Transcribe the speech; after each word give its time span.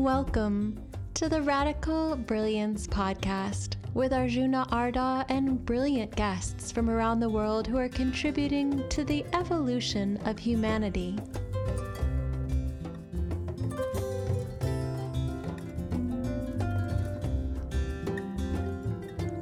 Welcome 0.00 0.82
to 1.12 1.28
the 1.28 1.42
Radical 1.42 2.16
Brilliance 2.16 2.86
Podcast 2.86 3.76
with 3.92 4.14
Arjuna 4.14 4.66
Ardagh 4.72 5.26
and 5.28 5.62
brilliant 5.66 6.16
guests 6.16 6.72
from 6.72 6.88
around 6.88 7.20
the 7.20 7.28
world 7.28 7.66
who 7.66 7.76
are 7.76 7.90
contributing 7.90 8.82
to 8.88 9.04
the 9.04 9.26
evolution 9.34 10.16
of 10.24 10.38
humanity. 10.38 11.18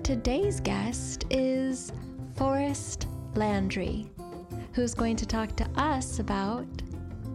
Today's 0.02 0.59
guest 0.59 1.25
is 1.30 1.93
Forrest 2.34 3.06
Landry, 3.37 4.11
who's 4.73 4.93
going 4.93 5.15
to 5.15 5.25
talk 5.25 5.55
to 5.55 5.70
us 5.77 6.19
about 6.19 6.66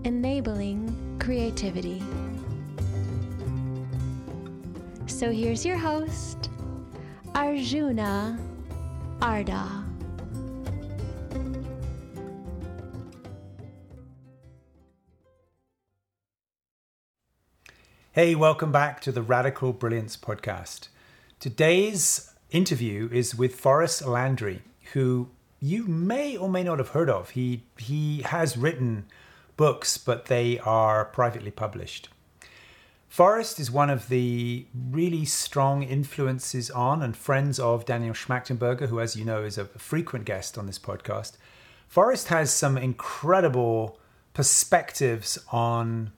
enabling 0.04 1.18
creativity. 1.22 2.04
So 5.24 5.32
here's 5.32 5.66
your 5.66 5.78
host, 5.78 6.50
Arjuna 7.34 8.38
Ardagh. 9.20 9.86
Hey, 18.12 18.36
welcome 18.36 18.74
back 18.74 19.00
to 19.00 19.14
the 19.14 19.22
Radical 19.22 19.72
Brilliance 19.72 20.18
podcast. 20.18 20.90
Today's 21.40 22.34
interview 22.52 23.08
is 23.10 23.34
with 23.34 23.56
Forrest 23.56 24.06
Landry, 24.06 24.64
who 24.92 25.30
you 25.62 25.88
may 25.88 26.36
or 26.36 26.50
may 26.50 26.64
not 26.64 26.80
have 26.80 26.90
heard 26.90 27.10
of. 27.10 27.30
He 27.30 27.64
he 27.78 28.24
has 28.24 28.58
written 28.58 29.06
books, 29.56 29.98
but 29.98 30.26
they 30.26 30.60
are 30.60 31.06
privately 31.06 31.52
published. 31.52 32.10
Forrest 33.14 33.60
is 33.60 33.70
one 33.70 33.92
of 33.92 34.10
the 34.10 34.66
really 34.74 35.24
strong 35.24 35.84
influences 35.84 36.72
on 36.72 37.04
and 37.04 37.16
friends 37.16 37.60
of 37.60 37.86
Daniel 37.86 38.16
Schmachtenberger, 38.16 38.88
who, 38.88 39.00
as 39.00 39.16
you 39.16 39.24
know, 39.24 39.44
is 39.44 39.60
a 39.60 39.66
frequent 39.66 40.26
guest 40.26 40.58
on 40.58 40.66
this 40.66 40.80
podcast. 40.80 41.34
Forrest 41.88 42.30
has 42.30 42.52
some 42.52 42.76
incredible 42.76 44.00
perspectives 44.34 45.38
on 45.52 46.12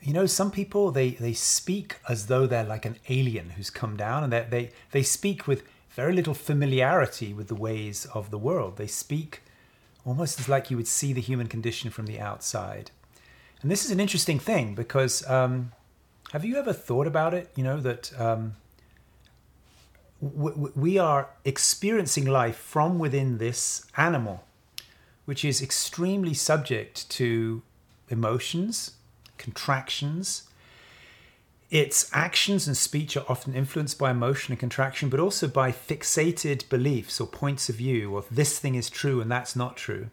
you 0.00 0.12
know 0.12 0.26
some 0.26 0.52
people 0.52 0.92
they 0.92 1.10
they 1.10 1.32
speak 1.32 1.96
as 2.08 2.26
though 2.26 2.46
they're 2.46 2.62
like 2.62 2.84
an 2.84 2.94
alien 3.08 3.50
who's 3.50 3.68
come 3.68 3.96
down 3.96 4.22
and 4.22 4.32
they 4.32 4.70
they 4.92 5.02
speak 5.02 5.48
with 5.48 5.64
very 5.90 6.14
little 6.14 6.34
familiarity 6.34 7.34
with 7.34 7.48
the 7.48 7.56
ways 7.56 8.06
of 8.14 8.30
the 8.30 8.38
world 8.38 8.76
they 8.76 8.86
speak 8.86 9.42
almost 10.06 10.38
as 10.38 10.48
like 10.48 10.70
you 10.70 10.76
would 10.76 10.86
see 10.86 11.12
the 11.12 11.20
human 11.20 11.48
condition 11.48 11.90
from 11.90 12.06
the 12.06 12.20
outside 12.20 12.92
and 13.60 13.70
this 13.70 13.84
is 13.84 13.90
an 13.90 13.98
interesting 13.98 14.38
thing 14.38 14.76
because 14.76 15.28
um, 15.28 15.72
have 16.32 16.44
you 16.44 16.56
ever 16.56 16.72
thought 16.72 17.06
about 17.06 17.34
it 17.34 17.50
you 17.56 17.64
know 17.64 17.80
that 17.80 18.18
um, 18.20 18.54
we 20.20 20.98
are 20.98 21.30
experiencing 21.44 22.26
life 22.26 22.56
from 22.56 22.98
within 22.98 23.38
this 23.38 23.86
animal 23.96 24.44
which 25.24 25.44
is 25.44 25.62
extremely 25.62 26.34
subject 26.34 27.08
to 27.10 27.62
emotions 28.08 28.92
contractions. 29.40 30.44
Its 31.70 32.10
actions 32.12 32.66
and 32.66 32.76
speech 32.76 33.16
are 33.16 33.24
often 33.28 33.54
influenced 33.54 33.98
by 33.98 34.10
emotion 34.10 34.52
and 34.52 34.60
contraction, 34.60 35.08
but 35.08 35.18
also 35.18 35.48
by 35.48 35.72
fixated 35.72 36.68
beliefs 36.68 37.20
or 37.20 37.26
points 37.26 37.68
of 37.68 37.76
view, 37.76 38.14
or 38.14 38.24
this 38.30 38.58
thing 38.58 38.74
is 38.74 38.90
true 38.90 39.20
and 39.20 39.30
that's 39.30 39.56
not 39.56 39.76
true. 39.76 40.10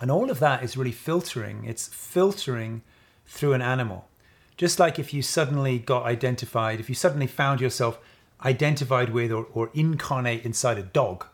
And 0.00 0.10
all 0.10 0.30
of 0.30 0.38
that 0.38 0.62
is 0.62 0.76
really 0.76 0.92
filtering. 0.92 1.64
It's 1.64 1.88
filtering 1.88 2.82
through 3.26 3.54
an 3.54 3.62
animal. 3.62 4.08
Just 4.56 4.78
like 4.78 4.98
if 4.98 5.12
you 5.14 5.22
suddenly 5.22 5.78
got 5.78 6.04
identified, 6.04 6.80
if 6.80 6.88
you 6.88 6.94
suddenly 6.94 7.26
found 7.26 7.60
yourself 7.60 7.98
identified 8.44 9.10
with 9.10 9.32
or, 9.32 9.46
or 9.52 9.70
incarnate 9.74 10.44
inside 10.44 10.78
a 10.78 10.82
dog, 10.82 11.26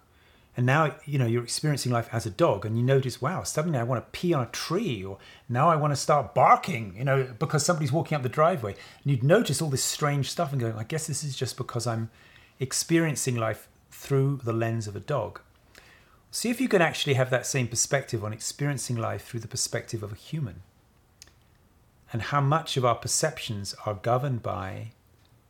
and 0.57 0.67
now 0.67 0.97
you 1.05 1.19
know 1.19 1.27
you're 1.27 1.45
experiencing 1.45 1.93
life 1.93 2.09
as 2.13 2.27
a 2.27 2.31
dog 2.31 2.67
and 2.67 2.77
you 2.77 2.83
notice 2.83 3.23
wow 3.23 3.45
suddenly 3.45 3.79
i 3.79 3.85
want 3.85 4.05
to 4.05 4.19
pee 4.19 4.35
on 4.35 4.43
a 4.43 4.51
tree 4.51 5.05
or 5.05 5.17
now 5.49 5.69
i 5.69 5.77
want 5.77 5.93
to 5.93 5.97
start 5.97 6.35
barking 6.35 6.97
you 6.99 7.05
know 7.05 7.29
because 7.39 7.65
somebody's 7.65 7.93
walking 7.93 8.17
up 8.17 8.25
the 8.25 8.29
driveway. 8.29 8.73
And 8.73 9.13
you'd 9.13 9.23
notice 9.23 9.63
all 9.63 9.71
this 9.71 9.85
strange 9.85 10.29
stuff 10.29 10.51
and 10.51 10.61
going 10.61 10.75
i 10.75 10.83
guess 10.83 11.07
this 11.07 11.23
is 11.23 11.37
just 11.37 11.57
because 11.57 11.87
i'm 11.87 12.11
experiencing 12.61 13.37
life 13.37 13.69
through 13.91 14.41
the 14.45 14.53
lens 14.53 14.87
of 14.87 14.97
a 14.97 15.01
dog. 15.01 15.41
See 16.31 16.51
if 16.51 16.61
you 16.61 16.69
can 16.69 16.83
actually 16.83 17.15
have 17.15 17.31
that 17.31 17.47
same 17.47 17.69
perspective 17.69 18.23
on 18.23 18.33
experiencing 18.33 18.97
life 18.97 19.25
through 19.27 19.41
the 19.41 19.49
perspective 19.49 20.03
of 20.03 20.13
a 20.13 20.17
human 20.17 20.63
and 22.13 22.23
how 22.23 22.41
much 22.41 22.77
of 22.77 22.85
our 22.85 22.95
perceptions 22.95 23.75
are 23.85 23.95
governed 23.95 24.43
by 24.43 24.93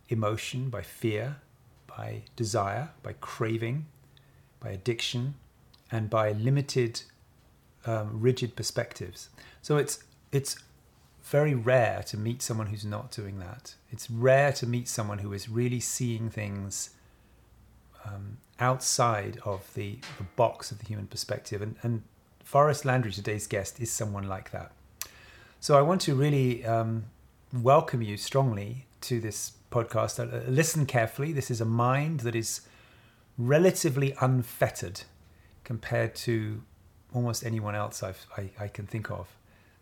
emotion 0.09 0.71
by 0.71 0.83
fear 0.83 1.37
by 1.87 2.23
desire 2.37 2.91
by 3.03 3.13
craving 3.21 3.87
by 4.61 4.71
addiction, 4.71 5.35
and 5.91 6.11
by 6.11 6.33
limited, 6.33 7.03
um, 7.87 8.21
rigid 8.21 8.57
perspectives. 8.57 9.31
So 9.63 9.77
it's 9.77 10.05
it's 10.33 10.57
very 11.23 11.55
rare 11.55 12.03
to 12.07 12.17
meet 12.17 12.43
someone 12.43 12.69
who's 12.69 12.85
not 12.85 13.11
doing 13.11 13.39
that. 13.39 13.75
It's 13.91 14.11
rare 14.11 14.53
to 14.53 14.67
meet 14.67 14.89
someone 14.89 15.19
who 15.19 15.33
is 15.33 15.49
really 15.49 15.81
seeing 15.81 16.31
things 16.31 16.91
um, 18.05 18.39
outside 18.59 19.39
of 19.45 19.73
the, 19.75 19.99
the, 20.17 20.25
box 20.37 20.71
of 20.71 20.79
the 20.79 20.87
human 20.87 21.07
perspective. 21.07 21.61
And, 21.61 21.77
and 21.83 22.03
Forrest 22.43 22.87
Landry, 22.87 23.13
today's 23.13 23.47
guest, 23.47 23.79
is 23.79 23.91
someone 23.91 24.27
like 24.27 24.53
that. 24.53 24.73
So 25.61 25.77
I 25.77 25.83
want 25.83 26.01
to 26.03 26.15
really 26.15 26.65
um, 26.65 27.07
welcome 27.53 28.01
you 28.01 28.17
strongly 28.17 28.87
to 29.03 29.19
this 29.19 29.55
podcast. 29.73 30.21
Uh, 30.21 30.49
listen 30.49 30.87
carefully. 30.87 31.33
This 31.33 31.51
is 31.51 31.61
a 31.61 31.65
mind 31.65 32.21
that 32.21 32.37
is 32.37 32.61
relatively 33.37 34.15
unfettered 34.21 35.03
compared 35.65 36.15
to 36.15 36.63
almost 37.13 37.45
anyone 37.45 37.75
else 37.75 38.05
I've, 38.05 38.25
I, 38.37 38.51
I 38.61 38.69
can 38.69 38.87
think 38.87 39.11
of. 39.11 39.27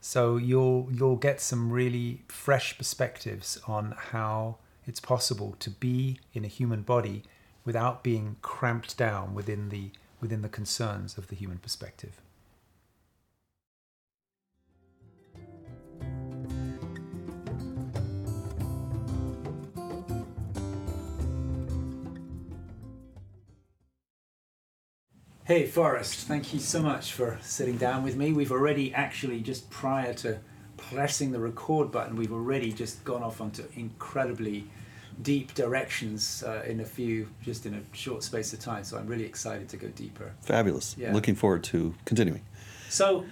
So 0.00 0.38
you'll 0.38 0.88
you'll 0.90 1.16
get 1.16 1.42
some 1.42 1.70
really 1.70 2.22
fresh 2.28 2.78
perspectives 2.78 3.60
on 3.66 3.94
how 4.12 4.56
it's 4.86 5.00
possible 5.00 5.56
to 5.58 5.68
be 5.68 6.20
in 6.32 6.42
a 6.44 6.48
human 6.48 6.82
body 6.82 7.22
without 7.66 8.02
being 8.02 8.36
cramped 8.40 8.96
down 8.96 9.34
within 9.34 9.68
the 9.68 9.90
within 10.22 10.40
the 10.40 10.48
concerns 10.48 11.18
of 11.18 11.28
the 11.28 11.36
human 11.36 11.58
perspective. 11.58 12.22
Hey, 25.46 25.64
Forrest, 25.64 26.26
thank 26.26 26.52
you 26.52 26.58
so 26.58 26.82
much 26.82 27.12
for 27.12 27.38
sitting 27.40 27.76
down 27.76 28.02
with 28.02 28.16
me. 28.16 28.32
We've 28.32 28.50
already 28.50 28.92
actually, 28.92 29.40
just 29.40 29.70
prior 29.70 30.12
to 30.14 30.40
pressing 30.76 31.30
the 31.30 31.38
record 31.38 31.92
button, 31.92 32.16
we've 32.16 32.32
already 32.32 32.72
just 32.72 33.04
gone 33.04 33.22
off 33.22 33.40
onto 33.40 33.62
incredibly 33.76 34.64
deep 35.22 35.54
directions 35.54 36.42
uh, 36.42 36.64
in 36.66 36.80
a 36.80 36.84
few, 36.84 37.28
just 37.44 37.64
in 37.64 37.74
a 37.74 37.96
short 37.96 38.24
space 38.24 38.52
of 38.52 38.58
time. 38.58 38.82
So 38.82 38.98
I'm 38.98 39.06
really 39.06 39.24
excited 39.24 39.68
to 39.68 39.76
go 39.76 39.86
deeper. 39.86 40.32
Fabulous. 40.40 40.96
Yeah. 40.98 41.12
Looking 41.12 41.36
forward 41.36 41.62
to 41.64 41.94
continuing. 42.06 42.42
So 42.88 43.24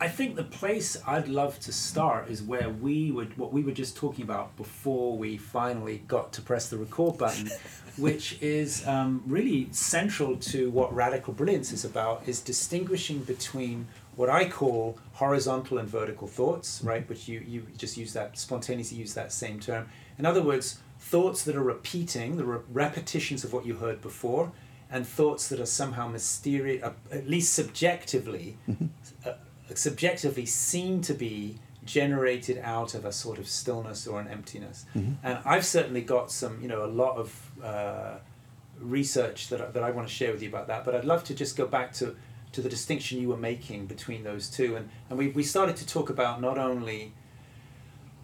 I 0.00 0.08
think 0.08 0.36
the 0.36 0.44
place 0.44 0.96
I'd 1.06 1.28
love 1.28 1.58
to 1.60 1.72
start 1.72 2.28
is 2.28 2.42
where 2.42 2.68
we 2.68 3.10
would, 3.10 3.36
what 3.36 3.52
we 3.52 3.62
were 3.62 3.72
just 3.72 3.96
talking 3.96 4.24
about 4.24 4.56
before 4.56 5.16
we 5.16 5.36
finally 5.36 6.02
got 6.06 6.32
to 6.34 6.42
press 6.42 6.68
the 6.68 6.76
record 6.76 7.18
button, 7.18 7.50
which 7.96 8.38
is 8.42 8.86
um, 8.86 9.22
really 9.26 9.68
central 9.70 10.36
to 10.36 10.70
what 10.70 10.94
radical 10.94 11.32
brilliance 11.32 11.72
is 11.72 11.84
about, 11.84 12.26
is 12.26 12.40
distinguishing 12.40 13.20
between 13.20 13.86
what 14.16 14.28
I 14.28 14.48
call 14.48 14.98
horizontal 15.12 15.78
and 15.78 15.88
vertical 15.88 16.26
thoughts, 16.26 16.80
right? 16.82 17.08
Which 17.08 17.28
you, 17.28 17.42
you 17.46 17.66
just 17.76 17.96
use 17.96 18.12
that, 18.12 18.38
spontaneously 18.38 18.98
use 18.98 19.14
that 19.14 19.32
same 19.32 19.60
term. 19.60 19.88
In 20.18 20.26
other 20.26 20.42
words, 20.42 20.78
thoughts 20.98 21.42
that 21.44 21.56
are 21.56 21.62
repeating, 21.62 22.36
the 22.36 22.44
re- 22.44 22.60
repetitions 22.72 23.44
of 23.44 23.52
what 23.52 23.66
you 23.66 23.76
heard 23.76 24.00
before, 24.00 24.52
and 24.90 25.06
thoughts 25.06 25.48
that 25.48 25.60
are 25.60 25.66
somehow 25.66 26.08
mysterious, 26.08 26.82
uh, 26.82 26.92
at 27.10 27.28
least 27.28 27.52
subjectively, 27.52 28.56
mm-hmm. 28.68 28.86
uh, 29.26 29.32
subjectively 29.74 30.46
seem 30.46 31.00
to 31.00 31.14
be 31.14 31.56
generated 31.84 32.58
out 32.62 32.94
of 32.94 33.04
a 33.04 33.12
sort 33.12 33.38
of 33.38 33.48
stillness 33.48 34.06
or 34.06 34.20
an 34.20 34.28
emptiness. 34.28 34.86
Mm-hmm. 34.94 35.12
And 35.22 35.38
I've 35.44 35.64
certainly 35.64 36.02
got 36.02 36.30
some, 36.30 36.60
you 36.62 36.68
know, 36.68 36.84
a 36.84 36.86
lot 36.86 37.16
of 37.16 37.50
uh, 37.62 38.16
research 38.78 39.48
that, 39.48 39.74
that 39.74 39.82
I 39.82 39.90
want 39.90 40.08
to 40.08 40.14
share 40.14 40.32
with 40.32 40.42
you 40.42 40.48
about 40.48 40.66
that. 40.68 40.84
But 40.84 40.94
I'd 40.94 41.04
love 41.04 41.24
to 41.24 41.34
just 41.34 41.56
go 41.56 41.66
back 41.66 41.92
to, 41.94 42.16
to 42.52 42.60
the 42.60 42.68
distinction 42.68 43.20
you 43.20 43.28
were 43.28 43.36
making 43.36 43.86
between 43.86 44.24
those 44.24 44.48
two. 44.48 44.76
And, 44.76 44.88
and 45.08 45.18
we, 45.18 45.28
we 45.28 45.42
started 45.42 45.76
to 45.76 45.86
talk 45.86 46.10
about 46.10 46.40
not 46.40 46.58
only 46.58 47.12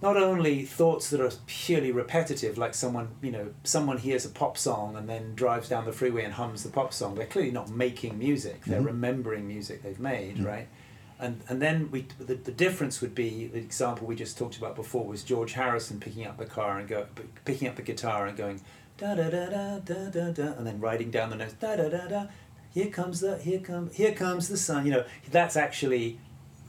not 0.03 0.17
only 0.17 0.65
thoughts 0.65 1.11
that 1.11 1.21
are 1.21 1.31
purely 1.47 1.93
repetitive, 1.93 2.57
like 2.57 2.75
someone, 2.75 3.09
you 3.21 3.31
know, 3.31 3.53
someone 3.65 3.99
hears 3.99 4.25
a 4.25 4.31
pop 4.31 4.57
song 4.57 4.97
and 4.97 5.09
then 5.09 5.35
drives 5.35 5.69
down 5.69 5.85
the 5.85 5.93
freeway 5.93 6.25
and 6.25 6.35
hums 6.35 6.62
the 6.62 6.71
pop 6.71 6.93
song. 6.95 7.15
They're 7.15 7.27
clearly 7.27 7.51
not 7.51 7.69
making 7.69 8.19
music. 8.19 8.65
They're 8.65 8.79
mm-hmm. 8.79 8.87
remembering 8.87 9.47
music 9.47 9.83
they've 9.83 10.01
made, 10.01 10.37
mm-hmm. 10.37 10.47
right? 10.47 10.69
And 11.20 11.43
and 11.49 11.61
then 11.61 11.90
we 11.90 12.06
the, 12.19 12.34
the 12.34 12.52
difference 12.52 13.00
would 13.00 13.14
be 13.14 13.46
the 13.46 13.58
example 13.58 14.06
we 14.06 14.17
just 14.17 14.38
talked 14.38 14.56
about 14.56 14.75
before 14.75 15.05
was 15.06 15.22
George 15.22 15.52
Harrison 15.52 16.00
picking 16.00 16.26
up 16.26 16.38
the 16.38 16.46
car 16.46 16.78
and 16.78 16.88
go 16.88 17.06
picking 17.44 17.69
up 17.69 17.76
the 17.76 17.82
guitar 17.82 18.26
and 18.26 18.37
going 18.37 18.61
da 18.96 19.14
da 19.14 19.31
da 19.31 19.46
da 19.46 19.78
da 19.78 20.11
da 20.11 20.31
da 20.31 20.52
and 20.56 20.67
then 20.67 20.81
writing 20.81 21.11
down 21.11 21.31
the 21.31 21.37
notes 21.37 21.55
da 21.55 21.76
da 21.76 21.88
da 21.88 22.06
da 22.06 22.26
here 22.72 22.88
comes 22.88 23.20
the 23.20 23.38
here 23.38 23.61
come 23.61 23.90
here 23.90 24.12
comes 24.12 24.49
the 24.49 24.56
sun 24.56 24.87
you 24.87 24.93
know 24.93 25.05
that's 25.31 25.56
actually 25.56 26.19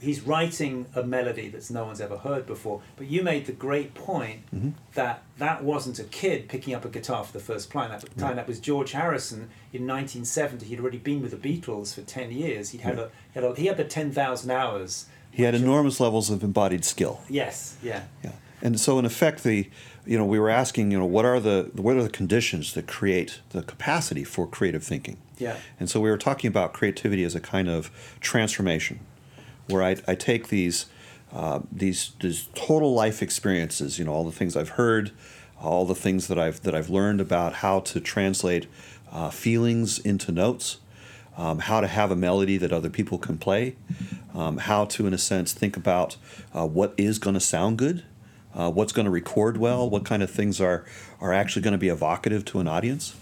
he's 0.02 0.22
writing 0.22 0.86
a 0.94 1.02
melody 1.02 1.48
that's 1.48 1.70
no 1.70 1.84
one's 1.84 2.00
ever 2.00 2.18
heard 2.18 2.46
before. 2.46 2.82
But 2.96 3.06
you 3.06 3.22
made 3.22 3.46
the 3.46 3.52
great 3.52 3.94
point 3.94 4.40
mm-hmm. 4.54 4.70
that 4.94 5.22
that 5.38 5.62
wasn't 5.62 5.98
a 5.98 6.04
kid 6.04 6.48
picking 6.48 6.74
up 6.74 6.84
a 6.84 6.88
guitar 6.88 7.24
for 7.24 7.32
the 7.32 7.40
first 7.40 7.70
time. 7.70 7.92
At 7.92 8.00
the 8.00 8.20
time, 8.20 8.36
that 8.36 8.48
was 8.48 8.60
George 8.60 8.92
Harrison 8.92 9.50
in 9.72 9.86
1970. 9.86 10.66
He'd 10.66 10.80
already 10.80 10.98
been 10.98 11.22
with 11.22 11.30
the 11.30 11.36
Beatles 11.36 11.94
for 11.94 12.02
10 12.02 12.32
years. 12.32 12.70
He'd 12.70 12.82
had, 12.82 12.98
a, 12.98 13.10
he 13.32 13.40
had, 13.40 13.44
a, 13.44 13.54
he 13.54 13.66
had 13.66 13.76
the 13.76 13.84
10,000 13.84 14.50
hours. 14.50 15.06
He 15.30 15.44
had 15.44 15.54
enormous 15.54 16.00
levels 16.00 16.28
of 16.30 16.42
embodied 16.42 16.84
skill. 16.84 17.20
Yes, 17.28 17.76
yeah. 17.82 18.04
Yeah. 18.22 18.32
And 18.60 18.78
so, 18.78 18.98
in 18.98 19.04
effect, 19.04 19.42
the 19.42 19.68
you 20.04 20.18
know 20.18 20.24
we 20.24 20.38
were 20.38 20.50
asking 20.50 20.90
you 20.90 20.98
know 20.98 21.06
what 21.06 21.24
are 21.24 21.38
the 21.40 21.70
what 21.74 21.96
are 21.96 22.02
the 22.02 22.10
conditions 22.10 22.74
that 22.74 22.86
create 22.86 23.40
the 23.50 23.62
capacity 23.62 24.24
for 24.24 24.46
creative 24.46 24.84
thinking? 24.84 25.16
Yeah. 25.38 25.56
And 25.80 25.90
so 25.90 26.00
we 26.00 26.10
were 26.10 26.18
talking 26.18 26.48
about 26.48 26.72
creativity 26.72 27.24
as 27.24 27.34
a 27.34 27.40
kind 27.40 27.68
of 27.68 27.90
transformation 28.20 29.00
where 29.72 29.82
I, 29.82 29.96
I 30.06 30.14
take 30.14 30.48
these, 30.48 30.86
uh, 31.32 31.60
these 31.72 32.12
these 32.20 32.48
total 32.54 32.94
life 32.94 33.22
experiences, 33.22 33.98
you 33.98 34.04
know, 34.04 34.12
all 34.12 34.24
the 34.24 34.32
things 34.32 34.56
I've 34.56 34.70
heard, 34.70 35.12
all 35.60 35.86
the 35.86 35.94
things 35.94 36.28
that 36.28 36.38
I've 36.38 36.62
that 36.62 36.74
I've 36.74 36.90
learned 36.90 37.20
about 37.20 37.54
how 37.54 37.80
to 37.80 38.00
translate 38.00 38.66
uh, 39.10 39.30
feelings 39.30 39.98
into 39.98 40.30
notes, 40.30 40.78
um, 41.36 41.60
how 41.60 41.80
to 41.80 41.86
have 41.86 42.10
a 42.10 42.16
melody 42.16 42.58
that 42.58 42.72
other 42.72 42.90
people 42.90 43.18
can 43.18 43.38
play, 43.38 43.76
um, 44.34 44.58
how 44.58 44.84
to, 44.86 45.06
in 45.06 45.14
a 45.14 45.18
sense, 45.18 45.52
think 45.52 45.76
about 45.76 46.16
uh, 46.54 46.66
what 46.66 46.94
is 46.96 47.18
going 47.18 47.34
to 47.34 47.40
sound 47.40 47.78
good, 47.78 48.04
uh, 48.54 48.70
what's 48.70 48.92
going 48.92 49.04
to 49.06 49.10
record 49.10 49.56
well, 49.56 49.88
what 49.88 50.04
kind 50.04 50.22
of 50.22 50.30
things 50.30 50.60
are 50.60 50.84
are 51.20 51.32
actually 51.32 51.62
going 51.62 51.72
to 51.72 51.78
be 51.78 51.88
evocative 51.88 52.44
to 52.44 52.60
an 52.60 52.68
audience, 52.68 53.16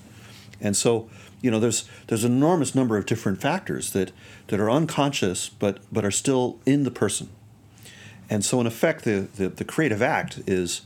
and 0.61 0.77
so 0.77 1.09
you 1.41 1.51
know, 1.51 1.61
there's 1.61 1.89
there's 2.07 2.25
an 2.25 2.33
enormous 2.33 2.75
number 2.75 2.97
of 2.97 3.07
different 3.07 3.41
factors 3.41 3.93
that 3.93 4.13
that 4.49 4.61
are 4.61 4.71
unconscious 4.71 5.49
but 5.49 5.79
but 5.93 6.05
are 6.05 6.11
still 6.11 6.59
in 6.67 6.85
the 6.85 6.91
person. 6.91 7.29
And 8.29 8.45
so 8.45 8.61
in 8.61 8.67
effect 8.67 9.05
the, 9.05 9.29
the, 9.35 9.49
the 9.49 9.65
creative 9.65 10.03
act 10.03 10.41
is 10.47 10.83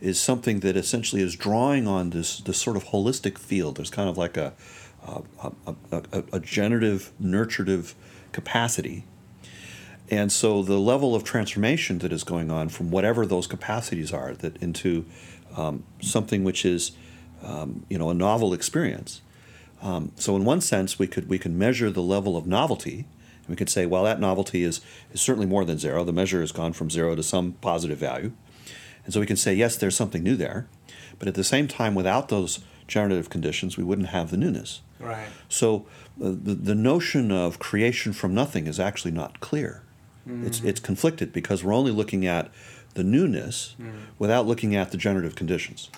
is 0.00 0.20
something 0.20 0.60
that 0.60 0.76
essentially 0.76 1.22
is 1.22 1.34
drawing 1.36 1.86
on 1.86 2.10
this 2.10 2.40
this 2.40 2.58
sort 2.58 2.76
of 2.76 2.86
holistic 2.86 3.38
field. 3.38 3.76
There's 3.76 3.90
kind 3.90 4.08
of 4.08 4.16
like 4.18 4.36
a 4.36 4.54
a, 5.06 5.22
a, 5.92 6.02
a, 6.12 6.24
a 6.34 6.40
generative, 6.40 7.12
nurturative 7.22 7.94
capacity. 8.32 9.04
And 10.10 10.32
so 10.32 10.62
the 10.62 10.78
level 10.78 11.14
of 11.14 11.24
transformation 11.24 11.98
that 11.98 12.12
is 12.12 12.24
going 12.24 12.50
on 12.50 12.68
from 12.68 12.90
whatever 12.90 13.26
those 13.26 13.46
capacities 13.46 14.12
are 14.12 14.34
that 14.34 14.56
into 14.62 15.04
um, 15.56 15.84
something 16.00 16.44
which 16.44 16.64
is 16.64 16.92
um, 17.42 17.84
you 17.88 17.98
know 17.98 18.10
a 18.10 18.14
novel 18.14 18.52
experience 18.52 19.20
um, 19.80 20.12
so 20.16 20.36
in 20.36 20.44
one 20.44 20.60
sense, 20.60 20.98
we 20.98 21.06
could 21.06 21.28
we 21.28 21.38
can 21.38 21.58
measure 21.58 21.90
the 21.90 22.02
level 22.02 22.36
of 22.36 22.46
novelty, 22.46 23.06
and 23.40 23.48
we 23.48 23.56
could 23.56 23.68
say, 23.68 23.86
well, 23.86 24.04
that 24.04 24.20
novelty 24.20 24.62
is 24.62 24.80
is 25.12 25.20
certainly 25.20 25.46
more 25.46 25.64
than 25.64 25.78
zero. 25.78 26.04
The 26.04 26.12
measure 26.12 26.40
has 26.40 26.52
gone 26.52 26.72
from 26.72 26.90
zero 26.90 27.14
to 27.14 27.22
some 27.22 27.52
positive 27.60 27.98
value, 27.98 28.32
and 29.04 29.12
so 29.12 29.20
we 29.20 29.26
can 29.26 29.36
say, 29.36 29.54
yes, 29.54 29.76
there's 29.76 29.96
something 29.96 30.22
new 30.22 30.36
there, 30.36 30.68
but 31.18 31.28
at 31.28 31.34
the 31.34 31.44
same 31.44 31.68
time, 31.68 31.94
without 31.94 32.28
those 32.28 32.60
generative 32.86 33.30
conditions, 33.30 33.76
we 33.76 33.84
wouldn't 33.84 34.08
have 34.08 34.30
the 34.30 34.36
newness. 34.36 34.80
Right. 34.98 35.28
So 35.48 35.86
uh, 36.22 36.34
the 36.42 36.54
the 36.54 36.74
notion 36.74 37.30
of 37.30 37.58
creation 37.58 38.12
from 38.12 38.34
nothing 38.34 38.66
is 38.66 38.80
actually 38.80 39.12
not 39.12 39.40
clear. 39.40 39.82
Mm-hmm. 40.28 40.46
It's 40.46 40.60
it's 40.62 40.80
conflicted 40.80 41.32
because 41.32 41.62
we're 41.62 41.74
only 41.74 41.92
looking 41.92 42.26
at 42.26 42.50
the 42.94 43.04
newness 43.04 43.76
mm. 43.80 43.92
without 44.18 44.46
looking 44.46 44.74
at 44.74 44.90
the 44.90 44.96
generative 44.96 45.36
conditions. 45.36 45.90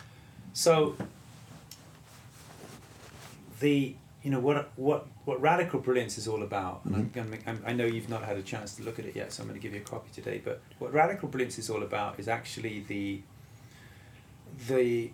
So 0.52 0.96
the 3.60 3.94
you 4.22 4.30
know 4.30 4.40
what 4.40 4.70
what 4.76 5.06
what 5.24 5.40
radical 5.40 5.80
brilliance 5.80 6.18
is 6.18 6.28
all 6.28 6.42
about 6.42 6.82
and 6.84 7.12
mm-hmm. 7.12 7.20
I'm, 7.20 7.40
I'm, 7.46 7.62
i 7.66 7.72
know 7.72 7.86
you've 7.86 8.10
not 8.10 8.24
had 8.24 8.36
a 8.36 8.42
chance 8.42 8.74
to 8.76 8.82
look 8.82 8.98
at 8.98 9.04
it 9.04 9.16
yet 9.16 9.32
so 9.32 9.42
i'm 9.42 9.48
going 9.48 9.58
to 9.58 9.62
give 9.62 9.74
you 9.74 9.80
a 9.80 9.84
copy 9.84 10.10
today 10.12 10.40
but 10.44 10.60
what 10.78 10.92
radical 10.92 11.28
brilliance 11.28 11.58
is 11.58 11.70
all 11.70 11.82
about 11.82 12.18
is 12.18 12.28
actually 12.28 12.84
the 12.86 13.20
the 14.68 15.10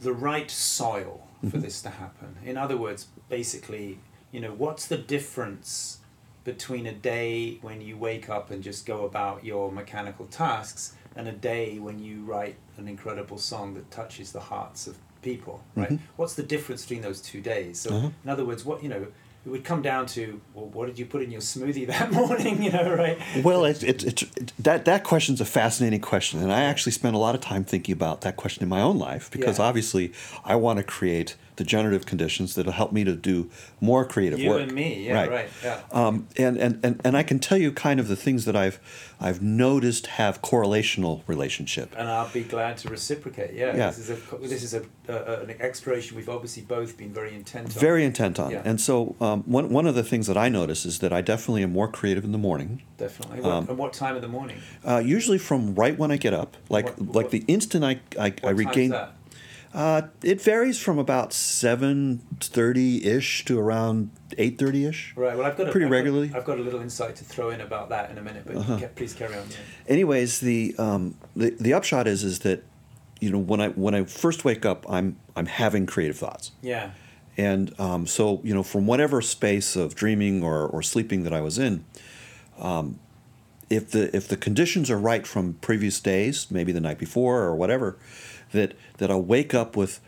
the 0.00 0.12
right 0.12 0.50
soil 0.50 1.26
for 1.40 1.46
mm-hmm. 1.46 1.60
this 1.60 1.82
to 1.82 1.90
happen 1.90 2.36
in 2.44 2.56
other 2.56 2.76
words 2.76 3.06
basically 3.28 3.98
you 4.32 4.40
know 4.40 4.52
what's 4.52 4.86
the 4.86 4.98
difference 4.98 5.98
between 6.44 6.86
a 6.86 6.92
day 6.92 7.58
when 7.62 7.80
you 7.80 7.96
wake 7.96 8.28
up 8.28 8.50
and 8.50 8.64
just 8.64 8.84
go 8.84 9.04
about 9.04 9.44
your 9.44 9.70
mechanical 9.70 10.26
tasks 10.26 10.94
and 11.14 11.28
a 11.28 11.32
day 11.32 11.78
when 11.78 12.00
you 12.00 12.24
write 12.24 12.56
an 12.78 12.88
incredible 12.88 13.38
song 13.38 13.74
that 13.74 13.88
touches 13.92 14.32
the 14.32 14.40
hearts 14.40 14.88
of 14.88 14.98
people, 15.22 15.62
right? 15.74 15.88
Mm-hmm. 15.88 16.04
What's 16.16 16.34
the 16.34 16.42
difference 16.42 16.82
between 16.82 17.02
those 17.02 17.20
two 17.20 17.40
days? 17.40 17.80
So, 17.80 17.94
uh-huh. 17.94 18.10
in 18.24 18.30
other 18.30 18.44
words, 18.44 18.64
what 18.64 18.82
you 18.82 18.88
know, 18.88 19.06
it 19.44 19.48
would 19.48 19.64
come 19.64 19.82
down 19.82 20.06
to 20.06 20.40
well, 20.54 20.66
what 20.66 20.86
did 20.86 20.98
you 20.98 21.06
put 21.06 21.22
in 21.22 21.30
your 21.30 21.40
smoothie 21.40 21.86
that 21.88 22.12
morning? 22.12 22.62
You 22.62 22.72
know, 22.72 22.94
right? 22.94 23.18
Well, 23.42 23.64
it, 23.64 23.82
it, 23.82 24.04
it, 24.04 24.22
it, 24.22 24.52
that 24.58 24.84
that 24.84 25.04
question's 25.04 25.40
a 25.40 25.44
fascinating 25.44 26.00
question, 26.00 26.40
and 26.40 26.52
I 26.52 26.62
actually 26.62 26.92
spent 26.92 27.14
a 27.14 27.18
lot 27.18 27.34
of 27.34 27.40
time 27.40 27.64
thinking 27.64 27.92
about 27.92 28.20
that 28.22 28.36
question 28.36 28.62
in 28.62 28.68
my 28.68 28.80
own 28.80 28.98
life 28.98 29.30
because 29.30 29.58
yeah. 29.58 29.64
obviously 29.64 30.12
I 30.44 30.56
want 30.56 30.78
to 30.78 30.84
create 30.84 31.36
the 31.56 31.64
generative 31.64 32.06
conditions 32.06 32.54
that'll 32.54 32.72
help 32.72 32.92
me 32.92 33.04
to 33.04 33.14
do 33.14 33.50
more 33.80 34.04
creative 34.04 34.38
you 34.38 34.48
work. 34.48 34.58
You 34.58 34.64
and 34.64 34.72
me, 34.72 35.06
yeah, 35.06 35.14
right, 35.14 35.30
right 35.30 35.50
yeah. 35.62 35.80
Um, 35.92 36.26
and, 36.36 36.56
and, 36.56 36.80
and, 36.82 37.00
and 37.04 37.16
I 37.16 37.22
can 37.22 37.38
tell 37.38 37.58
you 37.58 37.72
kind 37.72 38.00
of 38.00 38.08
the 38.08 38.16
things 38.16 38.44
that 38.46 38.56
I've 38.56 38.80
I've 39.20 39.40
noticed 39.42 40.06
have 40.08 40.42
correlational 40.42 41.22
relationship. 41.26 41.94
And 41.96 42.08
I'll 42.08 42.32
be 42.32 42.42
glad 42.42 42.78
to 42.78 42.88
reciprocate. 42.88 43.54
Yeah, 43.54 43.76
yeah. 43.76 43.90
this 43.90 43.98
is 43.98 44.10
a 44.10 44.36
this 44.38 44.62
is 44.62 44.74
a, 44.74 44.82
uh, 45.08 45.42
an 45.42 45.54
exploration 45.60 46.16
we've 46.16 46.28
obviously 46.28 46.62
both 46.62 46.96
been 46.96 47.12
very 47.12 47.34
intent 47.34 47.66
on. 47.66 47.72
Very 47.72 48.04
intent 48.04 48.40
on. 48.40 48.50
Yeah. 48.50 48.62
And 48.64 48.80
so 48.80 49.14
um, 49.20 49.42
one 49.42 49.68
one 49.68 49.86
of 49.86 49.94
the 49.94 50.02
things 50.02 50.26
that 50.26 50.36
I 50.36 50.48
notice 50.48 50.86
is 50.86 51.00
that 51.00 51.12
I 51.12 51.20
definitely 51.20 51.62
am 51.62 51.72
more 51.72 51.88
creative 51.88 52.24
in 52.24 52.32
the 52.32 52.38
morning. 52.38 52.82
Definitely. 52.96 53.40
What, 53.40 53.52
um, 53.52 53.68
and 53.68 53.78
what 53.78 53.92
time 53.92 54.16
of 54.16 54.22
the 54.22 54.28
morning? 54.28 54.58
Uh, 54.84 55.02
usually 55.04 55.38
from 55.38 55.74
right 55.74 55.96
when 55.98 56.10
I 56.10 56.16
get 56.16 56.32
up, 56.32 56.56
like 56.68 56.86
what, 56.86 57.00
what, 57.00 57.14
like 57.16 57.30
the 57.30 57.44
instant 57.46 57.84
I 57.84 58.00
I, 58.18 58.34
I 58.42 58.50
regain. 58.50 58.94
Uh, 59.74 60.02
it 60.22 60.40
varies 60.40 60.78
from 60.78 60.98
about 60.98 61.32
seven 61.32 62.18
thirty 62.40 63.04
ish 63.04 63.44
to 63.46 63.58
around 63.58 64.10
eight 64.36 64.58
thirty 64.58 64.84
ish. 64.84 65.14
Right. 65.16 65.36
Well, 65.36 65.46
I've 65.46 65.56
got 65.56 65.68
a, 65.68 65.70
pretty 65.70 65.86
I've 65.86 65.92
regularly. 65.92 66.28
Got, 66.28 66.38
I've 66.40 66.44
got 66.44 66.58
a 66.58 66.62
little 66.62 66.80
insight 66.80 67.16
to 67.16 67.24
throw 67.24 67.50
in 67.50 67.62
about 67.62 67.88
that 67.88 68.10
in 68.10 68.18
a 68.18 68.22
minute, 68.22 68.44
but 68.46 68.56
uh-huh. 68.56 68.88
please 68.94 69.14
carry 69.14 69.34
on. 69.34 69.46
Yeah. 69.48 69.56
Anyways, 69.88 70.40
the, 70.40 70.74
um, 70.78 71.16
the 71.34 71.56
the 71.58 71.72
upshot 71.72 72.06
is 72.06 72.22
is 72.22 72.40
that 72.40 72.64
you 73.20 73.30
know 73.30 73.38
when 73.38 73.62
I 73.62 73.68
when 73.70 73.94
I 73.94 74.04
first 74.04 74.44
wake 74.44 74.66
up, 74.66 74.84
I'm 74.90 75.16
I'm 75.36 75.46
having 75.46 75.86
creative 75.86 76.18
thoughts. 76.18 76.52
Yeah. 76.60 76.90
And 77.38 77.72
um, 77.80 78.06
so 78.06 78.42
you 78.44 78.52
know 78.52 78.62
from 78.62 78.86
whatever 78.86 79.22
space 79.22 79.74
of 79.74 79.94
dreaming 79.94 80.42
or, 80.42 80.66
or 80.66 80.82
sleeping 80.82 81.22
that 81.22 81.32
I 81.32 81.40
was 81.40 81.58
in, 81.58 81.86
um, 82.58 82.98
if 83.70 83.90
the 83.90 84.14
if 84.14 84.28
the 84.28 84.36
conditions 84.36 84.90
are 84.90 84.98
right 84.98 85.26
from 85.26 85.54
previous 85.54 85.98
days, 85.98 86.50
maybe 86.50 86.72
the 86.72 86.80
night 86.80 86.98
before 86.98 87.40
or 87.40 87.54
whatever, 87.56 87.96
that 88.52 88.74
that 88.98 89.10
I'll 89.10 89.22
wake 89.22 89.54
up 89.54 89.76
with 89.76 90.00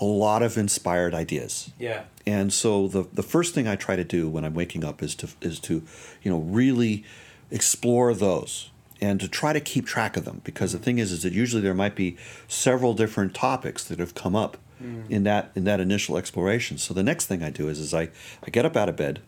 a 0.00 0.04
lot 0.04 0.42
of 0.42 0.56
inspired 0.56 1.14
ideas. 1.14 1.70
Yeah. 1.78 2.04
And 2.26 2.52
so 2.52 2.88
the 2.88 3.06
the 3.12 3.22
first 3.22 3.54
thing 3.54 3.68
I 3.68 3.76
try 3.76 3.96
to 3.96 4.04
do 4.04 4.28
when 4.28 4.44
I'm 4.44 4.54
waking 4.54 4.84
up 4.84 5.02
is 5.02 5.14
to 5.16 5.28
is 5.40 5.60
to, 5.60 5.82
you 6.22 6.30
know, 6.30 6.38
really 6.38 7.04
explore 7.50 8.14
those 8.14 8.70
and 9.00 9.18
to 9.20 9.28
try 9.28 9.52
to 9.52 9.60
keep 9.60 9.86
track 9.86 10.16
of 10.16 10.24
them 10.24 10.40
because 10.44 10.72
the 10.72 10.78
thing 10.78 10.98
is 10.98 11.12
is 11.12 11.22
that 11.22 11.32
usually 11.32 11.62
there 11.62 11.74
might 11.74 11.94
be 11.94 12.16
several 12.48 12.94
different 12.94 13.34
topics 13.34 13.84
that 13.84 13.98
have 13.98 14.14
come 14.14 14.36
up 14.36 14.56
mm. 14.82 15.08
in 15.10 15.24
that 15.24 15.50
in 15.54 15.64
that 15.64 15.80
initial 15.80 16.16
exploration. 16.16 16.78
So 16.78 16.94
the 16.94 17.02
next 17.02 17.26
thing 17.26 17.42
I 17.42 17.50
do 17.50 17.68
is 17.68 17.78
is 17.78 17.94
I, 17.94 18.08
I 18.44 18.50
get 18.50 18.64
up 18.64 18.76
out 18.76 18.88
of 18.88 18.96
bed. 18.96 19.20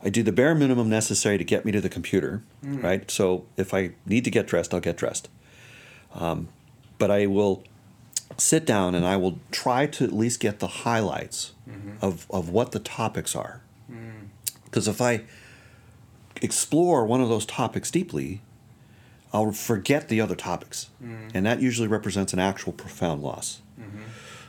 I 0.00 0.10
do 0.10 0.22
the 0.22 0.32
bare 0.32 0.54
minimum 0.54 0.88
necessary 0.88 1.38
to 1.38 1.44
get 1.44 1.64
me 1.64 1.72
to 1.72 1.80
the 1.80 1.88
computer, 1.88 2.42
mm. 2.64 2.82
right? 2.82 3.10
So 3.10 3.46
if 3.56 3.74
I 3.74 3.92
need 4.06 4.24
to 4.24 4.30
get 4.30 4.46
dressed, 4.46 4.72
I'll 4.72 4.80
get 4.80 4.96
dressed. 4.96 5.28
Um, 6.14 6.48
but 6.98 7.10
I 7.10 7.26
will 7.26 7.64
sit 8.36 8.66
down 8.66 8.94
and 8.94 9.06
I 9.06 9.16
will 9.16 9.38
try 9.50 9.86
to 9.86 10.04
at 10.04 10.12
least 10.12 10.40
get 10.40 10.58
the 10.58 10.66
highlights 10.66 11.52
mm-hmm. 11.68 12.04
of, 12.04 12.26
of 12.30 12.48
what 12.48 12.72
the 12.72 12.78
topics 12.78 13.34
are. 13.34 13.62
Because 14.64 14.86
mm. 14.86 14.90
if 14.90 15.00
I 15.00 15.22
explore 16.42 17.04
one 17.04 17.20
of 17.20 17.28
those 17.28 17.46
topics 17.46 17.90
deeply, 17.90 18.42
I'll 19.32 19.52
forget 19.52 20.08
the 20.08 20.20
other 20.20 20.34
topics. 20.34 20.90
Mm. 21.02 21.30
And 21.34 21.46
that 21.46 21.60
usually 21.60 21.88
represents 21.88 22.32
an 22.32 22.38
actual 22.38 22.72
profound 22.72 23.22
loss. 23.22 23.60
Mm-hmm. 23.80 24.02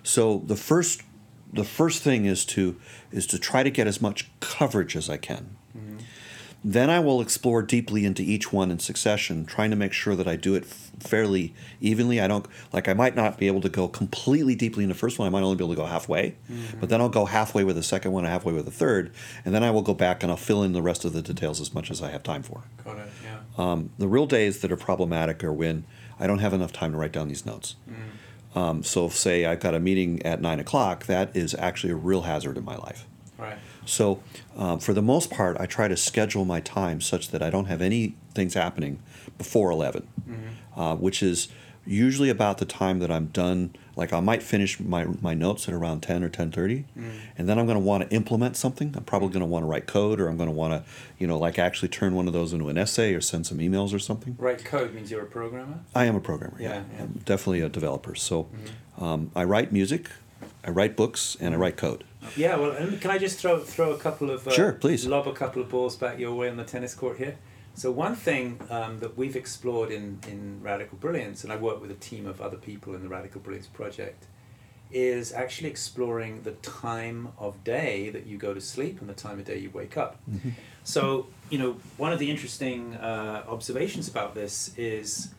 So 0.03 0.44
the 0.46 0.56
first 0.56 1.01
the 1.51 1.63
first 1.63 2.03
thing 2.03 2.25
is 2.25 2.46
to 2.46 2.79
is 3.12 3.25
to 3.27 3.39
try 3.39 3.63
to 3.63 3.72
get 3.72 3.88
as 3.88 4.01
much 4.01 4.29
coverage 4.39 4.96
as 4.96 5.10
I 5.10 5.18
can. 5.18 5.56
Mm-hmm. 5.77 5.98
Then 6.63 6.89
I 6.89 7.00
will 7.00 7.22
explore 7.22 7.62
deeply 7.62 8.04
into 8.04 8.22
each 8.22 8.51
one 8.51 8.70
in 8.70 8.80
succession, 8.80 9.46
trying 9.46 9.70
to 9.70 9.78
make 9.78 9.94
sure 9.94 10.16
that 10.16 10.28
I 10.28 10.36
do 10.36 10.56
it 10.56 10.63
f- 10.63 10.92
fairly 11.00 11.54
evenly. 11.80 12.20
I 12.20 12.28
don't 12.28 12.46
like 12.74 12.89
I 12.89 12.94
might 12.94 13.16
not 13.16 13.38
be 13.38 13.48
able 13.48 13.62
to 13.62 13.70
go 13.70 13.88
completely 13.88 14.56
deeply 14.56 14.84
in 14.84 14.89
the 14.89 14.96
first 14.96 15.18
one. 15.20 15.25
I 15.25 15.30
might 15.30 15.42
only 15.42 15.56
be 15.56 15.63
able 15.63 15.75
to 15.75 15.82
go 15.82 15.86
halfway, 15.86 16.36
but 16.82 16.89
then 16.89 17.00
I'll 17.00 17.08
go 17.08 17.24
halfway 17.25 17.63
with 17.63 17.78
the 17.78 17.84
second 17.84 18.12
one, 18.12 18.25
and 18.25 18.32
halfway 18.34 18.51
with 18.51 18.66
the 18.66 18.72
third, 18.72 19.12
and 19.46 19.56
then 19.56 19.63
I 19.63 19.72
will 19.72 19.82
go 19.82 19.94
back 19.94 20.22
and 20.22 20.30
I'll 20.32 20.38
fill 20.38 20.62
in 20.63 20.74
the 20.74 20.82
rest 20.82 21.06
of 21.06 21.13
the 21.13 21.22
details 21.22 21.62
as 21.62 21.74
much 21.74 21.89
as 21.89 22.01
I 22.01 22.10
have 22.12 22.24
time 22.24 22.44
for. 22.44 22.63
Got 22.84 22.98
it. 22.98 23.10
Yeah. 23.24 23.38
Um, 23.58 23.92
the 23.98 24.10
real 24.10 24.25
days 24.25 24.60
that 24.60 24.72
are 24.72 24.78
problematic 24.78 25.42
are 25.46 25.54
when 25.54 25.86
I 26.20 26.28
don't 26.28 26.39
have 26.39 26.54
enough 26.54 26.74
time 26.74 26.92
to 26.92 26.98
write 26.98 27.13
down 27.13 27.30
these 27.30 27.46
notes. 27.46 27.75
Um, 28.56 28.84
so, 28.84 29.06
if, 29.06 29.13
say 29.13 29.46
I've 29.46 29.60
got 29.60 29.75
a 29.75 29.80
meeting 29.80 30.22
at 30.25 30.42
nine 30.42 30.60
o'clock, 30.60 31.06
that 31.06 31.36
is 31.38 31.54
actually 31.56 31.94
a 31.94 31.96
real 31.96 32.24
hazard 32.24 32.58
in 32.58 32.66
my 32.66 32.75
life. 32.75 33.06
Right. 33.38 33.58
So, 33.89 34.22
um, 34.55 34.79
for 34.79 34.93
the 34.93 35.01
most 35.01 35.29
part, 35.31 35.58
I 35.60 35.65
try 35.65 35.88
to 35.88 35.98
schedule 35.98 36.46
my 36.46 36.60
time 36.60 37.01
such 37.01 37.29
that 37.29 37.41
I 37.41 37.50
don't 37.50 37.65
have 37.65 37.81
any 37.81 38.15
things 38.36 38.53
happening 38.53 39.00
before 39.38 39.72
11, 39.72 40.08
uh, 40.75 40.96
which 40.96 41.24
is 41.24 41.48
usually 41.86 42.29
about 42.29 42.60
the 42.60 42.65
time 42.65 43.00
that 43.00 43.10
I'm 43.10 43.27
done. 43.27 43.75
Like 43.96 44.13
I 44.13 44.19
might 44.19 44.43
finish 44.43 44.79
my, 44.79 45.05
my 45.22 45.34
notes 45.34 45.67
at 45.67 45.74
around 45.74 46.01
10 46.01 46.24
or 46.24 46.29
10:30, 46.29 46.86
and 47.38 47.50
then 47.50 47.58
I'm 47.58 47.65
going 47.65 47.77
to 47.79 47.84
want 47.84 48.08
to 48.08 48.15
implement 48.15 48.55
something. 48.55 48.93
I'm 48.96 49.03
probably 49.03 49.29
going 49.29 49.39
to 49.41 49.46
want 49.48 49.63
to 49.63 49.67
write 49.67 49.88
code, 49.88 50.22
or 50.22 50.27
I'm 50.29 50.38
going 50.38 50.50
to 50.50 50.55
want 50.55 50.72
to, 50.74 50.89
you 51.17 51.25
know, 51.27 51.38
like 51.39 51.58
actually 51.58 51.89
turn 51.89 52.13
one 52.13 52.27
of 52.27 52.34
those 52.34 52.53
into 52.53 52.69
an 52.69 52.77
essay 52.77 53.13
or 53.15 53.22
send 53.22 53.48
some 53.48 53.58
emails 53.58 53.93
or 53.93 54.00
something. 54.00 54.36
Write 54.38 54.63
code 54.63 54.93
means 54.93 55.10
you're 55.10 55.24
a 55.24 55.25
programmer. 55.25 55.79
I 55.96 56.05
am 56.05 56.15
a 56.15 56.22
programmer. 56.22 56.58
Yeah, 56.62 56.69
Yeah, 56.69 56.84
yeah. 56.96 57.03
I'm 57.03 57.22
definitely 57.25 57.62
a 57.62 57.69
developer. 57.69 58.13
So, 58.15 58.48
um, 59.00 59.31
I 59.36 59.43
write 59.46 59.72
music, 59.72 60.10
I 60.63 60.69
write 60.69 60.96
books, 60.96 61.36
and 61.41 61.53
I 61.55 61.58
write 61.58 61.75
code. 61.75 62.03
Yeah, 62.36 62.58
well, 62.58 62.72
and 62.72 63.00
can 63.00 63.12
I 63.12 63.18
just 63.18 63.40
throw 63.40 63.60
throw 63.60 63.92
a 63.92 63.98
couple 63.98 64.30
of 64.30 64.48
uh, 64.48 64.52
Sure, 64.52 64.74
please. 64.74 65.06
lob 65.08 65.28
a 65.28 65.34
couple 65.34 65.62
of 65.62 65.70
balls 65.70 65.96
back 65.96 66.20
your 66.20 66.34
way 66.36 66.50
on 66.50 66.58
the 66.58 66.64
tennis 66.64 66.94
court 66.94 67.18
here. 67.18 67.38
So 67.76 67.92
one 67.92 68.16
thing 68.16 68.60
um, 68.70 69.00
that 69.00 69.18
we've 69.18 69.36
explored 69.36 69.90
in 69.90 70.20
in 70.28 70.62
Radical 70.62 70.98
Brilliance, 70.98 71.44
and 71.44 71.54
I 71.54 71.56
work 71.56 71.82
with 71.82 71.92
a 71.92 71.96
team 71.96 72.26
of 72.28 72.42
other 72.42 72.58
people 72.58 72.94
in 72.94 73.02
the 73.02 73.08
Radical 73.10 73.40
Brilliance 73.42 73.68
project, 73.68 74.26
is 74.92 75.32
actually 75.32 75.70
exploring 75.70 76.42
the 76.42 76.52
time 76.52 77.30
of 77.38 77.64
day 77.64 78.10
that 78.10 78.26
you 78.26 78.38
go 78.38 78.54
to 78.54 78.62
sleep 78.62 79.00
and 79.00 79.10
the 79.10 79.14
time 79.14 79.40
of 79.40 79.46
day 79.46 79.58
you 79.58 79.70
wake 79.70 79.96
up. 79.98 80.20
So 80.84 81.28
you 81.50 81.58
know, 81.58 81.78
one 81.98 82.12
of 82.12 82.20
the 82.20 82.30
interesting 82.30 82.96
uh, 82.96 83.44
observations 83.48 84.08
about 84.08 84.36
this 84.36 84.72
is. 84.78 85.30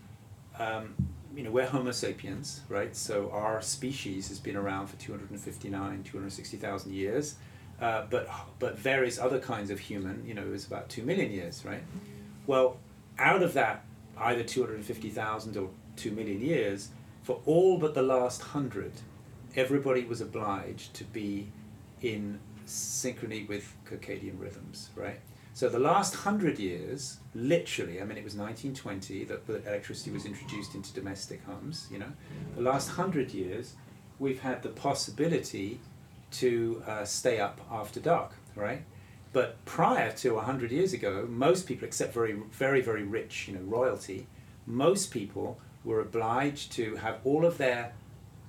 Um, 0.59 0.95
you 1.35 1.43
know, 1.43 1.51
we're 1.51 1.67
Homo 1.67 1.93
sapiens, 1.93 2.63
right? 2.69 2.95
So 2.95 3.31
our 3.31 3.63
species 3.63 4.29
has 4.29 4.39
been 4.39 4.57
around 4.57 4.89
for 4.89 4.97
259, 4.97 6.03
260,000 6.03 6.93
years. 6.93 7.37
Uh, 7.81 8.05
but 8.11 8.29
but 8.59 8.79
various 8.79 9.19
other 9.19 9.39
kinds 9.39 9.71
of 9.71 9.79
human, 9.79 10.23
you 10.27 10.35
know, 10.35 10.43
is 10.43 10.67
about 10.67 10.91
2 10.91 11.03
million 11.03 11.31
years, 11.31 11.65
right? 11.65 11.83
Well, 12.47 12.77
out 13.19 13.43
of 13.43 13.55
that, 13.55 13.85
either 14.19 14.43
250,000 14.43 15.57
or 15.57 15.71
2 15.97 16.11
million 16.11 16.41
years, 16.43 16.91
for 17.23 17.41
all 17.47 17.79
but 17.79 17.95
the 17.95 18.03
last 18.03 18.43
100, 18.43 18.93
everybody 19.57 20.05
was 20.05 20.21
obliged 20.21 20.93
to 20.95 21.05
be 21.05 21.51
in 22.03 22.39
synchrony 22.67 23.49
with 23.49 23.75
circadian 23.89 24.39
rhythms, 24.39 24.91
right? 24.95 25.21
So 25.53 25.69
the 25.69 25.79
last 25.79 26.15
hundred 26.15 26.59
years, 26.59 27.19
literally, 27.35 28.01
I 28.01 28.05
mean, 28.05 28.17
it 28.17 28.25
was 28.25 28.35
1920 28.35 29.25
that 29.25 29.47
the 29.47 29.67
electricity 29.69 30.11
was 30.11 30.25
introduced 30.25 30.75
into 30.75 30.93
domestic 30.93 31.45
homes. 31.45 31.89
You 31.91 31.99
know, 31.99 32.13
the 32.55 32.63
last 32.63 32.91
hundred 32.91 33.33
years, 33.33 33.75
we've 34.19 34.41
had 34.41 34.63
the 34.63 34.69
possibility 34.69 35.81
to 36.33 36.83
uh, 36.87 37.05
stay 37.05 37.41
up 37.41 37.61
after 37.71 38.01
dark, 38.01 38.33
right? 38.55 38.83
But 39.33 39.65
prior 39.65 40.13
to 40.13 40.35
100 40.35 40.73
years 40.73 40.93
ago, 40.93 41.27
most 41.29 41.67
people, 41.67 41.87
except 41.87 42.15
very, 42.15 42.33
very, 42.53 42.81
very 42.81 43.03
rich, 43.05 43.49
you 43.49 43.55
know, 43.55 43.61
royalty, 43.61 44.27
most 44.67 45.11
people 45.11 45.59
were 45.85 46.01
obliged 46.01 46.73
to 46.73 46.97
have 46.97 47.19
all 47.25 47.45
of 47.45 47.59
their 47.59 47.93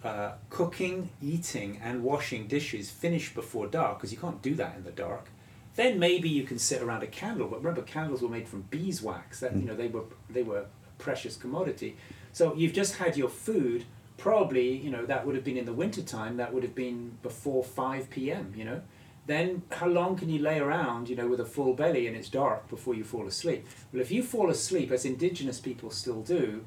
uh, 0.04 0.34
cooking, 0.50 1.10
eating, 1.22 1.80
and 1.84 2.04
washing 2.04 2.48
dishes 2.48 2.90
finished 2.90 3.36
before 3.36 3.68
dark 3.68 3.98
because 3.98 4.12
you 4.12 4.18
can't 4.18 4.42
do 4.42 4.56
that 4.56 4.76
in 4.76 4.84
the 4.84 4.92
dark. 4.92 5.30
Then 5.76 6.00
maybe 6.00 6.30
you 6.30 6.44
can 6.44 6.60
sit 6.60 6.82
around 6.82 7.04
a 7.04 7.08
candle, 7.08 7.48
but 7.48 7.60
remember 7.60 7.82
candles 7.82 8.22
were 8.22 8.30
made 8.30 8.48
from 8.48 8.64
beeswax. 8.64 9.40
That 9.40 9.56
you 9.56 9.64
know 9.64 9.76
they 9.76 9.88
were 9.88 10.04
they 10.30 10.44
were 10.44 10.60
a 10.60 10.66
precious 10.98 11.36
commodity. 11.36 11.98
So 12.34 12.54
you've 12.56 12.74
just 12.74 12.96
had 12.96 13.18
your 13.18 13.30
food. 13.30 13.86
Probably 14.18 14.76
you 14.76 14.92
know 14.92 15.06
that 15.06 15.26
would 15.26 15.36
have 15.36 15.44
been 15.44 15.58
in 15.58 15.66
the 15.66 15.74
wintertime. 15.74 16.38
That 16.38 16.54
would 16.54 16.64
have 16.64 16.76
been 16.76 17.18
before 17.24 17.64
five 17.64 18.10
p.m. 18.10 18.54
You 18.56 18.66
know. 18.66 18.82
Then 19.28 19.62
how 19.72 19.88
long 19.88 20.18
can 20.18 20.30
you 20.30 20.40
lay 20.40 20.60
around, 20.60 21.08
you 21.08 21.16
know, 21.16 21.28
with 21.28 21.40
a 21.40 21.46
full 21.46 21.74
belly 21.74 22.08
and 22.08 22.18
it's 22.18 22.28
dark 22.28 22.68
before 22.68 22.96
you 22.96 23.04
fall 23.04 23.28
asleep? 23.28 23.68
Well, 23.94 24.02
if 24.02 24.12
you 24.12 24.24
fall 24.24 24.50
asleep, 24.50 24.92
as 24.92 25.06
indigenous 25.06 25.60
people 25.60 25.92
still 25.92 26.22
do, 26.24 26.66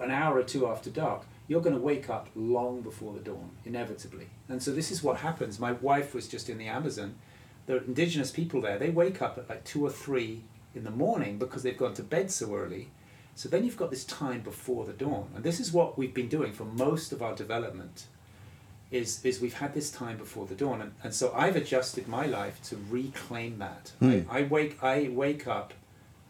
an 0.00 0.10
hour 0.10 0.38
or 0.38 0.42
two 0.42 0.66
after 0.66 0.88
dark, 0.88 1.26
you're 1.48 1.60
going 1.60 1.76
to 1.76 1.80
wake 1.80 2.08
up 2.08 2.30
long 2.34 2.80
before 2.80 3.12
the 3.12 3.20
dawn, 3.20 3.50
inevitably. 3.66 4.28
And 4.48 4.62
so 4.62 4.72
this 4.72 4.90
is 4.90 5.02
what 5.02 5.18
happens. 5.18 5.60
My 5.60 5.72
wife 5.72 6.14
was 6.14 6.26
just 6.28 6.48
in 6.48 6.56
the 6.56 6.66
Amazon. 6.66 7.16
The 7.66 7.82
indigenous 7.84 8.30
people 8.30 8.60
there, 8.60 8.78
they 8.78 8.90
wake 8.90 9.22
up 9.22 9.38
at 9.38 9.48
like 9.48 9.64
two 9.64 9.84
or 9.84 9.90
three 9.90 10.42
in 10.74 10.84
the 10.84 10.90
morning 10.90 11.38
because 11.38 11.62
they've 11.62 11.76
gone 11.76 11.94
to 11.94 12.02
bed 12.02 12.30
so 12.30 12.54
early. 12.54 12.88
So 13.34 13.48
then 13.48 13.64
you've 13.64 13.76
got 13.76 13.90
this 13.90 14.04
time 14.04 14.40
before 14.40 14.84
the 14.84 14.92
dawn. 14.92 15.30
And 15.34 15.44
this 15.44 15.60
is 15.60 15.72
what 15.72 15.96
we've 15.96 16.12
been 16.12 16.28
doing 16.28 16.52
for 16.52 16.64
most 16.64 17.12
of 17.12 17.22
our 17.22 17.34
development 17.34 18.06
is, 18.90 19.24
is 19.24 19.40
we've 19.40 19.54
had 19.54 19.72
this 19.72 19.90
time 19.90 20.18
before 20.18 20.46
the 20.46 20.54
dawn. 20.54 20.82
And, 20.82 20.92
and 21.02 21.14
so 21.14 21.32
I've 21.34 21.56
adjusted 21.56 22.08
my 22.08 22.26
life 22.26 22.62
to 22.64 22.78
reclaim 22.90 23.58
that. 23.58 23.92
I, 24.00 24.04
hmm. 24.04 24.30
I 24.30 24.42
wake 24.42 24.82
I 24.82 25.08
wake 25.08 25.46
up 25.46 25.72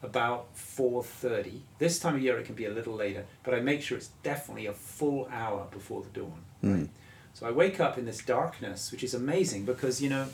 about 0.03 0.55
4.30 0.57 1.61
this 1.79 1.99
time 1.99 2.17
of 2.17 2.23
year 2.23 2.37
it 2.39 2.45
can 2.45 2.55
be 2.55 2.65
a 2.65 2.71
little 2.71 2.95
later 2.95 3.25
but 3.45 3.55
i 3.55 3.61
make 3.61 3.83
sure 3.83 3.97
it's 3.97 4.11
definitely 4.23 4.67
a 4.67 4.73
full 4.73 5.29
hour 5.33 5.67
before 5.71 6.03
the 6.03 6.09
dawn 6.09 6.43
right? 6.63 6.89
so 7.35 7.47
i 7.47 7.51
wake 7.51 7.79
up 7.79 7.97
in 7.97 8.05
this 8.05 8.19
darkness 8.25 8.91
which 8.91 9.05
is 9.05 9.15
amazing 9.15 9.65
because 9.65 10.03
you 10.03 10.11
know 10.11 10.27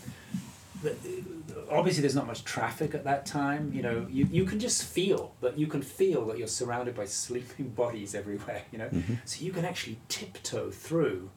obviously 1.71 2.01
there's 2.01 2.15
not 2.15 2.27
much 2.27 2.45
traffic 2.45 2.95
at 2.95 3.05
that 3.05 3.27
time 3.27 3.73
you 3.75 3.83
know 3.83 4.07
you, 4.11 4.27
you 4.31 4.45
can 4.45 4.59
just 4.59 4.85
feel 4.85 5.35
that 5.41 5.59
you 5.59 5.67
can 5.67 5.83
feel 5.83 6.25
that 6.27 6.39
you're 6.39 6.47
surrounded 6.47 6.95
by 6.95 7.05
sleeping 7.05 7.69
bodies 7.77 8.15
everywhere 8.15 8.63
you 8.71 8.79
know? 8.79 8.89
Mm-hmm. 8.89 9.15
So 9.25 9.45
you 9.45 9.53
can 9.53 9.65
actually 9.65 9.99
tiptoe 10.09 10.71
through 10.71 11.31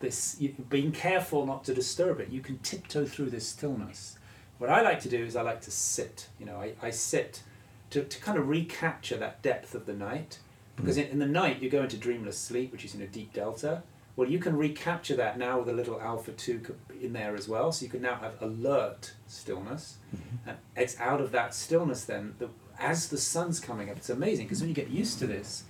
this 0.00 0.36
you, 0.40 0.54
being 0.68 0.92
careful 0.92 1.46
not 1.46 1.64
to 1.64 1.74
disturb 1.74 2.20
it 2.20 2.30
you 2.30 2.40
can 2.40 2.58
tiptoe 2.58 3.04
through 3.04 3.30
this 3.30 3.46
stillness. 3.46 4.18
What 4.58 4.70
i 4.70 4.82
like 4.82 5.00
to 5.00 5.08
do 5.08 5.24
is 5.24 5.36
i 5.36 5.42
like 5.42 5.60
to 5.62 5.70
sit 5.70 6.28
you 6.38 6.46
know 6.46 6.56
i, 6.56 6.72
I 6.82 6.90
sit 6.90 7.42
to, 7.90 8.02
to 8.02 8.20
kind 8.20 8.38
of 8.38 8.48
recapture 8.48 9.16
that 9.16 9.42
depth 9.42 9.74
of 9.74 9.86
the 9.86 9.94
night 9.94 10.38
because 10.76 10.96
mm-hmm. 10.96 11.06
in, 11.06 11.12
in 11.12 11.18
the 11.18 11.26
night 11.26 11.62
you 11.62 11.70
go 11.70 11.82
into 11.82 11.96
dreamless 11.96 12.38
sleep 12.38 12.72
which 12.72 12.84
is 12.84 12.94
in 12.94 13.02
a 13.02 13.06
deep 13.06 13.32
delta 13.32 13.82
well 14.20 14.28
you 14.28 14.38
can 14.38 14.54
recapture 14.54 15.16
that 15.16 15.38
now 15.38 15.58
with 15.58 15.68
a 15.70 15.72
little 15.72 15.98
alpha 15.98 16.32
2 16.32 16.76
in 17.00 17.14
there 17.14 17.34
as 17.34 17.48
well. 17.48 17.72
So 17.72 17.86
you 17.86 17.90
can 17.90 18.02
now 18.02 18.16
have 18.16 18.34
alert 18.42 19.14
stillness. 19.26 19.96
Mm-hmm. 20.14 20.50
And 20.50 20.58
it's 20.76 21.00
out 21.00 21.22
of 21.22 21.32
that 21.32 21.54
stillness 21.54 22.04
then 22.04 22.34
that 22.38 22.50
as 22.78 23.08
the 23.08 23.16
sun's 23.16 23.60
coming 23.60 23.88
up 23.88 23.96
it's 23.96 24.10
amazing 24.10 24.44
because 24.44 24.60
when 24.60 24.68
you 24.68 24.74
get 24.74 24.90
used 24.90 25.18
to 25.20 25.26
this 25.26 25.64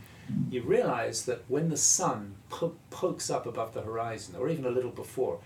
you 0.49 0.63
realize 0.63 1.27
that 1.27 1.45
when 1.47 1.69
the 1.69 1.77
sun 1.77 2.35
po- 2.49 2.75
pokes 2.91 3.31
up 3.31 3.47
above 3.47 3.73
the 3.73 3.83
horizon 3.83 4.35
or 4.37 4.49
even 4.49 4.65
a 4.65 4.71
little 4.71 4.91
before 4.91 5.39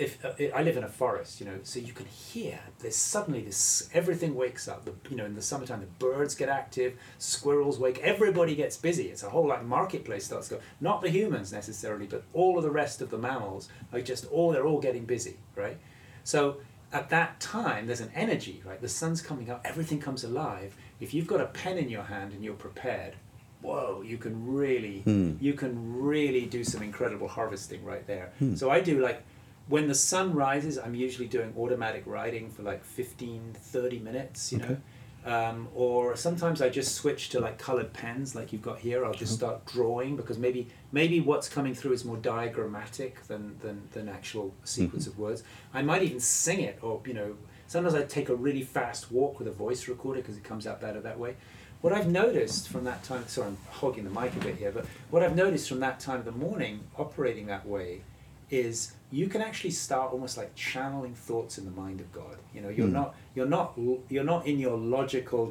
if 0.00 0.24
uh, 0.24 0.56
I 0.56 0.62
live 0.62 0.76
in 0.76 0.84
a 0.84 0.88
forest, 0.88 1.40
you 1.40 1.46
know, 1.46 1.58
so 1.62 1.78
you 1.78 1.92
can 1.92 2.06
hear 2.06 2.58
there's 2.78 2.96
suddenly 2.96 3.42
this 3.42 3.88
everything 3.92 4.34
wakes 4.34 4.66
up. 4.66 4.84
The, 4.84 4.94
you 5.10 5.16
know, 5.16 5.26
in 5.26 5.34
the 5.34 5.42
summertime, 5.42 5.80
the 5.80 5.86
birds 5.86 6.34
get 6.34 6.48
active, 6.48 6.94
squirrels 7.18 7.78
wake, 7.78 7.98
everybody 7.98 8.54
gets 8.54 8.76
busy. 8.76 9.08
It's 9.08 9.22
a 9.22 9.30
whole 9.30 9.46
like 9.46 9.64
marketplace 9.64 10.24
starts 10.24 10.48
to 10.48 10.54
go. 10.56 10.60
Not 10.80 11.02
the 11.02 11.10
humans 11.10 11.52
necessarily, 11.52 12.06
but 12.06 12.24
all 12.32 12.56
of 12.56 12.64
the 12.64 12.70
rest 12.70 13.02
of 13.02 13.10
the 13.10 13.18
mammals 13.18 13.68
are 13.92 14.00
just 14.00 14.26
all 14.32 14.52
they're 14.52 14.66
all 14.66 14.80
getting 14.80 15.04
busy, 15.04 15.36
right? 15.54 15.78
So 16.24 16.58
at 16.92 17.10
that 17.10 17.38
time, 17.38 17.86
there's 17.86 18.00
an 18.00 18.10
energy, 18.14 18.62
right? 18.64 18.80
The 18.80 18.88
sun's 18.88 19.20
coming 19.22 19.50
up, 19.50 19.60
everything 19.64 20.00
comes 20.00 20.24
alive. 20.24 20.74
If 20.98 21.14
you've 21.14 21.26
got 21.26 21.40
a 21.40 21.46
pen 21.46 21.78
in 21.78 21.88
your 21.88 22.02
hand 22.02 22.32
and 22.32 22.42
you're 22.42 22.54
prepared, 22.54 23.14
whoa, 23.62 24.02
you 24.04 24.16
can 24.16 24.54
really, 24.54 25.02
you 25.40 25.52
can 25.52 26.00
really 26.00 26.46
do 26.46 26.64
some 26.64 26.82
incredible 26.82 27.28
harvesting 27.28 27.84
right 27.84 28.06
there. 28.06 28.32
So 28.56 28.70
I 28.70 28.80
do 28.80 29.00
like 29.00 29.22
when 29.70 29.86
the 29.86 29.94
sun 29.94 30.34
rises, 30.34 30.78
I'm 30.78 30.96
usually 30.96 31.28
doing 31.28 31.54
automatic 31.56 32.02
writing 32.04 32.50
for 32.50 32.62
like 32.62 32.84
15, 32.84 33.54
30 33.54 33.98
minutes, 34.00 34.52
you 34.52 34.58
know. 34.58 34.76
Um, 35.24 35.68
or 35.74 36.16
sometimes 36.16 36.60
I 36.60 36.70
just 36.70 36.94
switch 36.96 37.28
to 37.30 37.40
like 37.40 37.58
colored 37.58 37.92
pens, 37.92 38.34
like 38.34 38.52
you've 38.52 38.62
got 38.62 38.80
here. 38.80 39.04
I'll 39.04 39.14
just 39.14 39.34
start 39.34 39.64
drawing 39.66 40.16
because 40.16 40.38
maybe 40.38 40.68
maybe 40.92 41.20
what's 41.20 41.48
coming 41.48 41.74
through 41.74 41.92
is 41.92 42.04
more 42.04 42.16
diagrammatic 42.16 43.26
than 43.26 43.58
than, 43.60 43.86
than 43.92 44.08
actual 44.08 44.54
sequence 44.64 45.06
of 45.06 45.18
words. 45.18 45.44
I 45.72 45.82
might 45.82 46.02
even 46.02 46.20
sing 46.20 46.60
it, 46.60 46.78
or 46.82 47.00
you 47.06 47.14
know, 47.14 47.36
sometimes 47.66 47.94
I 47.94 48.02
take 48.02 48.30
a 48.30 48.34
really 48.34 48.62
fast 48.62 49.12
walk 49.12 49.38
with 49.38 49.46
a 49.46 49.52
voice 49.52 49.88
recorder 49.88 50.20
because 50.20 50.38
it 50.38 50.42
comes 50.42 50.66
out 50.66 50.80
better 50.80 51.00
that 51.02 51.18
way. 51.18 51.36
What 51.82 51.92
I've 51.92 52.08
noticed 52.08 52.68
from 52.68 52.84
that 52.84 53.04
time, 53.04 53.26
sorry, 53.28 53.48
I'm 53.48 53.58
hogging 53.70 54.04
the 54.04 54.10
mic 54.10 54.34
a 54.36 54.40
bit 54.40 54.56
here, 54.56 54.72
but 54.72 54.86
what 55.10 55.22
I've 55.22 55.36
noticed 55.36 55.68
from 55.68 55.80
that 55.80 56.00
time 56.00 56.18
of 56.18 56.24
the 56.24 56.32
morning, 56.32 56.80
operating 56.98 57.46
that 57.46 57.66
way, 57.66 58.02
is 58.50 58.92
you 59.10 59.26
can 59.28 59.40
actually 59.42 59.70
start 59.70 60.12
almost 60.12 60.36
like 60.36 60.54
channeling 60.54 61.14
thoughts 61.14 61.58
in 61.58 61.64
the 61.64 61.70
mind 61.70 62.00
of 62.00 62.12
God. 62.12 62.36
You 62.54 62.60
know, 62.60 62.68
you're 62.68 62.86
Hmm. 62.86 62.92
not 62.94 63.14
you're 63.34 63.46
not 63.46 63.78
you're 64.08 64.24
not 64.24 64.46
in 64.46 64.58
your 64.58 64.76
logical 64.76 65.50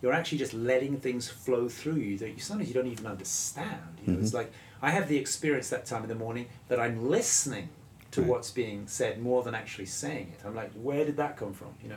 you're 0.00 0.12
actually 0.12 0.38
just 0.38 0.54
letting 0.54 0.98
things 1.00 1.28
flow 1.28 1.68
through 1.68 1.96
you 1.96 2.18
that 2.18 2.30
you 2.30 2.38
sometimes 2.38 2.68
you 2.68 2.74
don't 2.74 2.86
even 2.86 3.06
understand. 3.06 3.98
You 4.06 4.12
know, 4.12 4.18
it's 4.20 4.34
like 4.34 4.52
I 4.80 4.90
have 4.90 5.08
the 5.08 5.16
experience 5.16 5.70
that 5.70 5.86
time 5.86 6.02
in 6.02 6.08
the 6.08 6.14
morning 6.14 6.46
that 6.68 6.78
I'm 6.78 7.08
listening 7.08 7.68
to 8.12 8.20
Right. 8.20 8.30
what's 8.30 8.50
being 8.50 8.86
said 8.86 9.20
more 9.20 9.42
than 9.42 9.54
actually 9.54 9.86
saying 9.86 10.32
it. 10.34 10.40
I'm 10.46 10.54
like, 10.54 10.70
where 10.72 11.04
did 11.04 11.16
that 11.16 11.36
come 11.36 11.52
from? 11.52 11.68
You 11.82 11.90
know, 11.90 11.96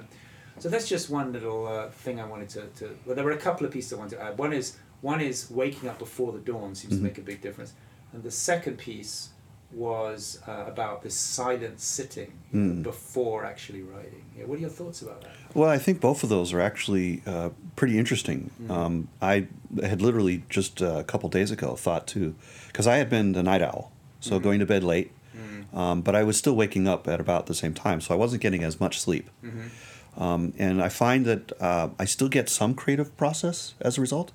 so 0.59 0.67
that's 0.69 0.87
just 0.89 1.09
one 1.09 1.31
little 1.31 1.67
uh, 1.67 1.89
thing 1.89 2.19
I 2.19 2.25
wanted 2.25 2.49
to, 2.49 2.67
to. 2.79 2.97
Well, 3.05 3.15
there 3.15 3.23
were 3.23 3.31
a 3.31 3.37
couple 3.37 3.65
of 3.65 3.71
pieces 3.71 3.93
I 3.93 3.97
wanted 3.97 4.17
to 4.17 4.23
add. 4.23 4.37
One 4.37 4.51
is 4.53 4.77
one 5.01 5.21
is 5.21 5.49
waking 5.49 5.89
up 5.89 5.97
before 5.99 6.31
the 6.31 6.39
dawn 6.39 6.75
seems 6.75 6.93
Mhm. 6.93 6.97
to 6.97 7.03
make 7.03 7.17
a 7.17 7.21
big 7.21 7.41
difference, 7.41 7.73
and 8.13 8.23
the 8.23 8.31
second 8.31 8.77
piece 8.77 9.29
was 9.73 10.39
uh, 10.47 10.65
about 10.67 11.01
this 11.01 11.15
silent 11.15 11.79
sitting 11.79 12.33
Mm. 12.53 12.83
before 12.83 13.45
actually 13.45 13.81
writing. 13.81 14.25
Yeah, 14.37 14.43
what 14.43 14.57
are 14.57 14.61
your 14.61 14.69
thoughts 14.69 15.01
about 15.01 15.21
that? 15.21 15.31
Well, 15.53 15.69
I 15.69 15.77
think 15.77 16.01
both 16.01 16.21
of 16.23 16.29
those 16.29 16.51
are 16.51 16.59
actually 16.59 17.21
uh, 17.25 17.51
pretty 17.77 17.97
interesting. 17.97 18.51
Mhm. 18.61 18.69
Um, 18.71 19.07
I 19.21 19.47
had 19.81 20.01
literally 20.01 20.43
just 20.49 20.81
uh, 20.81 20.97
a 20.97 21.03
couple 21.05 21.29
days 21.29 21.49
ago 21.51 21.75
thought 21.77 22.05
to, 22.07 22.35
because 22.67 22.87
I 22.87 22.97
had 22.97 23.09
been 23.09 23.31
the 23.31 23.41
night 23.43 23.61
owl, 23.61 23.93
so 24.19 24.37
Mhm. 24.37 24.43
going 24.43 24.59
to 24.59 24.65
bed 24.65 24.83
late, 24.83 25.11
Mm. 25.33 25.73
um, 25.77 26.01
but 26.01 26.13
I 26.13 26.23
was 26.23 26.35
still 26.35 26.55
waking 26.57 26.89
up 26.89 27.07
at 27.07 27.21
about 27.21 27.45
the 27.45 27.53
same 27.55 27.73
time, 27.73 28.01
so 28.01 28.13
I 28.13 28.17
wasn't 28.17 28.41
getting 28.41 28.63
as 28.65 28.81
much 28.81 28.99
sleep. 28.99 29.29
Mm-hmm. 29.41 30.21
Um, 30.21 30.53
and 30.59 30.81
I 30.83 30.89
find 30.89 31.25
that 31.25 31.53
uh, 31.61 31.87
I 31.97 32.03
still 32.03 32.27
get 32.27 32.49
some 32.49 32.73
creative 32.73 33.15
process 33.15 33.75
as 33.79 33.97
a 33.97 34.01
result. 34.01 34.33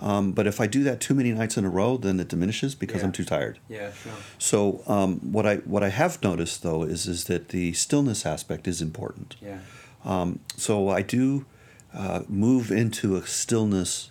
Um, 0.00 0.32
but 0.32 0.46
if 0.46 0.60
I 0.60 0.66
do 0.68 0.84
that 0.84 1.00
too 1.00 1.14
many 1.14 1.32
nights 1.32 1.56
in 1.56 1.64
a 1.64 1.68
row, 1.70 1.96
then 1.96 2.20
it 2.20 2.28
diminishes 2.28 2.74
because 2.74 3.00
Yeah. 3.00 3.06
I'm 3.06 3.12
too 3.12 3.24
tired. 3.24 3.58
Yeah, 3.68 3.92
sure. 3.92 4.12
So 4.38 4.82
um, 4.86 5.18
what 5.32 5.44
I 5.44 5.56
what 5.56 5.82
I 5.82 5.88
have 5.88 6.22
noticed 6.22 6.62
though 6.62 6.84
is 6.84 7.06
is 7.06 7.24
that 7.24 7.48
the 7.48 7.72
stillness 7.72 8.24
aspect 8.24 8.68
is 8.68 8.80
important. 8.80 9.34
Yeah. 9.42 9.58
Um, 10.04 10.38
so 10.56 10.88
I 10.88 11.02
do 11.02 11.46
uh, 11.92 12.22
move 12.28 12.70
into 12.70 13.16
a 13.16 13.26
stillness. 13.26 14.10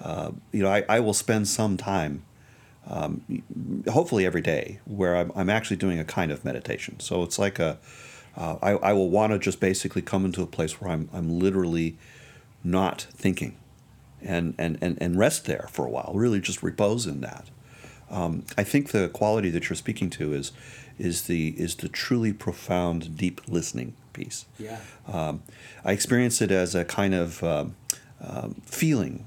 Uh, 0.00 0.30
you 0.52 0.62
know, 0.62 0.70
I, 0.70 0.84
I 0.88 1.00
will 1.00 1.12
spend 1.12 1.48
some 1.48 1.76
time, 1.76 2.22
um, 2.88 3.42
hopefully 3.90 4.24
every 4.24 4.40
day, 4.40 4.78
where 4.84 5.16
I'm, 5.16 5.32
I'm 5.34 5.50
actually 5.50 5.76
doing 5.76 5.98
a 5.98 6.04
kind 6.04 6.30
of 6.32 6.44
meditation. 6.44 7.00
So 7.00 7.22
it's 7.24 7.38
like 7.38 7.58
a, 7.58 7.78
uh, 8.36 8.56
I, 8.62 8.70
I 8.70 8.92
will 8.92 9.10
want 9.10 9.32
to 9.32 9.38
just 9.38 9.60
basically 9.60 10.00
come 10.02 10.24
into 10.24 10.40
a 10.42 10.46
place 10.46 10.80
where 10.80 10.90
I'm, 10.92 11.10
I'm 11.12 11.38
literally 11.38 11.98
not 12.62 13.02
thinking 13.12 13.56
and, 14.24 14.54
and, 14.58 14.78
and, 14.80 14.98
and 15.00 15.18
rest 15.18 15.44
there 15.46 15.68
for 15.70 15.86
a 15.86 15.90
while, 15.90 16.12
really 16.14 16.40
just 16.40 16.62
repose 16.62 17.06
in 17.06 17.20
that. 17.20 17.46
Um, 18.10 18.44
I 18.56 18.64
think 18.64 18.90
the 18.90 19.08
quality 19.08 19.50
that 19.50 19.68
you're 19.68 19.76
speaking 19.76 20.10
to 20.10 20.32
is, 20.32 20.52
is, 20.98 21.22
the, 21.26 21.50
is 21.58 21.74
the 21.76 21.88
truly 21.88 22.32
profound, 22.32 23.16
deep 23.16 23.40
listening 23.46 23.94
piece. 24.14 24.46
Yeah. 24.58 24.80
Um, 25.06 25.42
I 25.84 25.92
experience 25.92 26.40
it 26.40 26.50
as 26.50 26.74
a 26.74 26.84
kind 26.84 27.14
of 27.14 27.42
um, 27.44 27.76
um, 28.20 28.54
feeling, 28.64 29.26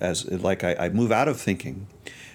as 0.00 0.24
like 0.30 0.64
I, 0.64 0.74
I 0.78 0.88
move 0.88 1.12
out 1.12 1.28
of 1.28 1.38
thinking, 1.40 1.86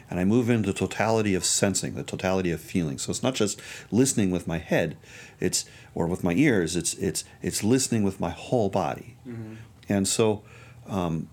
and 0.10 0.20
I 0.22 0.24
move 0.24 0.50
into 0.50 0.72
the 0.72 0.78
totality 0.78 1.36
of 1.36 1.44
sensing, 1.44 1.96
the 1.96 2.04
totality 2.04 2.52
of 2.52 2.62
feeling. 2.62 2.98
So 2.98 3.10
it's 3.10 3.22
not 3.24 3.36
just 3.36 3.60
listening 3.92 4.32
with 4.32 4.48
my 4.48 4.58
head, 4.58 4.96
it's 5.42 5.66
or 5.94 6.08
with 6.08 6.24
my 6.24 6.34
ears. 6.34 6.78
It's 6.78 6.94
it's 6.94 7.26
it's 7.42 7.62
listening 7.64 8.04
with 8.04 8.20
my 8.22 8.30
whole 8.30 8.70
body, 8.70 9.16
Mm-hmm. 9.28 9.56
and 9.90 10.08
so 10.08 10.44
um, 10.88 11.28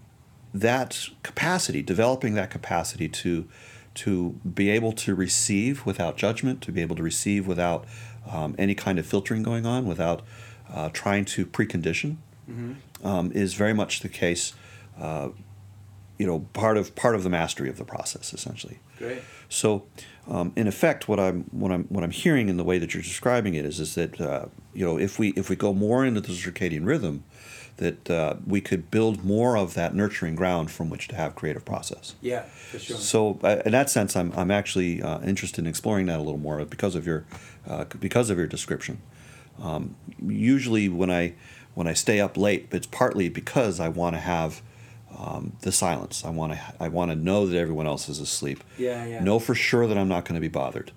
that 0.55 1.09
capacity, 1.23 1.83
developing 1.83 2.35
that 2.35 2.51
capacity 2.51 3.09
to 3.09 3.47
to 3.95 4.31
be 4.55 4.71
able 4.71 4.93
to 4.93 5.15
receive 5.15 5.87
without 5.87 6.17
judgment, 6.17 6.61
to 6.63 6.73
be 6.73 6.81
able 6.81 6.97
to 6.97 7.03
receive 7.03 7.47
without 7.47 7.85
um, 8.29 8.55
any 8.59 8.75
kind 8.75 8.99
of 8.99 9.07
filtering 9.07 9.43
going 9.43 9.67
on, 9.67 9.87
without 9.87 10.23
uh, 10.73 10.89
trying 10.93 11.25
to 11.25 11.47
precondition, 11.47 12.17
Mm-hmm. 12.51 13.07
um, 13.07 13.33
is 13.33 13.55
very 13.55 13.73
much 13.73 14.01
the 14.01 14.09
case. 14.11 14.53
Uh, 15.01 15.31
you 16.19 16.27
know, 16.27 16.41
part 16.53 16.77
of 16.77 16.95
part 16.95 17.15
of 17.15 17.23
the 17.23 17.31
mastery 17.31 17.71
of 17.71 17.79
the 17.79 17.85
process, 17.85 18.35
essentially. 18.35 18.79
Great. 18.99 19.23
So, 19.49 19.87
um, 20.29 20.53
in 20.55 20.67
effect, 20.67 21.09
what 21.09 21.19
I'm 21.19 21.45
what 21.45 21.73
I'm 21.73 21.85
what 21.85 22.05
I'm 22.05 22.11
hearing 22.11 22.51
in 22.51 22.59
the 22.59 22.65
way 22.65 22.79
that 22.79 22.93
you're 22.93 23.03
describing 23.03 23.55
it 23.55 23.65
is 23.65 23.81
is 23.81 23.95
that 23.95 24.21
uh, 24.21 24.47
you 24.75 24.85
know 24.85 24.99
if 24.99 25.19
we 25.19 25.29
if 25.31 25.49
we 25.49 25.57
go 25.57 25.73
more 25.73 26.05
into 26.05 26.21
the 26.21 26.29
circadian 26.29 26.87
rhythm, 26.87 27.25
that 27.79 28.09
uh, 28.11 28.35
we 28.47 28.61
could 28.61 28.91
build 28.91 29.25
more 29.25 29.57
of 29.57 29.75
that 29.75 29.95
nurturing 29.95 30.37
ground 30.37 30.71
from 30.71 30.91
which 30.91 31.09
to 31.09 31.17
have 31.17 31.35
creative 31.35 31.65
process. 31.65 32.15
Yeah, 32.21 32.43
for 32.43 32.79
sure. 32.79 32.97
So, 32.97 33.41
uh, 33.43 33.63
in 33.67 33.73
that 33.73 33.91
sense, 33.91 34.15
I'm 34.17 34.33
I'm 34.37 34.51
actually 34.51 35.03
uh, 35.03 35.21
interested 35.23 35.61
in 35.61 35.67
exploring 35.67 36.07
that 36.07 36.19
a 36.19 36.23
little 36.23 36.39
more 36.39 36.65
because 36.65 36.95
of 36.95 37.07
your 37.07 37.25
uh, 37.67 37.85
because 37.99 38.31
of 38.31 38.39
your 38.39 38.47
description. 38.47 39.01
Um, 39.61 39.97
usually, 40.25 40.89
when 40.89 41.11
I 41.11 41.35
when 41.75 41.87
I 41.87 41.95
stay 41.95 42.21
up 42.21 42.37
late, 42.37 42.69
it's 42.71 42.87
partly 42.87 43.29
because 43.29 43.81
I 43.81 43.89
want 43.89 44.15
to 44.15 44.21
have 44.21 44.63
um, 45.19 45.57
the 45.63 45.73
silence. 45.73 46.25
I 46.25 46.31
want 46.31 46.53
to 46.53 46.61
I 46.81 46.89
want 46.89 47.11
to 47.11 47.17
know 47.17 47.47
that 47.47 47.57
everyone 47.57 47.87
else 47.87 48.09
is 48.09 48.21
asleep. 48.21 48.63
yeah, 48.79 49.05
yeah. 49.05 49.23
Know 49.23 49.39
for 49.39 49.55
sure 49.55 49.87
that 49.87 49.99
I'm 49.99 50.09
not 50.09 50.25
going 50.25 50.35
to 50.35 50.41
be 50.41 50.49
bothered, 50.49 50.93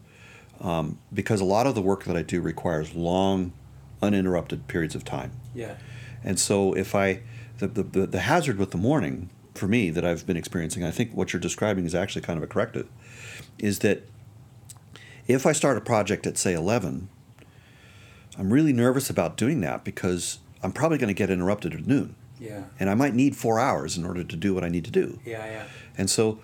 um, 0.62 1.00
because 1.14 1.42
a 1.42 1.46
lot 1.46 1.68
of 1.68 1.76
the 1.76 1.82
work 1.82 2.04
that 2.06 2.16
I 2.16 2.22
do 2.22 2.42
requires 2.42 2.94
long, 2.94 3.54
uninterrupted 4.02 4.68
periods 4.68 4.96
of 4.96 5.04
time. 5.04 5.32
Yeah. 5.56 5.76
And 6.24 6.40
so 6.40 6.74
if 6.74 6.96
I, 6.96 7.22
the, 7.60 7.68
the, 7.68 8.08
the, 8.08 8.20
hazard 8.20 8.58
with 8.58 8.72
the 8.72 8.78
morning 8.78 9.30
for 9.54 9.68
me 9.68 9.90
that 9.90 10.06
I've 10.06 10.26
been 10.26 10.38
experiencing, 10.38 10.84
I 10.84 10.92
think 10.92 11.14
what 11.14 11.34
you're 11.34 11.40
describing 11.40 11.86
is 11.86 11.96
actually 11.96 12.22
kind 12.22 12.38
of 12.38 12.44
a 12.44 12.48
corrective, 12.48 12.88
is 13.60 13.80
that 13.80 14.04
if 15.28 15.46
I 15.46 15.52
start 15.52 15.78
a 15.78 15.82
project 15.82 16.26
at 16.26 16.38
say 16.38 16.54
11, 16.54 17.10
I'm 18.38 18.54
really 18.54 18.74
nervous 18.74 19.10
about 19.10 19.38
doing 19.38 19.62
that 19.62 19.84
because 19.84 20.40
I'm 20.62 20.72
probably 20.72 20.98
going 20.98 21.10
to 21.10 21.14
get 21.14 21.30
interrupted 21.30 21.74
at 21.74 21.88
noon. 21.88 22.16
Yeah. 22.40 22.66
And 22.80 22.90
I 22.90 22.94
might 22.94 23.16
need 23.16 23.36
four 23.36 23.60
hours 23.60 23.98
in 23.98 24.06
order 24.06 24.24
to 24.24 24.36
do 24.36 24.54
what 24.54 24.64
I 24.64 24.70
need 24.70 24.86
to 24.86 24.92
do. 24.92 25.20
Yeah, 25.26 25.46
yeah. 25.46 25.64
And 25.98 26.10
so, 26.10 26.40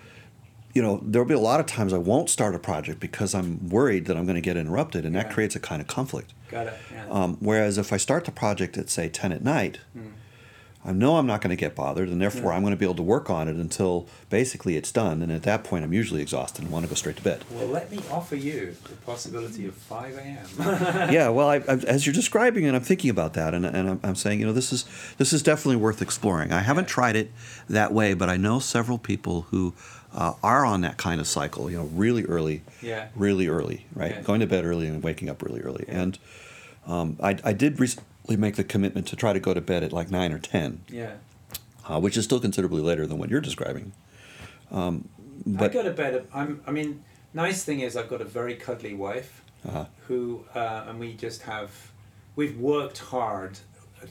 you 0.72 0.82
know, 0.82 1.00
there'll 1.02 1.28
be 1.28 1.34
a 1.34 1.38
lot 1.38 1.60
of 1.60 1.66
times 1.66 1.92
I 1.92 1.98
won't 1.98 2.28
start 2.28 2.54
a 2.54 2.58
project 2.58 2.98
because 2.98 3.34
I'm 3.34 3.68
worried 3.68 4.06
that 4.06 4.16
I'm 4.16 4.24
going 4.24 4.34
to 4.34 4.40
get 4.40 4.56
interrupted, 4.56 5.04
and 5.04 5.14
that 5.14 5.30
creates 5.30 5.54
a 5.54 5.60
kind 5.60 5.80
of 5.80 5.86
conflict. 5.86 6.34
Got 6.50 6.68
it. 6.68 6.74
Yeah. 6.92 7.06
Um, 7.10 7.36
whereas 7.40 7.78
if 7.78 7.92
I 7.92 7.96
start 7.96 8.24
the 8.24 8.32
project 8.32 8.76
at 8.76 8.88
say 8.90 9.08
10 9.08 9.32
at 9.32 9.42
night, 9.42 9.80
Mm. 9.96 10.12
I 10.86 10.92
know 10.92 11.16
I'm 11.16 11.26
not 11.26 11.40
going 11.40 11.48
to 11.48 11.56
get 11.56 11.74
bothered, 11.74 12.10
and 12.10 12.20
therefore 12.20 12.50
Yeah. 12.50 12.56
I'm 12.58 12.60
going 12.62 12.72
to 12.72 12.76
be 12.76 12.84
able 12.84 12.96
to 12.96 13.02
work 13.02 13.30
on 13.30 13.48
it 13.48 13.56
until 13.56 14.06
basically 14.28 14.76
it's 14.76 14.92
done. 14.92 15.22
And 15.22 15.32
at 15.32 15.42
that 15.44 15.64
point, 15.64 15.82
I'm 15.82 15.94
usually 15.94 16.20
exhausted 16.20 16.60
and 16.62 16.70
want 16.70 16.84
to 16.84 16.90
go 16.90 16.94
straight 16.94 17.16
to 17.16 17.22
bed. 17.22 17.42
Well, 17.50 17.68
let 17.68 17.90
me 17.90 18.00
offer 18.10 18.36
you 18.36 18.76
the 18.86 18.94
possibility 18.96 19.66
of 19.66 19.72
5 19.74 20.14
a.m. 20.18 20.46
yeah, 21.10 21.30
well, 21.30 21.48
I, 21.48 21.56
I, 21.66 21.76
as 21.86 22.04
you're 22.04 22.12
describing 22.12 22.64
it, 22.64 22.74
I'm 22.74 22.82
thinking 22.82 23.08
about 23.08 23.32
that, 23.32 23.54
and, 23.54 23.64
and 23.64 23.88
I'm, 23.88 24.00
I'm 24.02 24.14
saying, 24.14 24.40
you 24.40 24.44
know, 24.46 24.52
this 24.52 24.74
is 24.74 24.84
this 25.16 25.32
is 25.32 25.42
definitely 25.42 25.76
worth 25.76 26.02
exploring. 26.02 26.52
I 26.52 26.60
haven't 26.60 26.86
tried 26.86 27.16
it 27.16 27.32
that 27.66 27.94
way, 27.94 28.12
but 28.12 28.28
I 28.28 28.36
know 28.36 28.58
several 28.58 28.98
people 28.98 29.46
who 29.50 29.72
uh, 30.14 30.34
are 30.42 30.64
on 30.64 30.80
that 30.82 30.96
kind 30.96 31.20
of 31.20 31.26
cycle. 31.26 31.70
You 31.70 31.78
know, 31.78 31.84
really 31.84 32.24
early, 32.24 32.62
yeah. 32.80 33.08
really 33.16 33.48
early, 33.48 33.86
right? 33.94 34.12
Yeah. 34.12 34.22
Going 34.22 34.40
to 34.40 34.46
bed 34.46 34.64
early 34.64 34.86
and 34.86 35.02
waking 35.02 35.28
up 35.28 35.42
really 35.42 35.60
early. 35.60 35.84
Yeah. 35.88 36.00
And 36.00 36.18
um, 36.86 37.16
I, 37.22 37.36
I 37.44 37.52
did 37.52 37.80
recently 37.80 38.36
make 38.36 38.56
the 38.56 38.64
commitment 38.64 39.06
to 39.08 39.16
try 39.16 39.32
to 39.32 39.40
go 39.40 39.52
to 39.54 39.60
bed 39.60 39.82
at 39.82 39.92
like 39.92 40.10
nine 40.10 40.32
or 40.32 40.38
ten. 40.38 40.80
Yeah. 40.88 41.14
uh, 41.88 42.00
which 42.00 42.16
is 42.16 42.24
still 42.24 42.40
considerably 42.40 42.80
later 42.80 43.06
than 43.06 43.18
what 43.18 43.30
you're 43.30 43.40
describing. 43.40 43.92
Um, 44.70 45.08
I 45.46 45.50
but 45.58 45.72
go 45.72 45.82
to 45.82 45.90
bed. 45.90 46.26
I'm. 46.32 46.62
I 46.66 46.70
mean, 46.70 47.04
nice 47.32 47.64
thing 47.64 47.80
is 47.80 47.96
I've 47.96 48.08
got 48.08 48.20
a 48.20 48.24
very 48.24 48.54
cuddly 48.54 48.94
wife 48.94 49.42
uh, 49.68 49.86
who, 50.06 50.44
uh, 50.54 50.84
and 50.88 50.98
we 50.98 51.14
just 51.14 51.42
have. 51.42 51.92
We've 52.36 52.58
worked 52.58 52.98
hard 52.98 53.58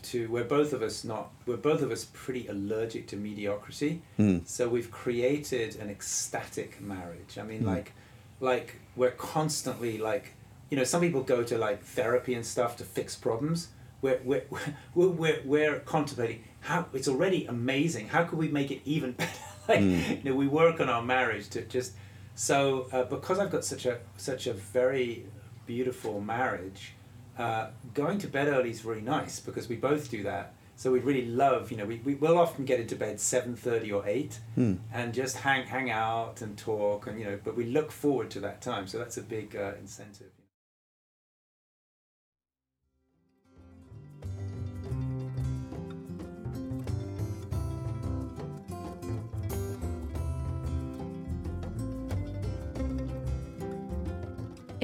to. 0.02 0.28
We're 0.30 0.44
both 0.44 0.74
of 0.74 0.82
us 0.82 1.04
not. 1.04 1.32
We're 1.46 1.58
both 1.58 1.82
of 1.82 1.92
us 1.92 2.08
pretty 2.14 2.48
allergic 2.48 3.08
to 3.08 3.16
mediocrity. 3.16 4.02
hmm, 4.18 4.40
So 4.46 4.68
we've 4.68 4.92
created 4.92 5.76
an 5.78 5.90
ecstatic 5.90 6.82
marriage. 6.82 7.38
I 7.38 7.44
mean, 7.44 7.62
Mm. 7.62 7.68
like, 7.68 7.92
like 8.40 8.76
we're 8.96 9.12
constantly 9.12 9.98
like, 9.98 10.34
you 10.70 10.78
know, 10.78 10.84
some 10.84 11.02
people 11.02 11.22
go 11.24 11.44
to 11.44 11.58
like 11.58 11.84
therapy 11.84 12.34
and 12.34 12.46
stuff 12.46 12.78
to 12.78 12.84
fix 12.84 13.16
problems. 13.16 13.70
We're 14.02 14.20
we're 14.24 14.44
we're, 14.96 15.08
we're, 15.10 15.42
we're 15.46 15.80
contemplating 15.80 16.44
how 16.62 16.88
it's 16.94 17.08
already 17.08 17.46
amazing. 17.46 18.08
How 18.10 18.24
could 18.24 18.40
we 18.40 18.48
make 18.50 18.72
it 18.72 18.82
even 18.86 19.12
better? 19.22 19.32
like, 19.68 19.80
Mm. 19.80 20.24
you 20.24 20.30
know, 20.32 20.36
we 20.36 20.48
work 20.48 20.80
on 20.82 20.90
our 20.90 21.02
marriage 21.02 21.50
to 21.50 21.62
just 21.62 21.94
so 22.36 22.88
uh, 22.92 23.04
because 23.04 23.38
I've 23.40 23.52
got 23.52 23.64
such 23.64 23.86
a 23.86 24.00
such 24.18 24.48
a 24.48 24.54
very 24.54 25.26
beautiful 25.66 26.20
marriage. 26.20 26.94
Uh, 27.38 27.68
going 27.94 28.20
to 28.20 28.28
bed 28.28 28.48
early 28.48 28.70
is 28.70 28.86
really 28.86 29.02
nice 29.02 29.40
because 29.40 29.68
we 29.68 29.76
both 29.76 30.10
do 30.10 30.24
that. 30.24 30.54
So 30.76 30.92
we 30.92 31.00
really 31.00 31.26
love, 31.26 31.72
you 31.72 31.78
know, 31.78 31.86
we, 31.86 31.98
we 31.98 32.16
will 32.16 32.38
often 32.38 32.66
get 32.66 32.80
into 32.80 32.96
bed 32.96 33.20
seven 33.20 33.56
thirty 33.56 33.92
or 33.92 34.04
eight, 34.08 34.40
hmm. 34.56 34.76
and 34.92 35.14
just 35.14 35.38
hang 35.38 35.66
hang 35.66 35.92
out 35.92 36.42
and 36.42 36.58
talk 36.58 37.08
and 37.08 37.20
you 37.20 37.26
know 37.26 37.40
but 37.44 37.56
we 37.56 37.66
look 37.66 37.92
forward 37.92 38.30
to 38.32 38.40
that 38.40 38.62
time 38.62 38.88
so 38.88 38.98
that's 38.98 39.18
a 39.18 39.22
big 39.22 39.56
uh, 39.56 39.74
incentive 39.80 40.32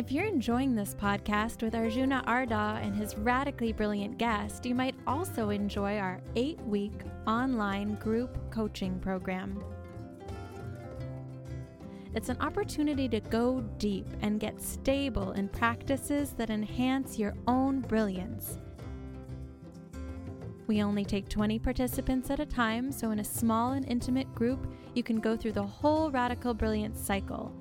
If 0.10 0.16
you're 0.16 0.26
enjoying 0.26 0.74
this 0.74 0.96
podcast 0.96 1.62
with 1.62 1.76
Arjuna 1.76 2.24
Ardagh 2.26 2.84
and 2.84 2.96
his 2.96 3.16
radically 3.16 3.72
brilliant 3.72 4.18
guest, 4.18 4.66
you 4.66 4.74
might 4.74 4.96
also 5.06 5.52
enjoy 5.52 6.00
our 6.00 6.20
eight 6.36 6.60
week 6.62 7.04
online 7.28 7.94
group 7.94 8.36
coaching 8.50 8.98
program. 8.98 9.64
It's 12.16 12.30
an 12.30 12.38
opportunity 12.42 13.08
to 13.08 13.20
go 13.20 13.62
deep 13.78 14.08
and 14.24 14.40
get 14.40 14.60
stable 14.60 15.34
in 15.34 15.48
practices 15.48 16.32
that 16.38 16.50
enhance 16.50 17.20
your 17.20 17.36
own 17.48 17.82
brilliance. 17.82 18.58
We 20.66 20.82
only 20.82 21.06
take 21.06 21.30
20 21.30 21.60
participants 21.60 22.32
at 22.32 22.40
a 22.40 22.48
time, 22.48 22.92
so 22.92 23.12
in 23.12 23.20
a 23.20 23.24
small 23.24 23.74
and 23.74 23.88
intimate 23.88 24.34
group, 24.34 24.74
you 24.96 25.04
can 25.04 25.20
go 25.20 25.38
through 25.38 25.52
the 25.52 25.62
whole 25.62 26.10
Radical 26.10 26.56
Brilliance 26.56 27.00
cycle 27.00 27.54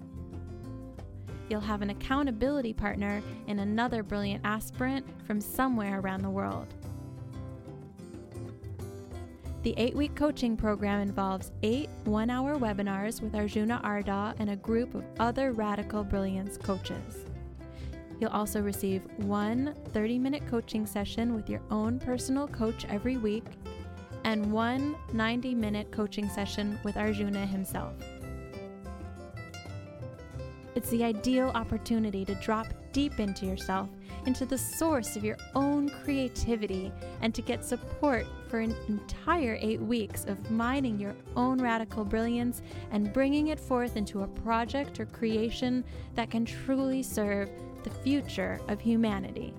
you'll 1.49 1.61
have 1.61 1.83
an 1.83 1.91
accountability 1.91 2.73
partner 2.73 3.23
in 3.47 3.59
another 3.61 4.03
brilliant 4.03 4.43
aspirant 4.45 5.07
from 5.27 5.41
somewhere 5.41 6.01
around 6.01 6.23
the 6.23 6.31
world. 6.31 6.67
The 9.63 9.75
eight 9.77 9.95
week 9.95 10.15
coaching 10.15 10.57
program 10.57 11.01
involves 11.01 11.51
eight 11.63 11.91
one 12.05 12.31
hour 12.31 12.57
webinars 12.57 13.21
with 13.21 13.35
Arjuna 13.35 13.81
Ardagh 13.85 14.35
and 14.39 14.51
a 14.51 14.57
group 14.57 14.95
of 14.95 15.05
other 15.19 15.53
radical 15.53 16.05
brilliance 16.05 16.57
coaches. 16.57 17.25
You'll 18.21 18.31
also 18.31 18.61
receive 18.61 19.03
one 19.17 19.75
30 19.93 20.19
minute 20.19 20.43
coaching 20.49 20.87
session 20.87 21.35
with 21.35 21.51
your 21.51 21.61
own 21.71 21.99
personal 21.99 22.49
coach 22.49 22.85
every 22.89 23.17
week 23.17 23.45
and 24.25 24.53
one 24.53 24.97
90 25.13 25.55
minute 25.55 25.91
coaching 25.91 26.29
session 26.29 26.79
with 26.85 26.97
Arjuna 26.97 27.47
himself. 27.47 27.95
It's 30.79 30.91
the 30.91 31.03
ideal 31.03 31.49
opportunity 31.57 32.25
to 32.25 32.37
drop 32.37 32.69
deep 32.93 33.19
into 33.19 33.47
yourself, 33.47 33.88
into 34.27 34.47
the 34.47 34.57
source 34.57 35.17
of 35.17 35.25
your 35.25 35.37
own 35.57 35.88
creativity, 35.88 36.93
and 37.21 37.35
to 37.35 37.43
get 37.43 37.64
support 37.64 38.29
for 38.47 38.61
an 38.61 38.77
entire 38.87 39.59
eight 39.61 39.81
weeks 39.81 40.25
of 40.27 40.53
mining 40.53 41.01
your 41.01 41.17
own 41.35 41.61
radical 41.61 42.05
brilliance 42.05 42.62
and 42.93 43.12
bringing 43.12 43.49
it 43.49 43.59
forth 43.59 43.97
into 43.97 44.23
a 44.23 44.29
project 44.29 45.01
or 45.01 45.07
creation 45.07 45.85
that 46.14 46.31
can 46.31 46.45
truly 46.45 47.03
serve 47.03 47.51
the 47.83 47.91
future 47.91 48.61
of 48.69 48.81
humanity. 48.81 49.53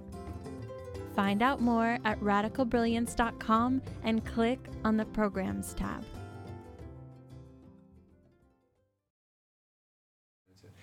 Find 1.18 1.44
out 1.44 1.60
more 1.60 2.00
at 2.06 2.18
radicalbrilliance.com 2.22 3.82
and 4.06 4.26
click 4.26 4.60
on 4.86 4.96
the 4.96 5.06
Programs 5.08 5.74
tab. 5.74 6.06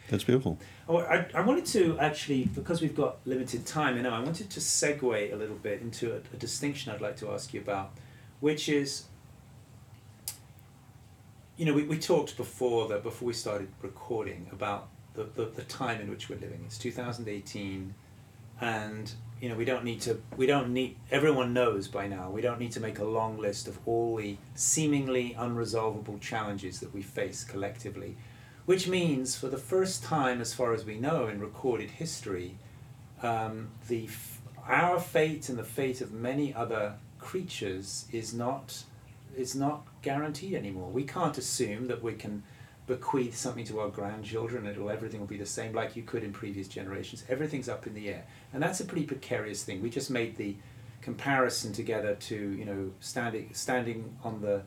That's 0.08 0.24
beautiful. 0.24 0.58
Oh, 0.88 0.98
I, 0.98 1.26
I 1.34 1.40
wanted 1.40 1.66
to 1.66 1.98
actually, 1.98 2.44
because 2.44 2.80
we've 2.80 2.94
got 2.94 3.18
limited 3.24 3.66
time, 3.66 4.00
know, 4.02 4.10
I 4.10 4.20
wanted 4.20 4.50
to 4.50 4.60
segue 4.60 5.32
a 5.32 5.36
little 5.36 5.56
bit 5.56 5.80
into 5.80 6.12
a, 6.12 6.16
a 6.32 6.36
distinction 6.36 6.92
I'd 6.92 7.00
like 7.00 7.16
to 7.18 7.30
ask 7.32 7.52
you 7.52 7.60
about, 7.60 7.92
which 8.40 8.68
is, 8.68 9.04
you 11.56 11.64
know, 11.64 11.72
we, 11.72 11.82
we 11.84 11.98
talked 11.98 12.36
before 12.36 12.88
that 12.88 13.02
before 13.02 13.26
we 13.26 13.32
started 13.32 13.68
recording 13.82 14.46
about 14.52 14.88
the, 15.14 15.24
the, 15.24 15.46
the 15.46 15.62
time 15.62 16.00
in 16.00 16.08
which 16.08 16.28
we're 16.28 16.38
living. 16.38 16.62
It's 16.66 16.78
2018, 16.78 17.94
and 18.60 19.12
you 19.40 19.48
know 19.48 19.54
we 19.54 19.64
don't 19.64 19.84
need 19.84 20.00
to 20.00 20.20
we 20.36 20.46
don't 20.46 20.72
need 20.72 20.96
everyone 21.10 21.52
knows 21.52 21.88
by 21.88 22.06
now 22.06 22.30
we 22.30 22.40
don't 22.40 22.58
need 22.58 22.72
to 22.72 22.80
make 22.80 22.98
a 22.98 23.04
long 23.04 23.38
list 23.38 23.68
of 23.68 23.78
all 23.84 24.16
the 24.16 24.36
seemingly 24.54 25.36
unresolvable 25.38 26.18
challenges 26.20 26.80
that 26.80 26.92
we 26.94 27.02
face 27.02 27.44
collectively 27.44 28.16
which 28.66 28.88
means 28.88 29.36
for 29.36 29.48
the 29.48 29.58
first 29.58 30.02
time, 30.02 30.40
as 30.40 30.52
far 30.52 30.74
as 30.74 30.84
we 30.84 30.98
know 30.98 31.28
in 31.28 31.40
recorded 31.40 31.90
history, 31.92 32.58
um, 33.22 33.68
the 33.88 34.08
our 34.66 34.98
fate 34.98 35.48
and 35.48 35.56
the 35.56 35.64
fate 35.64 36.00
of 36.00 36.12
many 36.12 36.52
other 36.52 36.94
creatures 37.20 38.06
is 38.12 38.34
not 38.34 38.82
is 39.36 39.54
not 39.54 39.86
guaranteed 40.02 40.54
anymore. 40.54 40.90
We 40.90 41.04
can't 41.04 41.38
assume 41.38 41.86
that 41.88 42.02
we 42.02 42.14
can 42.14 42.42
bequeath 42.86 43.36
something 43.36 43.64
to 43.64 43.80
our 43.80 43.88
grandchildren 43.88 44.66
and 44.66 44.88
everything 44.88 45.20
will 45.20 45.26
be 45.26 45.36
the 45.36 45.46
same 45.46 45.72
like 45.72 45.96
you 45.96 46.02
could 46.02 46.22
in 46.22 46.32
previous 46.32 46.68
generations. 46.68 47.24
Everything's 47.28 47.68
up 47.68 47.86
in 47.86 47.94
the 47.94 48.08
air, 48.08 48.24
and 48.52 48.62
that's 48.62 48.80
a 48.80 48.84
pretty 48.84 49.06
precarious 49.06 49.62
thing. 49.62 49.80
We 49.80 49.90
just 49.90 50.10
made 50.10 50.36
the 50.36 50.56
comparison 51.02 51.72
together 51.72 52.16
to 52.16 52.34
you 52.34 52.64
know 52.64 52.90
standing 52.98 53.50
standing 53.52 54.16
on 54.24 54.40
the 54.40 54.62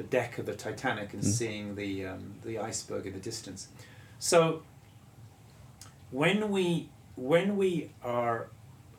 the 0.00 0.08
deck 0.08 0.38
of 0.38 0.46
the 0.46 0.54
Titanic 0.54 1.12
and 1.12 1.22
mm. 1.22 1.26
seeing 1.26 1.74
the 1.74 2.06
um, 2.06 2.22
the 2.42 2.58
iceberg 2.58 3.06
in 3.06 3.12
the 3.12 3.24
distance. 3.30 3.68
So 4.18 4.62
when 6.10 6.50
we 6.50 6.88
when 7.16 7.58
we 7.58 7.90
are 8.02 8.48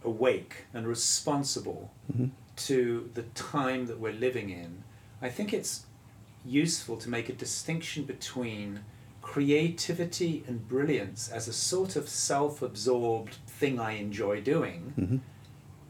awake 0.04 0.66
and 0.76 0.88
responsible 0.88 1.92
mm-hmm. 2.12 2.28
to 2.68 3.10
the 3.16 3.24
time 3.34 3.88
that 3.88 4.00
we're 4.00 4.20
living 4.28 4.52
in, 4.52 4.84
I 5.24 5.30
think 5.30 5.54
it's 5.54 5.86
useful 6.46 6.98
to 6.98 7.10
make 7.10 7.30
a 7.30 7.34
distinction 7.34 8.04
between 8.04 8.82
creativity 9.24 10.44
and 10.48 10.68
brilliance 10.68 11.30
as 11.30 11.48
a 11.48 11.54
sort 11.54 11.96
of 11.96 12.10
self-absorbed 12.10 13.36
thing 13.60 13.80
I 13.80 13.94
enjoy 13.94 14.42
doing 14.42 14.94
mm-hmm. 15.00 15.18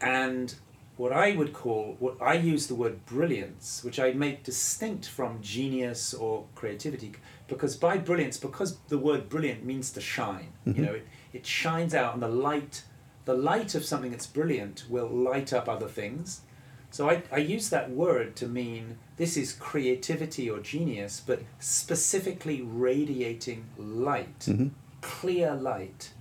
and 0.00 0.54
what 0.96 1.12
I 1.12 1.34
would 1.34 1.52
call, 1.52 1.96
what 1.98 2.16
I 2.20 2.34
use 2.34 2.66
the 2.66 2.74
word 2.74 3.06
brilliance, 3.06 3.82
which 3.82 3.98
I 3.98 4.12
make 4.12 4.44
distinct 4.44 5.08
from 5.08 5.40
genius 5.40 6.12
or 6.12 6.44
creativity, 6.54 7.12
because 7.48 7.76
by 7.76 7.96
brilliance, 7.98 8.36
because 8.36 8.76
the 8.88 8.98
word 8.98 9.28
brilliant 9.28 9.64
means 9.64 9.90
to 9.92 10.00
shine, 10.00 10.52
mm-hmm. 10.66 10.78
you 10.78 10.86
know, 10.86 10.94
it, 10.94 11.08
it 11.32 11.46
shines 11.46 11.94
out, 11.94 12.14
and 12.14 12.22
the 12.22 12.28
light, 12.28 12.84
the 13.24 13.34
light 13.34 13.74
of 13.74 13.84
something 13.84 14.10
that's 14.10 14.26
brilliant 14.26 14.84
will 14.88 15.08
light 15.08 15.52
up 15.52 15.68
other 15.68 15.88
things. 15.88 16.42
So 16.90 17.08
I, 17.08 17.22
I 17.32 17.38
use 17.38 17.70
that 17.70 17.90
word 17.90 18.36
to 18.36 18.46
mean 18.46 18.98
this 19.16 19.38
is 19.38 19.54
creativity 19.54 20.50
or 20.50 20.58
genius, 20.58 21.22
but 21.24 21.40
specifically 21.58 22.60
radiating 22.60 23.64
light, 23.78 24.40
mm-hmm. 24.40 24.68
clear 25.00 25.54
light 25.54 26.12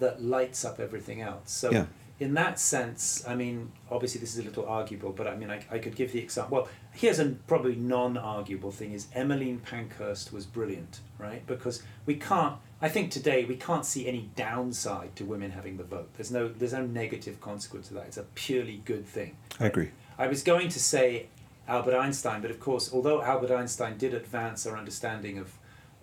that 0.00 0.22
lights 0.22 0.66
up 0.66 0.78
everything 0.78 1.22
else. 1.22 1.50
So 1.50 1.70
yeah 1.70 1.86
in 2.20 2.34
that 2.34 2.58
sense, 2.58 3.24
I 3.28 3.36
mean, 3.36 3.70
obviously 3.90 4.20
this 4.20 4.34
is 4.34 4.40
a 4.40 4.42
little 4.42 4.66
arguable, 4.66 5.12
but 5.12 5.28
I 5.28 5.36
mean, 5.36 5.50
I, 5.50 5.64
I 5.70 5.78
could 5.78 5.94
give 5.94 6.12
the 6.12 6.18
example. 6.18 6.58
Well, 6.58 6.68
here's 6.92 7.20
a 7.20 7.26
probably 7.46 7.76
non-arguable 7.76 8.72
thing: 8.72 8.92
is 8.92 9.06
Emmeline 9.14 9.60
Pankhurst 9.60 10.32
was 10.32 10.44
brilliant, 10.44 11.00
right? 11.18 11.46
Because 11.46 11.82
we 12.06 12.16
can't. 12.16 12.56
I 12.80 12.88
think 12.88 13.12
today 13.12 13.44
we 13.44 13.56
can't 13.56 13.84
see 13.84 14.08
any 14.08 14.30
downside 14.34 15.14
to 15.16 15.24
women 15.24 15.52
having 15.52 15.76
the 15.76 15.84
vote. 15.84 16.10
There's 16.16 16.32
no 16.32 16.48
there's 16.48 16.72
no 16.72 16.84
negative 16.86 17.40
consequence 17.40 17.88
to 17.88 17.94
that. 17.94 18.06
It's 18.06 18.16
a 18.16 18.24
purely 18.34 18.82
good 18.84 19.06
thing. 19.06 19.36
I 19.60 19.66
agree. 19.66 19.90
I 20.18 20.26
was 20.26 20.42
going 20.42 20.68
to 20.70 20.80
say 20.80 21.28
Albert 21.68 21.96
Einstein, 21.96 22.42
but 22.42 22.50
of 22.50 22.58
course, 22.58 22.92
although 22.92 23.22
Albert 23.22 23.52
Einstein 23.52 23.96
did 23.96 24.12
advance 24.12 24.66
our 24.66 24.76
understanding 24.76 25.38
of 25.38 25.52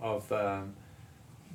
of 0.02 0.32
um, 0.32 0.76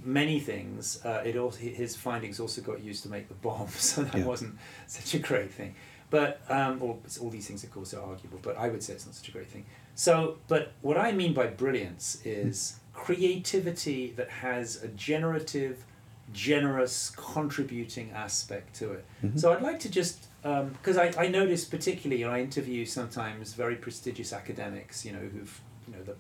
many 0.05 0.41
things. 0.41 1.05
Uh, 1.05 1.23
it 1.25 1.37
also 1.37 1.59
his 1.59 1.97
findings 1.97 2.41
also 2.41 2.61
got 2.63 2.83
used 2.83 3.03
to 3.05 3.09
make 3.09 3.29
the 3.29 3.35
bomb, 3.35 3.69
so 3.91 4.03
that 4.03 4.19
yeah. 4.19 4.25
wasn't 4.25 4.59
such 4.87 5.15
a 5.15 5.19
great 5.19 5.53
thing. 5.53 5.75
But 6.11 6.41
um, 6.49 6.83
all, 6.83 7.01
all 7.21 7.31
these 7.31 7.47
things, 7.47 7.63
of 7.63 7.71
course, 7.71 7.95
are 7.95 8.03
arguable. 8.03 8.41
But 8.43 8.57
I 8.59 8.69
would 8.69 8.83
say 8.83 8.95
it's 8.95 9.07
not 9.07 9.15
such 9.15 9.29
a 9.29 9.33
great 9.33 9.49
thing. 9.49 9.65
So, 9.95 10.39
but 10.49 10.73
what 10.81 10.97
I 10.97 11.13
mean 11.13 11.33
by 11.35 11.47
brilliance 11.47 12.21
is 12.25 12.81
creativity 12.93 14.13
that 14.17 14.29
has 14.29 14.83
a 14.83 14.89
generative, 14.89 15.85
generous, 16.33 17.11
contributing 17.11 18.11
aspect 18.13 18.75
to 18.77 18.93
it. 18.93 19.05
Mm-hmm. 19.25 19.39
So 19.39 19.53
I'd 19.53 19.63
like 19.63 19.79
to 19.81 19.89
just 19.89 20.27
because 20.43 20.97
um, 20.97 21.11
I, 21.19 21.25
I 21.25 21.29
notice 21.29 21.65
particularly 21.65 22.25
I 22.25 22.41
interview 22.41 22.87
sometimes 22.87 23.53
very 23.53 23.77
prestigious 23.77 24.33
academics, 24.33 25.05
you 25.05 25.13
know, 25.13 25.19
who've 25.19 25.61
you 25.87 25.95
know 25.95 26.03
the 26.03 26.17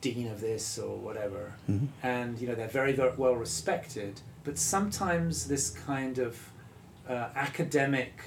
dean 0.00 0.28
of 0.28 0.40
this 0.40 0.78
or 0.78 0.96
whatever, 0.96 1.54
mm-hmm. 1.68 1.86
and 2.02 2.40
you 2.40 2.46
know 2.48 2.54
they're 2.54 2.68
very, 2.68 2.92
very 2.92 3.12
well 3.16 3.34
respected. 3.34 4.20
But 4.44 4.58
sometimes 4.58 5.48
this 5.48 5.70
kind 5.70 6.18
of 6.18 6.38
uh, 7.08 7.28
academic 7.34 8.22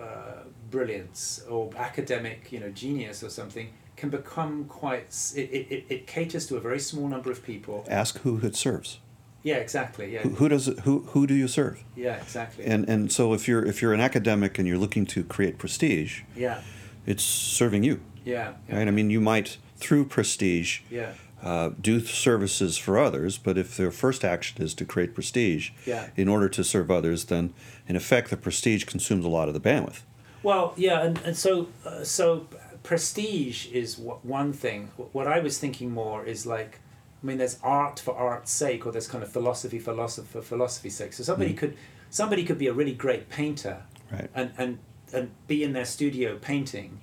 uh, 0.00 0.44
brilliance 0.70 1.42
or 1.48 1.70
academic, 1.76 2.50
you 2.52 2.60
know, 2.60 2.70
genius 2.70 3.22
or 3.22 3.28
something 3.28 3.68
can 3.96 4.10
become 4.10 4.64
quite. 4.64 5.14
It, 5.36 5.40
it, 5.40 5.84
it 5.88 6.06
caters 6.06 6.46
to 6.46 6.56
a 6.56 6.60
very 6.60 6.80
small 6.80 7.08
number 7.08 7.30
of 7.30 7.44
people. 7.44 7.84
Ask 7.88 8.18
who 8.20 8.38
it 8.38 8.56
serves. 8.56 8.98
Yeah, 9.42 9.56
exactly. 9.56 10.12
Yeah. 10.12 10.20
Who, 10.20 10.30
who 10.30 10.48
does 10.48 10.66
who 10.84 11.00
who 11.08 11.26
do 11.26 11.34
you 11.34 11.48
serve? 11.48 11.82
Yeah, 11.96 12.16
exactly. 12.16 12.64
And 12.66 12.88
and 12.88 13.12
so 13.12 13.32
if 13.32 13.48
you're 13.48 13.64
if 13.64 13.80
you're 13.80 13.94
an 13.94 14.00
academic 14.00 14.58
and 14.58 14.68
you're 14.68 14.78
looking 14.78 15.06
to 15.06 15.24
create 15.24 15.58
prestige, 15.58 16.22
yeah, 16.36 16.60
it's 17.06 17.22
serving 17.22 17.84
you. 17.84 18.00
Yeah. 18.24 18.52
yeah. 18.68 18.78
Right. 18.78 18.88
I 18.88 18.90
mean, 18.90 19.10
you 19.10 19.20
might 19.20 19.56
through 19.80 20.04
prestige 20.06 20.80
yeah. 20.90 21.12
uh, 21.42 21.70
do 21.80 22.00
services 22.00 22.76
for 22.76 22.98
others, 22.98 23.38
but 23.38 23.56
if 23.58 23.76
their 23.76 23.90
first 23.90 24.24
action 24.24 24.62
is 24.62 24.74
to 24.74 24.84
create 24.84 25.14
prestige 25.14 25.70
yeah. 25.86 26.08
in 26.16 26.28
order 26.28 26.48
to 26.48 26.62
serve 26.62 26.90
others, 26.90 27.24
then 27.24 27.52
in 27.88 27.96
effect 27.96 28.30
the 28.30 28.36
prestige 28.36 28.84
consumes 28.84 29.24
a 29.24 29.28
lot 29.28 29.48
of 29.48 29.54
the 29.54 29.60
bandwidth. 29.60 30.00
Well, 30.42 30.72
yeah, 30.76 31.02
and, 31.02 31.18
and 31.24 31.36
so 31.36 31.68
uh, 31.84 32.02
so 32.04 32.46
prestige 32.82 33.66
is 33.72 33.98
one 33.98 34.52
thing. 34.52 34.90
What 35.12 35.26
I 35.26 35.38
was 35.40 35.58
thinking 35.58 35.90
more 35.90 36.24
is 36.24 36.46
like 36.46 36.80
I 37.22 37.26
mean, 37.26 37.36
there's 37.36 37.58
art 37.62 38.00
for 38.00 38.16
art's 38.16 38.50
sake, 38.50 38.86
or 38.86 38.92
there's 38.92 39.06
kind 39.06 39.22
of 39.22 39.30
philosophy, 39.30 39.78
philosophy 39.78 40.26
for 40.32 40.40
philosophy's 40.40 40.96
sake. 40.96 41.12
So 41.12 41.22
somebody 41.22 41.52
Mm. 41.52 41.58
could 41.58 41.76
somebody 42.08 42.44
could 42.44 42.58
be 42.58 42.66
a 42.66 42.72
really 42.72 42.94
great 42.94 43.28
painter 43.28 43.82
Right. 44.10 44.30
and, 44.34 44.50
and 44.58 44.78
and 45.12 45.30
be 45.46 45.62
in 45.62 45.72
their 45.74 45.84
studio 45.84 46.36
painting, 46.38 47.00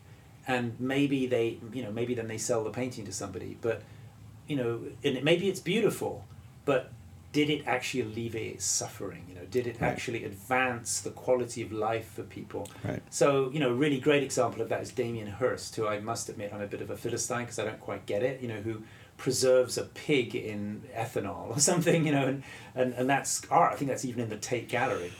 and 0.48 0.80
maybe 0.80 1.28
they 1.28 1.58
you 1.74 1.84
know 1.84 1.92
maybe 1.92 2.14
then 2.16 2.28
they 2.28 2.38
sell 2.38 2.64
the 2.64 2.70
painting 2.72 3.06
to 3.06 3.12
somebody, 3.12 3.58
but 3.62 3.84
you 4.48 4.56
know 4.56 4.82
and 5.04 5.18
it, 5.18 5.24
maybe 5.24 5.48
it's 5.50 5.60
beautiful, 5.60 6.26
but 6.66 6.92
did 7.34 7.50
it 7.50 7.64
actually 7.68 8.02
alleviate 8.02 8.62
suffering? 8.62 9.26
You 9.30 9.36
know, 9.36 9.46
did 9.52 9.68
it 9.68 9.80
Right. 9.80 9.90
actually 9.92 10.24
advance 10.24 11.02
the 11.02 11.12
quality 11.12 11.62
of 11.62 11.72
life 11.72 12.08
for 12.16 12.24
people? 12.24 12.68
Right. 12.84 13.04
So, 13.12 13.52
you 13.52 13.60
know, 13.60 13.70
a 13.70 13.74
really 13.74 14.00
great 14.00 14.24
example 14.24 14.62
of 14.62 14.70
that 14.70 14.82
is 14.82 14.92
Damien 14.92 15.28
Hirst, 15.28 15.76
who 15.76 15.86
I 15.86 16.00
must 16.00 16.30
admit 16.30 16.52
I'm 16.54 16.62
a 16.62 16.68
bit 16.68 16.82
of 16.82 16.90
a 16.90 16.98
philistine 16.98 17.42
because 17.42 17.60
I 17.60 17.66
don't 17.66 17.82
quite 17.82 18.06
get 18.08 18.24
it, 18.24 18.42
you 18.42 18.48
know, 18.48 18.62
who 18.62 18.82
preserves 19.18 19.78
a 19.78 19.84
pig 19.84 20.36
in 20.36 20.84
ethanol 20.96 21.56
or 21.56 21.60
something, 21.72 22.08
you 22.08 22.14
know, 22.14 22.28
and, 22.28 22.44
and, 22.74 22.94
and 22.94 23.10
that's 23.10 23.42
art. 23.52 23.74
I 23.74 23.76
think 23.76 23.90
that's 23.92 24.06
even 24.06 24.24
in 24.24 24.30
the 24.30 24.38
Tate 24.38 24.70
Gallery. 24.70 25.12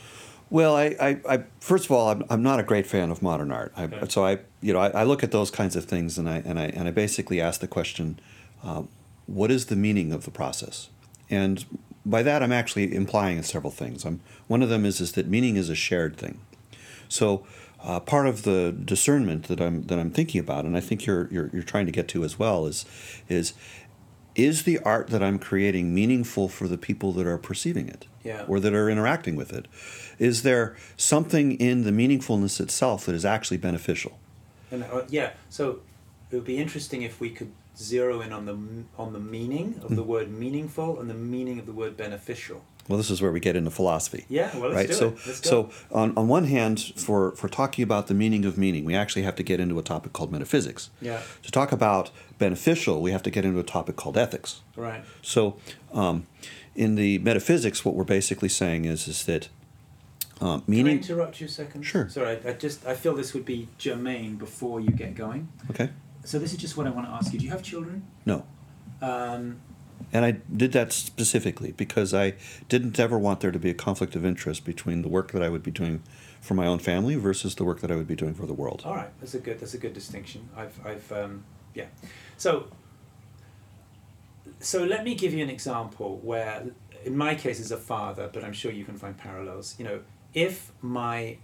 Well, 0.50 0.76
I, 0.76 0.96
I, 1.00 1.20
I 1.30 1.44
first 1.60 1.86
of 1.86 1.92
all, 1.92 2.10
I'm, 2.10 2.24
I'm 2.30 2.42
not 2.42 2.60
a 2.60 2.64
great 2.64 2.88
fan 2.88 3.12
of 3.12 3.22
modern 3.22 3.52
art. 3.52 3.74
I, 3.76 3.84
Okay. 3.84 4.06
So 4.10 4.26
I, 4.26 4.40
you 4.62 4.74
know, 4.74 4.80
I, 4.80 4.90
I 4.90 5.04
look 5.04 5.24
at 5.24 5.32
those 5.32 5.52
kinds 5.52 5.76
of 5.76 5.86
things, 5.86 6.18
and 6.18 6.30
I 6.30 6.38
and 6.46 6.58
I 6.60 6.66
and 6.68 6.88
I 6.88 6.92
basically 6.92 7.42
ask 7.42 7.60
the 7.60 7.68
question, 7.68 8.20
um, 8.64 8.88
what 9.26 9.52
is 9.52 9.66
the 9.66 9.76
meaning 9.76 10.14
of 10.14 10.24
the 10.26 10.32
process? 10.32 10.90
And 11.30 11.66
by 12.06 12.24
that, 12.24 12.42
I'm 12.42 12.54
actually 12.54 12.96
implying 12.96 13.44
several 13.44 13.72
things. 13.72 14.06
I'm, 14.06 14.22
one 14.48 14.64
of 14.64 14.70
them 14.70 14.86
is 14.86 15.02
is 15.02 15.12
that 15.14 15.28
meaning 15.28 15.58
is 15.58 15.70
a 15.70 15.76
shared 15.76 16.16
thing. 16.16 16.40
So 17.10 17.46
uh, 17.84 18.00
part 18.00 18.28
of 18.28 18.44
the 18.44 18.72
discernment 18.72 19.48
that 19.50 19.60
I'm 19.60 19.84
that 19.84 20.00
I'm 20.00 20.12
thinking 20.12 20.40
about, 20.40 20.64
and 20.66 20.78
I 20.78 20.80
think 20.80 21.06
you're 21.06 21.28
you're, 21.32 21.50
you're 21.52 21.64
trying 21.64 21.86
to 21.88 21.92
get 21.92 22.08
to 22.10 22.24
as 22.24 22.40
well, 22.40 22.66
is 22.66 22.86
is 23.28 23.54
is 24.36 24.64
the 24.64 24.80
art 24.80 25.08
that 25.08 25.24
I'm 25.24 25.40
creating 25.40 25.94
meaningful 25.96 26.48
for 26.48 26.68
the 26.68 26.78
people 26.78 27.12
that 27.14 27.26
are 27.26 27.40
perceiving 27.40 27.88
it 27.90 28.06
Yeah. 28.24 28.46
or 28.48 28.60
that 28.60 28.72
are 28.72 28.88
interacting 28.88 29.36
with 29.36 29.52
it? 29.52 29.66
Is 30.20 30.44
there 30.44 30.76
something 30.96 31.54
in 31.54 31.84
the 31.84 31.92
meaningfulness 31.92 32.60
itself 32.60 33.06
that 33.06 33.16
is 33.16 33.26
actually 33.26 33.58
beneficial? 33.58 34.20
And 34.72 34.84
uh, 34.84 35.04
yeah, 35.10 35.32
so 35.50 35.80
it 36.32 36.36
would 36.36 36.46
be 36.46 36.58
interesting 36.58 37.02
if 37.04 37.20
we 37.20 37.30
could 37.30 37.52
zero 37.78 38.22
in 38.22 38.34
on 38.34 38.46
the 38.46 38.58
on 38.98 39.14
the 39.14 39.20
meaning 39.20 39.80
of 39.84 39.96
the 39.96 40.04
word 40.04 40.32
meaningful 40.32 41.00
and 41.00 41.10
the 41.10 41.14
meaning 41.14 41.60
of 41.60 41.66
the 41.66 41.72
word 41.72 41.96
beneficial. 41.96 42.64
Well, 42.88 42.98
this 42.98 43.10
is 43.10 43.22
where 43.22 43.34
we 43.34 43.42
get 43.42 43.58
into 43.58 43.70
philosophy. 43.70 44.26
Yeah, 44.30 44.50
well, 44.58 44.70
let's 44.70 44.76
right. 44.76 44.88
do 44.88 44.94
so, 44.94 45.16
so 45.34 45.70
on, 45.92 46.18
on 46.18 46.30
one 46.30 46.46
hand, 46.46 46.80
for 46.96 47.34
for 47.36 47.50
talking 47.50 47.84
about 47.84 48.08
the 48.08 48.14
meaning 48.14 48.46
of 48.46 48.58
meaning, 48.58 48.86
we 48.86 48.96
actually 48.96 49.24
have 49.24 49.36
to 49.36 49.44
get 49.44 49.60
into 49.60 49.78
a 49.78 49.84
topic 49.84 50.14
called 50.14 50.32
metaphysics. 50.32 50.90
Yeah. 51.02 51.22
To 51.44 51.52
talk 51.52 51.72
about 51.72 52.12
beneficial, 52.38 53.02
we 53.02 53.12
have 53.12 53.24
to 53.24 53.30
get 53.30 53.44
into 53.44 53.60
a 53.60 53.64
topic 53.64 53.98
called 53.98 54.18
ethics. 54.18 54.62
Right. 54.76 55.04
So, 55.22 55.58
um, 55.94 56.28
in 56.76 56.96
the 56.96 57.18
metaphysics, 57.20 57.84
what 57.84 57.94
we're 57.94 58.06
basically 58.06 58.50
saying 58.50 58.86
is 58.86 59.08
is 59.08 59.26
that 59.26 59.50
um, 60.42 60.62
Can 60.62 60.88
I 60.88 60.92
interrupt 60.92 61.40
you 61.42 61.48
a 61.48 61.50
second? 61.50 61.84
Sure. 61.84 62.08
Sorry, 62.10 62.38
I, 62.46 62.50
I 62.50 62.54
just 62.54 62.86
I 62.86 62.94
feel 62.96 63.16
this 63.16 63.34
would 63.34 63.46
be 63.46 63.68
germane 63.78 64.36
before 64.36 64.80
you 64.80 64.92
get 64.92 65.16
going. 65.16 65.48
Okay. 65.72 65.90
So 66.24 66.38
this 66.40 66.52
is 66.52 66.58
just 66.58 66.76
what 66.78 66.86
I 66.88 66.90
want 66.90 67.08
to 67.08 67.14
ask 67.14 67.32
you. 67.34 67.40
Do 67.40 67.46
you 67.46 67.52
have 67.52 67.64
children? 67.64 68.04
No. 68.26 68.46
Um, 69.02 69.60
And 70.14 70.24
I 70.26 70.32
did 70.56 70.72
that 70.74 70.94
specifically 70.94 71.72
because 71.72 72.14
I 72.14 72.34
didn't 72.70 73.00
ever 73.00 73.18
want 73.18 73.40
there 73.40 73.52
to 73.52 73.60
be 73.60 73.70
a 73.70 73.74
conflict 73.74 74.16
of 74.16 74.24
interest 74.26 74.64
between 74.64 75.02
the 75.02 75.10
work 75.10 75.32
that 75.32 75.42
I 75.42 75.50
would 75.50 75.64
be 75.64 75.72
doing 75.72 76.02
for 76.42 76.54
my 76.54 76.68
own 76.68 76.80
family 76.80 77.16
versus 77.16 77.56
the 77.56 77.64
work 77.64 77.80
that 77.82 77.92
I 77.92 77.96
would 77.96 78.08
be 78.08 78.16
doing 78.16 78.34
for 78.36 78.46
the 78.46 78.54
world. 78.54 78.84
all 78.86 78.96
right, 78.96 79.10
that's 79.20 79.34
a 79.34 79.40
good 79.40 79.60
that's 79.60 79.74
a 79.74 79.78
good 79.80 79.94
distinction. 79.94 80.48
I've 80.56 80.78
I've 80.86 81.12
um, 81.12 81.44
yeah. 81.74 81.86
So 82.38 82.68
so 84.60 84.84
let 84.84 85.04
me 85.04 85.16
give 85.16 85.34
you 85.34 85.44
an 85.44 85.50
example 85.50 86.20
where, 86.24 86.64
in 87.06 87.16
my 87.16 87.36
case, 87.36 87.60
as 87.60 87.72
a 87.72 87.78
father, 87.78 88.30
but 88.32 88.44
I'm 88.44 88.54
sure 88.54 88.72
you 88.72 88.86
can 88.86 88.98
find 88.98 89.16
parallels. 89.18 89.76
You 89.78 89.86
know, 89.86 90.00
if 90.34 90.72
my 90.82 91.38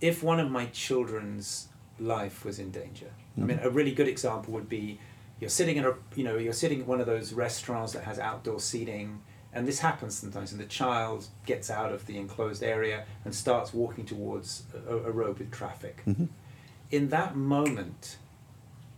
if 0.00 0.22
one 0.22 0.40
of 0.40 0.50
my 0.50 0.66
children's 0.66 1.68
life 1.98 2.44
was 2.44 2.58
in 2.58 2.70
danger, 2.70 3.10
I 3.36 3.40
mean, 3.42 3.60
a 3.62 3.70
really 3.70 3.92
good 3.92 4.08
example 4.08 4.52
would 4.54 4.68
be 4.68 4.98
you're 5.40 5.50
sitting 5.50 5.76
in 5.76 5.84
a 5.84 5.94
you 6.14 6.24
know 6.24 6.36
you're 6.36 6.52
sitting 6.52 6.80
at 6.80 6.86
one 6.86 7.00
of 7.00 7.06
those 7.06 7.32
restaurants 7.32 7.92
that 7.92 8.04
has 8.04 8.18
outdoor 8.18 8.60
seating 8.60 9.20
and 9.52 9.66
this 9.66 9.80
happens 9.80 10.16
sometimes 10.16 10.52
and 10.52 10.60
the 10.60 10.66
child 10.66 11.26
gets 11.44 11.70
out 11.70 11.92
of 11.92 12.06
the 12.06 12.16
enclosed 12.16 12.62
area 12.62 13.04
and 13.24 13.34
starts 13.34 13.74
walking 13.74 14.04
towards 14.04 14.62
a, 14.88 14.94
a 14.96 15.10
road 15.10 15.38
with 15.38 15.50
traffic. 15.50 16.02
Mhm. 16.06 16.28
in 16.90 17.08
that 17.08 17.36
moment 17.36 18.16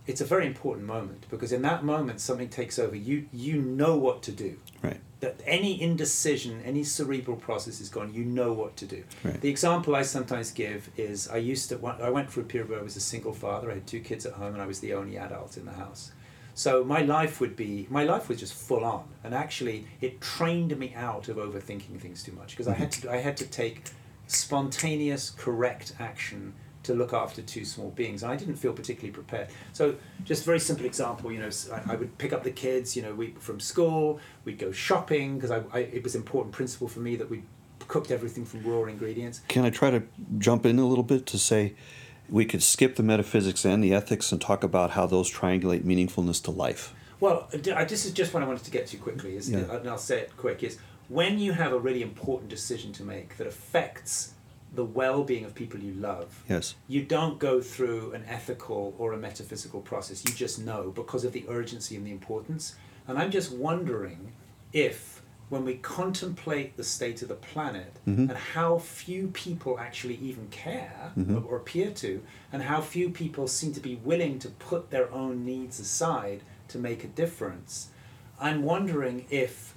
it's 0.06 0.20
a 0.20 0.24
very 0.24 0.46
important 0.46 0.86
moment 0.86 1.26
because 1.30 1.52
in 1.52 1.62
that 1.62 1.84
moment 1.84 2.20
something 2.20 2.48
takes 2.48 2.76
over. 2.78 2.96
You 2.96 3.28
you 3.32 3.62
know 3.62 3.96
what 3.96 4.22
to 4.24 4.32
do. 4.32 4.56
Right. 4.82 5.00
That 5.22 5.40
any 5.46 5.80
indecision, 5.80 6.60
any 6.64 6.82
cerebral 6.82 7.36
process 7.36 7.80
is 7.80 7.88
gone. 7.88 8.12
You 8.12 8.24
know 8.24 8.52
what 8.52 8.76
to 8.78 8.86
do. 8.86 9.04
Right. 9.22 9.40
The 9.40 9.48
example 9.48 9.94
I 9.94 10.02
sometimes 10.02 10.50
give 10.50 10.90
is 10.96 11.28
I 11.28 11.36
used 11.36 11.68
to. 11.68 11.86
I 11.86 12.10
went 12.10 12.30
through 12.30 12.42
a 12.42 12.46
period 12.46 12.68
where 12.68 12.80
I 12.80 12.82
was 12.82 12.96
a 12.96 13.00
single 13.00 13.32
father. 13.32 13.70
I 13.70 13.74
had 13.74 13.86
two 13.86 14.00
kids 14.00 14.26
at 14.26 14.32
home, 14.32 14.52
and 14.52 14.60
I 14.60 14.66
was 14.66 14.80
the 14.80 14.94
only 14.94 15.16
adult 15.16 15.56
in 15.56 15.64
the 15.64 15.72
house. 15.72 16.10
So 16.54 16.82
my 16.82 17.02
life 17.02 17.40
would 17.40 17.54
be 17.54 17.86
my 17.88 18.02
life 18.02 18.28
was 18.28 18.40
just 18.40 18.52
full 18.52 18.84
on, 18.84 19.04
and 19.22 19.32
actually 19.32 19.86
it 20.00 20.20
trained 20.20 20.76
me 20.76 20.92
out 20.96 21.28
of 21.28 21.36
overthinking 21.36 22.00
things 22.00 22.24
too 22.24 22.32
much 22.32 22.50
because 22.50 22.66
I 22.66 22.74
had 22.74 22.90
to 22.92 23.10
I 23.10 23.18
had 23.18 23.36
to 23.38 23.46
take 23.46 23.84
spontaneous, 24.26 25.30
correct 25.30 25.94
action 26.00 26.52
to 26.84 26.94
look 26.94 27.12
after 27.12 27.42
two 27.42 27.64
small 27.64 27.90
beings, 27.90 28.24
I 28.24 28.36
didn't 28.36 28.56
feel 28.56 28.72
particularly 28.72 29.12
prepared. 29.12 29.48
So, 29.72 29.94
just 30.24 30.42
a 30.42 30.44
very 30.46 30.60
simple 30.60 30.84
example, 30.86 31.30
you 31.32 31.38
know, 31.40 31.50
I 31.86 31.94
would 31.96 32.18
pick 32.18 32.32
up 32.32 32.42
the 32.42 32.50
kids, 32.50 32.96
you 32.96 33.02
know, 33.02 33.14
we 33.14 33.34
from 33.38 33.60
school, 33.60 34.18
we'd 34.44 34.58
go 34.58 34.72
shopping 34.72 35.36
because 35.36 35.50
I, 35.50 35.62
I 35.72 35.78
it 35.80 36.02
was 36.02 36.14
important 36.14 36.52
principle 36.54 36.88
for 36.88 37.00
me 37.00 37.16
that 37.16 37.30
we 37.30 37.42
cooked 37.88 38.10
everything 38.10 38.44
from 38.44 38.64
raw 38.64 38.84
ingredients. 38.84 39.40
Can 39.48 39.64
I 39.64 39.70
try 39.70 39.90
to 39.90 40.02
jump 40.38 40.64
in 40.66 40.78
a 40.78 40.86
little 40.86 41.04
bit 41.04 41.26
to 41.26 41.38
say 41.38 41.74
we 42.28 42.44
could 42.44 42.62
skip 42.62 42.96
the 42.96 43.02
metaphysics 43.02 43.64
and 43.64 43.82
the 43.82 43.92
ethics 43.92 44.32
and 44.32 44.40
talk 44.40 44.64
about 44.64 44.92
how 44.92 45.06
those 45.06 45.30
triangulate 45.30 45.82
meaningfulness 45.82 46.42
to 46.44 46.50
life? 46.50 46.94
Well, 47.20 47.48
uh, 47.54 47.74
I- 47.74 47.84
this 47.84 48.04
is 48.04 48.12
just 48.12 48.32
what 48.34 48.42
I 48.42 48.46
wanted 48.46 48.64
to 48.64 48.70
get 48.70 48.86
to 48.88 48.96
quickly, 48.96 49.36
is, 49.36 49.50
Yeah. 49.50 49.58
and 49.76 49.88
I'll 49.88 49.98
say 49.98 50.20
it 50.20 50.36
quick, 50.36 50.62
is 50.62 50.78
when 51.08 51.38
you 51.38 51.52
have 51.52 51.72
a 51.72 51.78
really 51.78 52.02
important 52.02 52.48
decision 52.50 52.92
to 52.94 53.02
make 53.04 53.36
that 53.36 53.46
affects 53.46 54.32
the 54.74 54.84
well-being 54.84 55.44
of 55.44 55.54
people 55.54 55.78
you 55.80 55.92
love, 55.94 56.42
Yes. 56.48 56.74
you 56.88 57.02
don't 57.02 57.38
go 57.38 57.60
through 57.60 58.12
an 58.12 58.24
ethical 58.26 58.94
or 58.98 59.12
a 59.12 59.18
metaphysical 59.18 59.80
process. 59.80 60.24
You 60.26 60.32
just 60.34 60.58
know 60.58 60.90
because 60.90 61.24
of 61.24 61.32
the 61.32 61.44
urgency 61.48 61.94
and 61.96 62.06
the 62.06 62.10
importance. 62.10 62.74
And 63.06 63.18
I'm 63.18 63.30
just 63.30 63.52
wondering 63.52 64.32
if, 64.72 65.20
when 65.50 65.66
we 65.66 65.74
contemplate 65.74 66.78
the 66.78 66.84
state 66.84 67.20
of 67.20 67.28
the 67.28 67.34
planet 67.34 67.92
Mhm. 68.06 68.30
and 68.30 68.32
how 68.54 68.78
few 68.78 69.28
people 69.28 69.78
actually 69.78 70.14
even 70.16 70.48
care 70.48 71.12
Mhm. 71.18 71.36
or, 71.44 71.52
or 71.52 71.56
appear 71.58 71.90
to, 71.90 72.22
and 72.50 72.62
how 72.62 72.80
few 72.80 73.10
people 73.10 73.46
seem 73.48 73.74
to 73.74 73.80
be 73.80 73.96
willing 73.96 74.38
to 74.38 74.48
put 74.48 74.90
their 74.90 75.12
own 75.12 75.44
needs 75.44 75.78
aside 75.78 76.40
to 76.68 76.78
make 76.78 77.04
a 77.04 77.08
difference, 77.08 77.88
I'm 78.40 78.62
wondering 78.62 79.26
if 79.28 79.74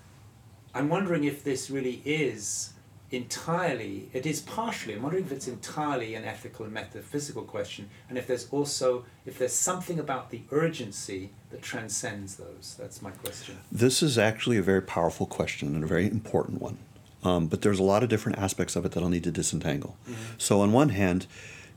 I'm 0.74 0.90
wondering 0.90 1.24
if 1.24 1.42
this 1.44 1.70
really 1.70 2.02
is 2.06 2.72
entirely, 3.12 4.10
it 4.14 4.26
is 4.26 4.42
partially, 4.42 4.96
I'm 4.96 5.04
wondering 5.04 5.26
if 5.26 5.32
it's 5.32 5.48
entirely 5.48 6.16
an 6.16 6.24
ethical 6.24 6.66
and 6.66 6.74
metaphysical 6.74 7.44
question, 7.44 7.90
and 8.10 8.18
if 8.18 8.28
there's 8.28 8.48
also, 8.52 9.06
if 9.26 9.38
there's 9.38 9.54
something 9.54 10.00
about 10.00 10.32
the 10.32 10.42
urgency 10.52 11.30
that 11.52 11.62
transcends 11.62 12.36
those. 12.36 12.76
That's 12.80 13.02
my 13.02 13.12
question. 13.12 13.58
This 13.72 14.04
is 14.04 14.18
actually 14.18 14.58
a 14.58 14.64
very 14.64 14.82
powerful 14.82 15.26
question 15.26 15.76
and 15.76 15.84
a 15.84 15.88
very 15.88 16.08
important 16.08 16.62
one. 16.62 16.78
Um, 17.24 17.48
but 17.48 17.62
there's 17.62 17.80
a 17.80 17.84
lot 17.84 18.04
of 18.04 18.10
different 18.10 18.38
aspects 18.38 18.76
of 18.76 18.86
it 18.86 18.92
that 18.92 19.02
I'll 19.02 19.10
need 19.10 19.24
to 19.24 19.32
disentangle. 19.32 19.98
So 20.38 20.62
on 20.62 20.72
one 20.72 20.90
hand, 20.90 21.26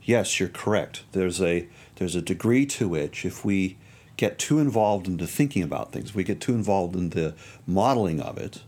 yes, 0.03 0.39
you're 0.39 0.49
correct. 0.49 1.03
There's 1.11 1.41
a 1.41 1.67
there's 1.95 2.15
a 2.15 2.21
degree 2.21 2.65
to 2.67 2.87
which 2.87 3.25
if 3.25 3.43
we 3.43 3.77
get 4.15 4.37
too 4.37 4.59
involved 4.59 5.07
into 5.07 5.25
thinking 5.25 5.63
about 5.63 5.91
things, 5.91 6.13
we 6.13 6.23
get 6.23 6.39
too 6.39 6.53
involved 6.53 6.95
in 6.95 7.09
the 7.11 7.33
modeling 7.65 8.21
of 8.21 8.37
it, 8.37 8.61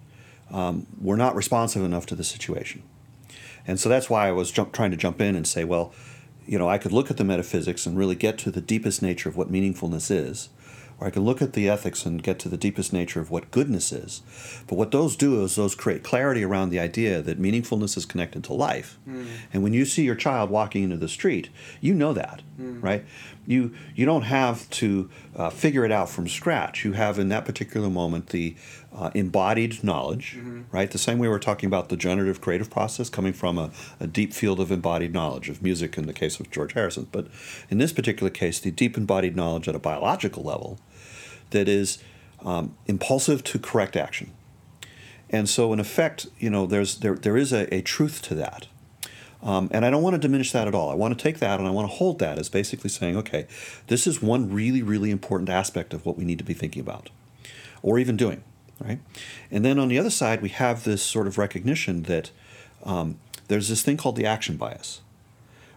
um, 0.52 0.88
we're 1.00 1.16
not 1.16 1.36
responsive 1.36 1.84
enough 1.84 2.06
to 2.08 2.16
the 2.16 2.24
situation. 2.24 2.84
And 3.68 3.80
so 3.80 3.90
that's 3.90 4.10
why 4.10 4.28
I 4.28 4.32
was 4.32 4.52
jump, 4.52 4.74
trying 4.74 4.92
to 4.92 4.98
jump 4.98 5.22
in 5.22 5.36
and 5.36 5.48
say, 5.48 5.64
well, 5.64 5.94
you 6.46 6.58
know, 6.58 6.68
I 6.68 6.78
could 6.78 6.92
look 6.92 7.12
at 7.12 7.18
the 7.18 7.24
metaphysics 7.24 7.86
and 7.86 7.98
really 7.98 8.16
get 8.16 8.38
to 8.40 8.52
the 8.52 8.62
deepest 8.62 9.02
nature 9.02 9.30
of 9.30 9.38
what 9.38 9.52
meaningfulness 9.52 10.10
is, 10.10 10.50
or 11.00 11.08
I 11.08 11.12
could 11.12 11.22
look 11.22 11.42
at 11.42 11.54
the 11.54 11.70
ethics 11.70 12.06
and 12.06 12.22
get 12.22 12.40
to 12.40 12.50
the 12.50 12.58
deepest 12.58 12.92
nature 12.92 13.22
of 13.22 13.30
what 13.30 13.52
goodness 13.52 13.92
is. 13.92 14.22
But 14.68 14.76
what 14.78 14.92
those 14.92 15.16
do 15.16 15.44
is 15.44 15.56
those 15.56 15.76
create 15.76 16.04
clarity 16.04 16.44
around 16.44 16.70
the 16.72 16.80
idea 16.80 17.22
that 17.22 17.40
meaningfulness 17.42 17.96
is 17.96 18.06
connected 18.06 18.44
to 18.46 18.54
life. 18.54 18.98
And 19.54 19.62
when 19.64 19.74
you 19.74 19.86
see 19.86 20.04
your 20.04 20.16
child 20.16 20.50
walking 20.50 20.84
into 20.84 20.98
the 20.98 21.08
street, 21.08 21.50
you 21.80 21.94
know 21.94 22.14
that, 22.14 22.42
right? 22.82 23.06
You 23.46 23.74
you 23.96 24.06
don't 24.06 24.24
have 24.24 24.70
to 24.72 25.10
uh, 25.36 25.50
figure 25.50 25.84
it 25.84 25.92
out 25.92 26.10
from 26.10 26.28
scratch. 26.28 26.86
You 26.86 26.94
have 26.94 27.18
in 27.18 27.30
that 27.30 27.44
particular 27.44 27.90
moment 27.90 28.28
the 28.28 28.56
uh, 28.94 29.10
embodied 29.14 29.84
knowledge, 29.84 30.38
right? 30.72 30.92
The 30.92 30.98
same 30.98 31.18
way 31.18 31.28
we're 31.28 31.40
talking 31.40 31.68
about 31.68 31.90
the 31.90 31.98
generative 31.98 32.42
creative 32.42 32.70
process 32.70 33.10
coming 33.10 33.34
from 33.34 33.58
a, 33.58 33.72
a 34.00 34.08
deep 34.08 34.34
field 34.34 34.60
of 34.60 34.72
embodied 34.72 35.14
knowledge 35.14 35.50
of 35.50 35.62
music 35.62 35.98
in 35.98 36.06
the 36.06 36.14
case 36.14 36.40
of 36.40 36.52
George 36.52 36.74
Harrison. 36.74 37.08
But 37.12 37.28
in 37.70 37.78
this 37.78 37.94
particular 37.94 38.30
case, 38.30 38.60
the 38.60 38.72
deep 38.72 38.98
embodied 38.98 39.36
knowledge 39.36 39.68
at 39.68 39.76
a 39.76 39.80
biological 39.80 40.44
level 40.44 40.80
that 41.50 41.68
is 41.68 42.00
um, 42.44 42.76
impulsive 42.86 43.44
to 43.46 43.60
correct 43.60 43.96
action. 43.96 44.32
And 45.30 45.48
so, 45.48 45.72
in 45.72 45.80
effect, 45.80 46.28
you 46.40 46.50
know, 46.50 46.66
there's 46.66 47.00
there 47.00 47.16
there 47.16 47.38
is 47.38 47.54
a, 47.54 47.74
a 47.74 47.82
truth 47.82 48.22
to 48.24 48.36
that. 48.36 48.68
Um, 49.44 49.70
and 49.72 49.86
I 49.86 49.90
don't 49.90 50.04
want 50.04 50.14
to 50.14 50.20
diminish 50.20 50.52
that 50.52 50.68
at 50.68 50.76
all. 50.76 50.90
I 50.92 50.94
want 50.94 51.18
to 51.18 51.22
take 51.22 51.40
that 51.40 51.60
and 51.60 51.68
I 51.68 51.72
want 51.72 51.90
to 51.90 51.96
hold 51.96 52.20
that 52.20 52.38
as 52.38 52.48
basically 52.48 52.90
saying, 52.90 53.18
okay, 53.18 53.48
this 53.88 54.06
is 54.06 54.22
one 54.22 54.52
really, 54.54 54.84
really 54.84 55.10
important 55.10 55.50
aspect 55.50 55.94
of 55.94 56.06
what 56.06 56.16
we 56.18 56.24
need 56.26 56.38
to 56.38 56.44
be 56.44 56.54
thinking 56.54 56.82
about 56.82 57.10
or 57.82 57.98
even 57.98 58.16
doing, 58.18 58.44
right? 58.80 59.00
And 59.50 59.66
then 59.66 59.80
on 59.80 59.88
the 59.88 59.98
other 59.98 60.12
side, 60.12 60.42
we 60.42 60.50
have 60.50 60.84
this 60.84 61.02
sort 61.02 61.26
of 61.26 61.40
recognition 61.40 62.04
that 62.04 62.30
um, 62.84 63.18
there's 63.48 63.68
this 63.70 63.82
thing 63.82 63.98
called 63.98 64.16
the 64.16 64.26
action 64.28 64.58
bias, 64.58 65.02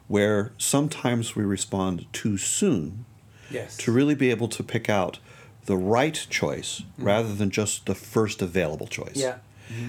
where 0.09 0.53
sometimes 0.59 1.35
we 1.35 1.45
respond 1.45 2.07
too 2.13 2.37
soon 2.37 3.07
Yes. 3.51 3.77
to 3.79 3.93
really 3.93 4.15
be 4.15 4.31
able 4.31 4.49
to 4.49 4.63
pick 4.63 4.89
out 4.91 5.19
the 5.67 5.77
right 5.77 6.27
choice 6.29 6.83
rather 6.99 7.35
than 7.35 7.51
just 7.51 7.87
the 7.87 7.95
first 7.95 8.43
available 8.43 8.87
choice. 8.87 9.17
Yeah. 9.17 9.37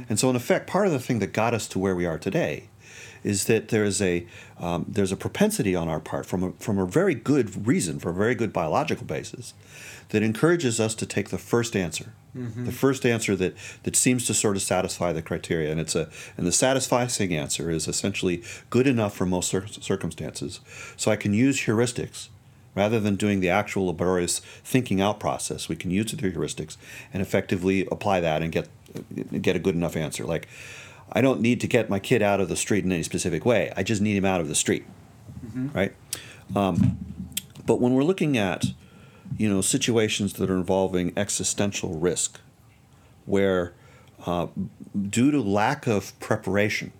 And 0.07 0.17
so, 0.19 0.29
in 0.29 0.35
effect, 0.37 0.67
part 0.67 0.87
of 0.87 0.93
the 0.93 0.99
thing 0.99 1.19
that 1.19 1.33
got 1.33 1.53
us 1.53 1.67
to 1.69 1.79
where 1.79 1.95
we 1.95 2.05
are 2.05 2.17
today 2.17 2.69
is 3.25 3.45
that 3.45 3.69
there 3.69 3.83
is 3.83 4.01
a 4.01 4.25
um, 4.59 4.85
there's 4.87 5.11
a 5.11 5.17
propensity 5.17 5.75
on 5.75 5.89
our 5.89 5.99
part 5.99 6.25
from 6.25 6.43
a, 6.43 6.51
from 6.53 6.77
a 6.77 6.85
very 6.85 7.15
good 7.15 7.67
reason, 7.67 7.99
for 7.99 8.11
a 8.11 8.13
very 8.13 8.35
good 8.35 8.53
biological 8.53 9.05
basis, 9.05 9.53
that 10.09 10.21
encourages 10.21 10.79
us 10.79 10.95
to 10.95 11.05
take 11.05 11.29
the 11.29 11.37
first 11.37 11.75
answer, 11.75 12.13
the 12.65 12.71
first 12.71 13.05
answer 13.05 13.35
that 13.35 13.55
that 13.83 13.95
seems 13.95 14.25
to 14.27 14.33
sort 14.33 14.55
of 14.55 14.61
satisfy 14.61 15.11
the 15.11 15.21
criteria, 15.21 15.71
and 15.71 15.79
it's 15.79 15.95
a 15.95 16.07
and 16.37 16.45
the 16.45 16.51
satisfying 16.51 17.35
answer 17.35 17.71
is 17.71 17.87
essentially 17.87 18.43
good 18.69 18.87
enough 18.87 19.15
for 19.15 19.25
most 19.25 19.49
cir- 19.49 19.67
circumstances. 19.67 20.59
So 20.95 21.11
I 21.11 21.15
can 21.15 21.33
use 21.33 21.61
heuristics 21.61 22.29
rather 22.75 22.99
than 22.99 23.15
doing 23.15 23.39
the 23.39 23.49
actual 23.49 23.87
laborious 23.87 24.39
thinking 24.63 25.01
out 25.01 25.19
process. 25.19 25.69
We 25.69 25.77
can 25.77 25.91
use 25.91 26.11
the 26.11 26.17
heuristics 26.17 26.77
and 27.13 27.21
effectively 27.21 27.87
apply 27.91 28.19
that 28.19 28.41
and 28.43 28.51
get 28.51 28.67
get 29.41 29.55
a 29.55 29.59
good 29.59 29.75
enough 29.75 29.95
answer. 29.95 30.25
Like, 30.25 30.47
I 31.11 31.21
don't 31.21 31.41
need 31.41 31.61
to 31.61 31.67
get 31.67 31.89
my 31.89 31.99
kid 31.99 32.21
out 32.21 32.41
of 32.41 32.49
the 32.49 32.55
street 32.55 32.83
in 32.83 32.91
any 32.91 33.03
specific 33.03 33.45
way. 33.45 33.71
I 33.75 33.83
just 33.83 34.01
need 34.01 34.17
him 34.17 34.25
out 34.25 34.41
of 34.41 34.47
the 34.47 34.55
street, 34.55 34.85
right? 35.73 35.93
Um, 36.55 36.97
but 37.65 37.79
when 37.79 37.93
we're 37.93 38.03
looking 38.03 38.37
at 38.37 38.65
you 39.37 39.49
know 39.49 39.61
situations 39.61 40.33
that 40.33 40.49
are 40.49 40.55
involving 40.57 41.13
existential 41.17 41.97
risk, 41.97 42.39
where 43.25 43.73
uh, 44.25 44.47
due 45.09 45.31
to 45.31 45.41
lack 45.41 45.87
of 45.87 46.17
preparation, 46.19 46.91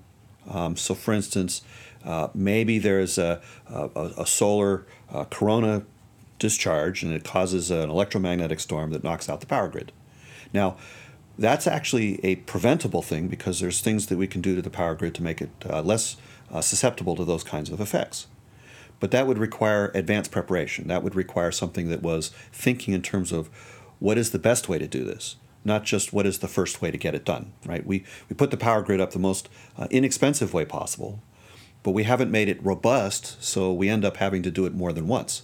um, 0.49 0.75
so 0.75 0.93
for 0.95 1.13
instance, 1.13 1.61
uh, 2.03 2.29
maybe 2.33 2.77
there's 2.79 3.17
a, 3.17 3.41
a, 3.67 4.11
a 4.19 4.27
solar 4.27 4.85
uh, 5.11 5.25
corona 5.25 5.83
discharge 6.37 7.01
and 7.03 7.13
it 7.13 7.23
causes 7.23 7.71
an 7.71 7.89
electromagnetic 7.89 8.59
storm 8.59 8.91
that 8.91 9.03
knocks 9.03 9.29
out 9.29 9.39
the 9.39 9.47
power 9.47 9.67
grid. 9.67 9.91
Now, 10.53 10.77
that's 11.38 11.67
actually 11.67 12.24
a 12.24 12.38
preventable 12.38 13.02
thing 13.02 13.28
because 13.28 13.60
there's 13.60 13.82
things 13.82 14.08
that 14.08 14.17
we 14.17 14.28
can 14.28 14.41
do 14.41 14.56
to 14.56 14.62
the 14.62 14.69
power 14.69 14.95
grid 14.95 15.15
to 15.15 15.24
make 15.24 15.41
it 15.41 15.52
uh, 15.69 15.82
less 15.82 16.17
uh, 16.52 16.62
susceptible 16.62 17.15
to 17.15 17.26
those 17.26 17.43
kinds 17.43 17.69
of 17.69 17.82
effects. 17.82 18.28
But 19.00 19.12
that 19.12 19.28
would 19.28 19.38
require 19.38 19.91
advanced 19.93 20.32
preparation. 20.32 20.88
That 20.88 21.04
would 21.04 21.15
require 21.15 21.52
something 21.52 21.89
that 21.89 22.02
was 22.02 22.30
thinking 22.52 22.93
in 22.93 23.02
terms 23.02 23.32
of 23.32 23.50
what 24.00 24.17
is 24.17 24.32
the 24.32 24.39
best 24.39 24.69
way 24.69 24.78
to 24.78 24.88
do 24.88 25.04
this, 25.04 25.36
not 25.65 25.84
just 25.84 26.13
what 26.13 26.26
is 26.26 26.39
the 26.39 26.48
first 26.48 26.82
way 26.82 26.91
to 26.91 26.98
get 26.98 27.15
it 27.15 27.26
done. 27.26 27.52
Right? 27.65 27.86
We 27.86 28.06
we 28.30 28.36
put 28.36 28.52
the 28.52 28.58
power 28.58 28.82
grid 28.82 29.02
up 29.02 29.12
the 29.12 29.19
most 29.19 29.50
uh, 29.78 29.88
inexpensive 29.91 30.54
way 30.54 30.63
possible, 30.63 31.21
but 31.84 31.91
we 31.91 32.04
haven't 32.04 32.32
made 32.32 32.48
it 32.48 32.63
robust, 32.63 33.43
so 33.43 33.74
we 33.74 33.89
end 33.89 34.06
up 34.06 34.17
having 34.17 34.43
to 34.43 34.52
do 34.52 34.65
it 34.65 34.74
more 34.74 34.93
than 34.93 35.08
once. 35.08 35.43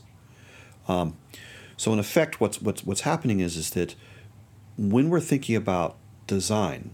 Um, 0.88 1.18
so 1.76 1.92
in 1.92 2.00
effect, 2.00 2.40
what's 2.40 2.62
what's 2.62 2.86
what's 2.86 3.02
happening 3.02 3.42
is 3.42 3.58
is 3.58 3.72
that 3.72 3.96
when 4.90 5.12
we're 5.12 5.20
thinking 5.20 5.56
about 5.56 5.96
design, 6.26 6.90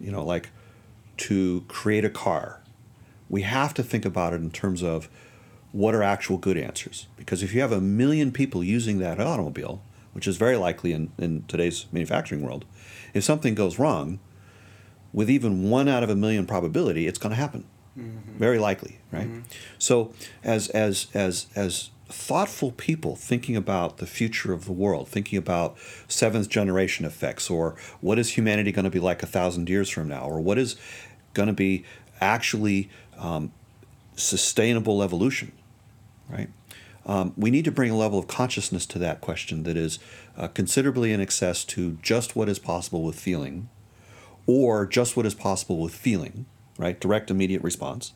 you 0.00 0.10
know, 0.10 0.24
like 0.24 0.50
to 1.16 1.64
create 1.68 2.04
a 2.04 2.10
car, 2.10 2.60
we 3.28 3.42
have 3.42 3.72
to 3.74 3.84
think 3.84 4.04
about 4.04 4.32
it 4.32 4.40
in 4.40 4.50
terms 4.50 4.82
of 4.82 5.08
what 5.70 5.94
are 5.94 6.02
actual 6.02 6.38
good 6.38 6.56
answers. 6.56 7.06
Because 7.16 7.42
if 7.42 7.54
you 7.54 7.60
have 7.60 7.70
a 7.70 7.80
million 7.80 8.32
people 8.32 8.64
using 8.64 8.98
that 8.98 9.20
automobile, 9.20 9.80
which 10.12 10.26
is 10.26 10.36
very 10.36 10.56
likely 10.56 10.92
in, 10.92 11.12
in 11.16 11.44
today's 11.46 11.86
manufacturing 11.92 12.42
world, 12.42 12.64
if 13.12 13.22
something 13.22 13.54
goes 13.54 13.78
wrong, 13.78 14.18
with 15.12 15.30
even 15.30 15.70
one 15.70 15.86
out 15.86 16.02
of 16.02 16.10
a 16.10 16.16
million 16.16 16.46
probability, 16.46 17.06
it's 17.06 17.18
going 17.18 17.30
to 17.30 17.36
happen. 17.36 17.64
Mm-hmm. 17.96 18.38
Very 18.38 18.58
likely, 18.58 18.98
right? 19.12 19.28
Mm-hmm. 19.28 19.40
So, 19.78 20.12
as 20.42 20.68
as 20.70 21.06
as 21.14 21.46
as 21.54 21.90
thoughtful 22.08 22.70
people 22.72 23.16
thinking 23.16 23.56
about 23.56 23.96
the 23.96 24.06
future 24.06 24.52
of 24.52 24.66
the 24.66 24.72
world, 24.72 25.08
thinking 25.08 25.38
about 25.38 25.76
seventh 26.08 26.48
generation 26.48 27.04
effects, 27.04 27.50
or 27.50 27.76
what 28.00 28.18
is 28.18 28.30
humanity 28.30 28.72
going 28.72 28.84
to 28.84 28.90
be 28.90 29.00
like 29.00 29.22
a 29.22 29.26
thousand 29.26 29.68
years 29.68 29.88
from 29.88 30.08
now, 30.08 30.24
or 30.24 30.40
what 30.40 30.58
is 30.58 30.76
going 31.32 31.46
to 31.46 31.54
be 31.54 31.84
actually 32.20 32.90
um, 33.18 33.52
sustainable 34.16 35.02
evolution, 35.02 35.52
right? 36.28 36.48
Um, 37.06 37.34
we 37.36 37.50
need 37.50 37.64
to 37.66 37.72
bring 37.72 37.90
a 37.90 37.96
level 37.96 38.18
of 38.18 38.26
consciousness 38.28 38.86
to 38.86 38.98
that 39.00 39.20
question 39.20 39.64
that 39.64 39.76
is 39.76 39.98
uh, 40.36 40.48
considerably 40.48 41.12
in 41.12 41.20
excess 41.20 41.64
to 41.64 41.98
just 42.02 42.34
what 42.34 42.48
is 42.48 42.58
possible 42.58 43.02
with 43.02 43.18
feeling, 43.18 43.68
or 44.46 44.86
just 44.86 45.16
what 45.16 45.26
is 45.26 45.34
possible 45.34 45.78
with 45.78 45.94
feeling, 45.94 46.46
right? 46.78 47.00
Direct, 47.00 47.30
immediate 47.30 47.62
response. 47.62 48.12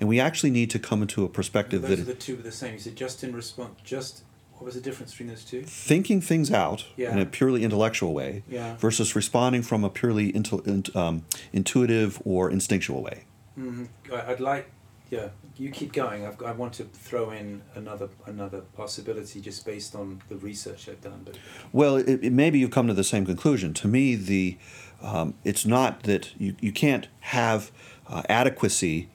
And 0.00 0.08
we 0.08 0.20
actually 0.20 0.50
need 0.50 0.70
to 0.70 0.78
come 0.78 1.02
into 1.02 1.24
a 1.24 1.28
perspective 1.28 1.82
Those 1.82 1.90
that 1.90 2.00
are 2.00 2.04
the 2.04 2.14
two 2.14 2.34
are 2.34 2.42
the 2.42 2.52
same. 2.52 2.74
You 2.74 2.78
said 2.80 2.96
just 2.96 3.22
in 3.24 3.34
response. 3.34 3.78
Just 3.84 4.22
what 4.54 4.64
was 4.64 4.74
the 4.74 4.80
difference 4.80 5.10
between 5.12 5.28
those 5.28 5.44
two? 5.44 5.62
thinking 5.64 6.20
things 6.22 6.50
out 6.50 6.86
Yeah. 6.96 7.12
in 7.12 7.18
a 7.18 7.26
purely 7.26 7.62
intellectual 7.62 8.14
way 8.14 8.42
Yeah. 8.48 8.76
versus 8.76 9.14
responding 9.14 9.62
from 9.62 9.84
a 9.84 9.90
purely 9.90 10.34
intu- 10.34 10.62
int- 10.64 10.94
um, 10.96 11.24
intuitive 11.52 12.20
or 12.24 12.50
instinctual 12.50 13.02
way. 13.02 13.24
hmm 13.54 13.84
I, 14.12 14.32
I'd 14.32 14.40
like. 14.40 14.70
Yeah, 15.08 15.28
you 15.56 15.70
keep 15.70 15.92
going. 15.92 16.26
I've, 16.26 16.42
I 16.42 16.50
want 16.50 16.72
to 16.74 16.84
throw 16.84 17.30
in 17.30 17.62
another 17.76 18.08
another 18.26 18.62
possibility 18.76 19.40
just 19.40 19.64
based 19.64 19.94
on 19.94 20.20
the 20.28 20.34
research 20.36 20.88
I've 20.88 21.00
done. 21.00 21.20
But 21.24 21.38
Well, 21.72 21.94
it, 21.96 22.24
it, 22.24 22.32
maybe 22.32 22.58
you've 22.58 22.72
come 22.72 22.88
to 22.88 22.94
the 22.94 23.04
same 23.04 23.24
conclusion. 23.24 23.72
To 23.74 23.86
me, 23.88 24.16
the 24.16 24.56
um, 25.00 25.34
it's 25.44 25.64
not 25.64 26.02
that 26.04 26.32
you, 26.40 26.56
you 26.60 26.72
can't 26.72 27.06
have 27.20 27.70
uh, 28.08 28.22
adequacy 28.28 29.08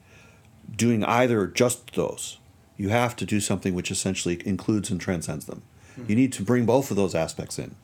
doing 0.75 1.03
either 1.03 1.47
just 1.47 1.93
those. 1.93 2.37
You 2.77 2.89
have 2.89 3.15
to 3.17 3.25
do 3.25 3.39
something 3.39 3.73
which 3.73 3.91
essentially 3.91 4.41
includes 4.45 4.89
and 4.89 4.99
transcends 4.99 5.45
them. 5.45 5.61
Hmm. 5.95 6.05
You 6.07 6.15
need 6.15 6.33
to 6.33 6.43
bring 6.43 6.65
both 6.65 6.89
of 6.89 6.97
those 6.97 7.15
aspects 7.15 7.59
in. 7.59 7.75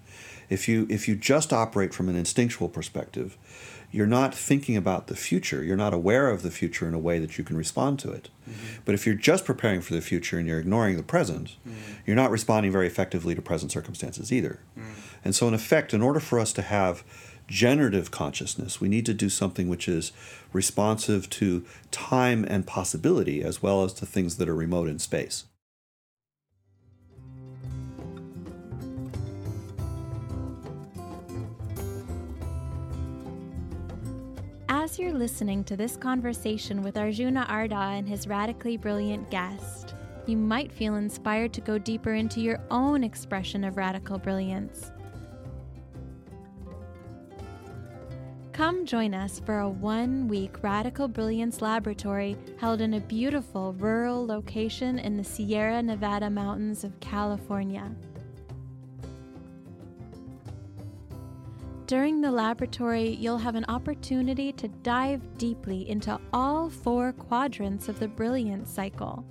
If 0.49 0.67
you 0.67 0.87
if 0.89 1.07
you 1.07 1.15
just 1.15 1.51
operate 1.51 1.93
from 1.93 2.07
an 2.09 2.15
instinctual 2.15 2.69
perspective, 2.69 3.37
you're 3.91 4.07
not 4.07 4.33
thinking 4.33 4.75
about 4.75 5.07
the 5.07 5.15
future. 5.15 5.63
You're 5.63 5.77
not 5.77 5.93
aware 5.93 6.29
of 6.29 6.41
the 6.41 6.51
future 6.51 6.87
in 6.87 6.93
a 6.93 6.99
way 6.99 7.19
that 7.19 7.37
you 7.37 7.43
can 7.43 7.57
respond 7.57 7.99
to 7.99 8.11
it. 8.11 8.29
Mm-hmm. 8.49 8.81
But 8.85 8.95
if 8.95 9.05
you're 9.05 9.15
just 9.15 9.45
preparing 9.45 9.81
for 9.81 9.93
the 9.93 10.01
future 10.01 10.37
and 10.37 10.47
you're 10.47 10.59
ignoring 10.59 10.97
the 10.97 11.03
present, 11.03 11.57
mm-hmm. 11.67 11.93
you're 12.05 12.15
not 12.15 12.31
responding 12.31 12.71
very 12.71 12.87
effectively 12.87 13.35
to 13.35 13.41
present 13.41 13.71
circumstances 13.71 14.31
either. 14.31 14.59
Mm. 14.77 14.83
And 15.23 15.35
so, 15.35 15.47
in 15.47 15.53
effect, 15.53 15.93
in 15.93 16.01
order 16.01 16.19
for 16.19 16.39
us 16.39 16.53
to 16.53 16.61
have 16.61 17.03
generative 17.47 18.11
consciousness, 18.11 18.81
we 18.81 18.89
need 18.89 19.05
to 19.05 19.13
do 19.13 19.29
something 19.29 19.69
which 19.69 19.87
is 19.87 20.11
responsive 20.53 21.29
to 21.31 21.65
time 21.91 22.45
and 22.47 22.67
possibility 22.67 23.41
as 23.41 23.61
well 23.61 23.83
as 23.83 23.93
to 23.93 24.05
things 24.05 24.37
that 24.37 24.49
are 24.49 24.55
remote 24.55 24.87
in 24.87 24.99
space. 24.99 25.45
As 34.69 34.99
you're 34.99 35.13
listening 35.13 35.63
to 35.65 35.75
this 35.75 35.97
conversation 35.97 36.81
with 36.81 36.97
Arjuna 36.97 37.45
Ardagh 37.49 37.99
and 37.99 38.07
his 38.07 38.27
radically 38.27 38.77
brilliant 38.77 39.29
guest, 39.29 39.93
you 40.25 40.37
might 40.37 40.71
feel 40.71 40.95
inspired 40.95 41.53
to 41.53 41.61
go 41.61 41.77
deeper 41.77 42.13
into 42.13 42.41
your 42.41 42.59
own 42.69 43.03
expression 43.03 43.63
of 43.63 43.77
radical 43.77 44.17
brilliance. 44.17 44.91
Come 48.57 48.87
join 48.87 49.13
us 49.13 49.39
for 49.45 49.59
a 49.59 49.69
one 49.69 50.27
week 50.27 50.63
Radical 50.63 51.07
Brilliance 51.07 51.61
Laboratory 51.61 52.35
held 52.57 52.81
in 52.81 52.95
a 52.95 52.99
beautiful 52.99 53.73
rural 53.73 54.25
location 54.25 54.97
in 54.97 55.15
the 55.15 55.23
Sierra 55.23 55.83
Nevada 55.83 56.27
mountains 56.27 56.83
of 56.83 56.99
California. 56.99 57.91
During 61.85 62.19
the 62.19 62.31
laboratory, 62.31 63.09
you'll 63.09 63.37
have 63.37 63.53
an 63.53 63.65
opportunity 63.65 64.51
to 64.53 64.67
dive 64.67 65.21
deeply 65.37 65.87
into 65.87 66.19
all 66.33 66.67
four 66.67 67.13
quadrants 67.13 67.89
of 67.89 67.99
the 67.99 68.07
brilliance 68.07 68.71
cycle. 68.71 69.23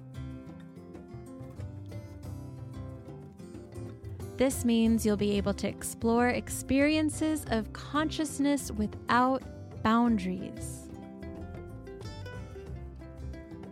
This 4.36 4.66
means 4.66 5.06
you'll 5.06 5.16
be 5.16 5.38
able 5.38 5.54
to 5.54 5.66
explore 5.66 6.28
experiences 6.28 7.46
of 7.48 7.72
consciousness 7.72 8.70
without 8.70 9.42
boundaries. 9.82 10.90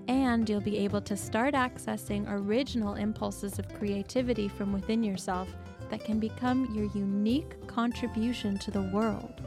And 0.09 0.49
you'll 0.49 0.63
be 0.63 0.79
able 0.79 1.03
to 1.03 1.19
start 1.19 1.53
accessing 1.53 2.25
original 2.29 2.95
impulses 2.95 3.59
of 3.59 3.69
creativity 3.75 4.49
from 4.49 4.73
within 4.73 5.03
yourself 5.03 5.49
that 5.91 6.03
can 6.03 6.19
become 6.19 6.75
your 6.75 6.87
unique 6.95 7.67
contribution 7.67 8.59
to 8.61 8.71
the 8.71 8.83
world. 8.83 9.43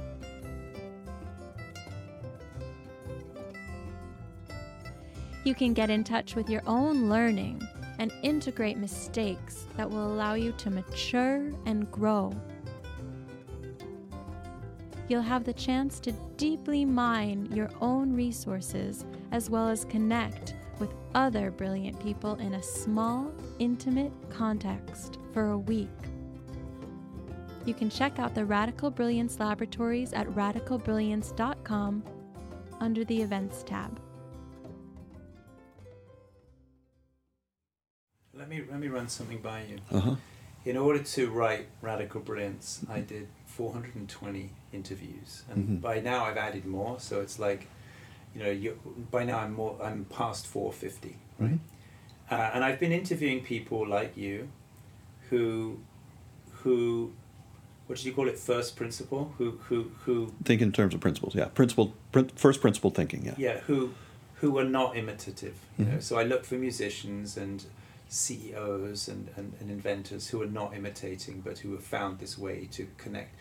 You 5.44 5.56
can 5.56 5.74
get 5.74 5.90
in 5.90 6.04
touch 6.04 6.36
with 6.36 6.48
your 6.48 6.62
own 6.68 7.10
learning 7.10 7.68
and 8.00 8.12
integrate 8.24 8.78
mistakes 8.78 9.66
that 9.76 9.90
will 9.90 10.12
allow 10.12 10.34
you 10.34 10.52
to 10.54 10.70
mature 10.70 11.52
and 11.66 11.92
grow. 11.92 12.32
You'll 15.08 15.22
have 15.22 15.46
the 15.46 15.54
chance 15.54 16.00
to 16.02 16.12
deeply 16.36 16.84
mine 16.84 17.50
your 17.54 17.70
own 17.80 18.14
resources 18.14 19.06
as 19.32 19.50
well 19.50 19.70
as 19.70 19.86
connect 19.86 20.56
with 20.80 20.94
other 21.16 21.50
brilliant 21.50 22.00
people 22.02 22.36
in 22.36 22.56
a 22.56 22.64
small, 22.64 23.32
intimate 23.60 24.12
context 24.30 25.18
for 25.34 25.52
a 25.52 25.58
week. 25.58 25.88
You 27.66 27.74
can 27.74 27.90
check 27.90 28.20
out 28.20 28.34
the 28.34 28.46
Radical 28.46 28.92
Brilliance 28.92 29.40
Laboratories 29.40 30.14
at 30.14 30.28
radicalbrilliance.com 30.28 32.04
under 32.80 33.04
the 33.04 33.22
Events 33.22 33.64
tab. 33.64 34.00
Me 38.58 38.64
let 38.72 38.80
me 38.80 38.88
run 38.88 39.08
something 39.08 39.40
by 39.40 39.64
you. 39.64 39.78
Uh-huh. 39.92 40.16
In 40.66 40.76
order 40.78 41.02
to 41.02 41.30
write 41.30 41.68
Radical 41.82 42.20
Brilliance, 42.22 42.82
I 42.90 43.00
did 43.00 43.28
420 43.46 44.50
interviews, 44.74 45.44
and 45.50 45.68
Mhm. 45.70 45.82
by 45.82 46.00
now 46.00 46.26
I've 46.26 46.38
added 46.38 46.66
more. 46.66 47.00
So 47.00 47.22
it's 47.22 47.40
like, 47.40 47.68
you 48.36 48.44
know, 48.44 48.50
you, 48.52 48.78
by 49.12 49.24
now 49.24 49.40
I'm 49.40 49.54
more 49.54 49.78
I'm 49.82 50.06
past 50.06 50.46
450, 50.48 51.16
right? 51.40 51.52
Mhm. 51.52 51.60
Uh, 52.30 52.52
and 52.54 52.64
I've 52.64 52.80
been 52.80 52.92
interviewing 52.92 53.42
people 53.42 53.88
like 53.88 54.18
you, 54.18 54.50
who, 55.30 55.80
who, 56.64 57.14
what 57.86 57.96
did 57.98 58.06
you 58.06 58.12
call 58.14 58.28
it? 58.28 58.38
First 58.38 58.76
principle. 58.76 59.34
Who 59.38 59.52
who 59.70 59.92
who 60.06 60.34
Think 60.44 60.62
in 60.62 60.72
terms 60.74 60.94
of 60.94 61.00
principles. 61.00 61.34
Yeah, 61.36 61.46
principle. 61.46 61.94
Prin- 62.12 62.32
first 62.36 62.60
principle 62.62 62.90
thinking. 62.92 63.24
Yeah. 63.26 63.36
yeah 63.38 63.60
who 63.68 63.94
who 64.42 64.58
are 64.60 64.66
not 64.66 64.96
imitative 64.98 65.56
you 65.80 65.86
know 65.86 65.98
Mhm. 65.98 66.04
so 66.04 66.20
i 66.20 66.24
look 66.24 66.46
for 66.46 66.56
musicians 66.56 67.38
and 67.38 67.66
ceos 68.10 69.08
and, 69.08 69.30
and, 69.36 69.54
and 69.60 69.70
inventors 69.70 70.30
who 70.30 70.42
are 70.42 70.48
not 70.48 70.76
imitating 70.76 71.42
but 71.42 71.60
who 71.60 71.72
have 71.74 71.84
found 71.84 72.20
this 72.20 72.38
way 72.38 72.68
to 72.72 72.88
connect 72.98 73.36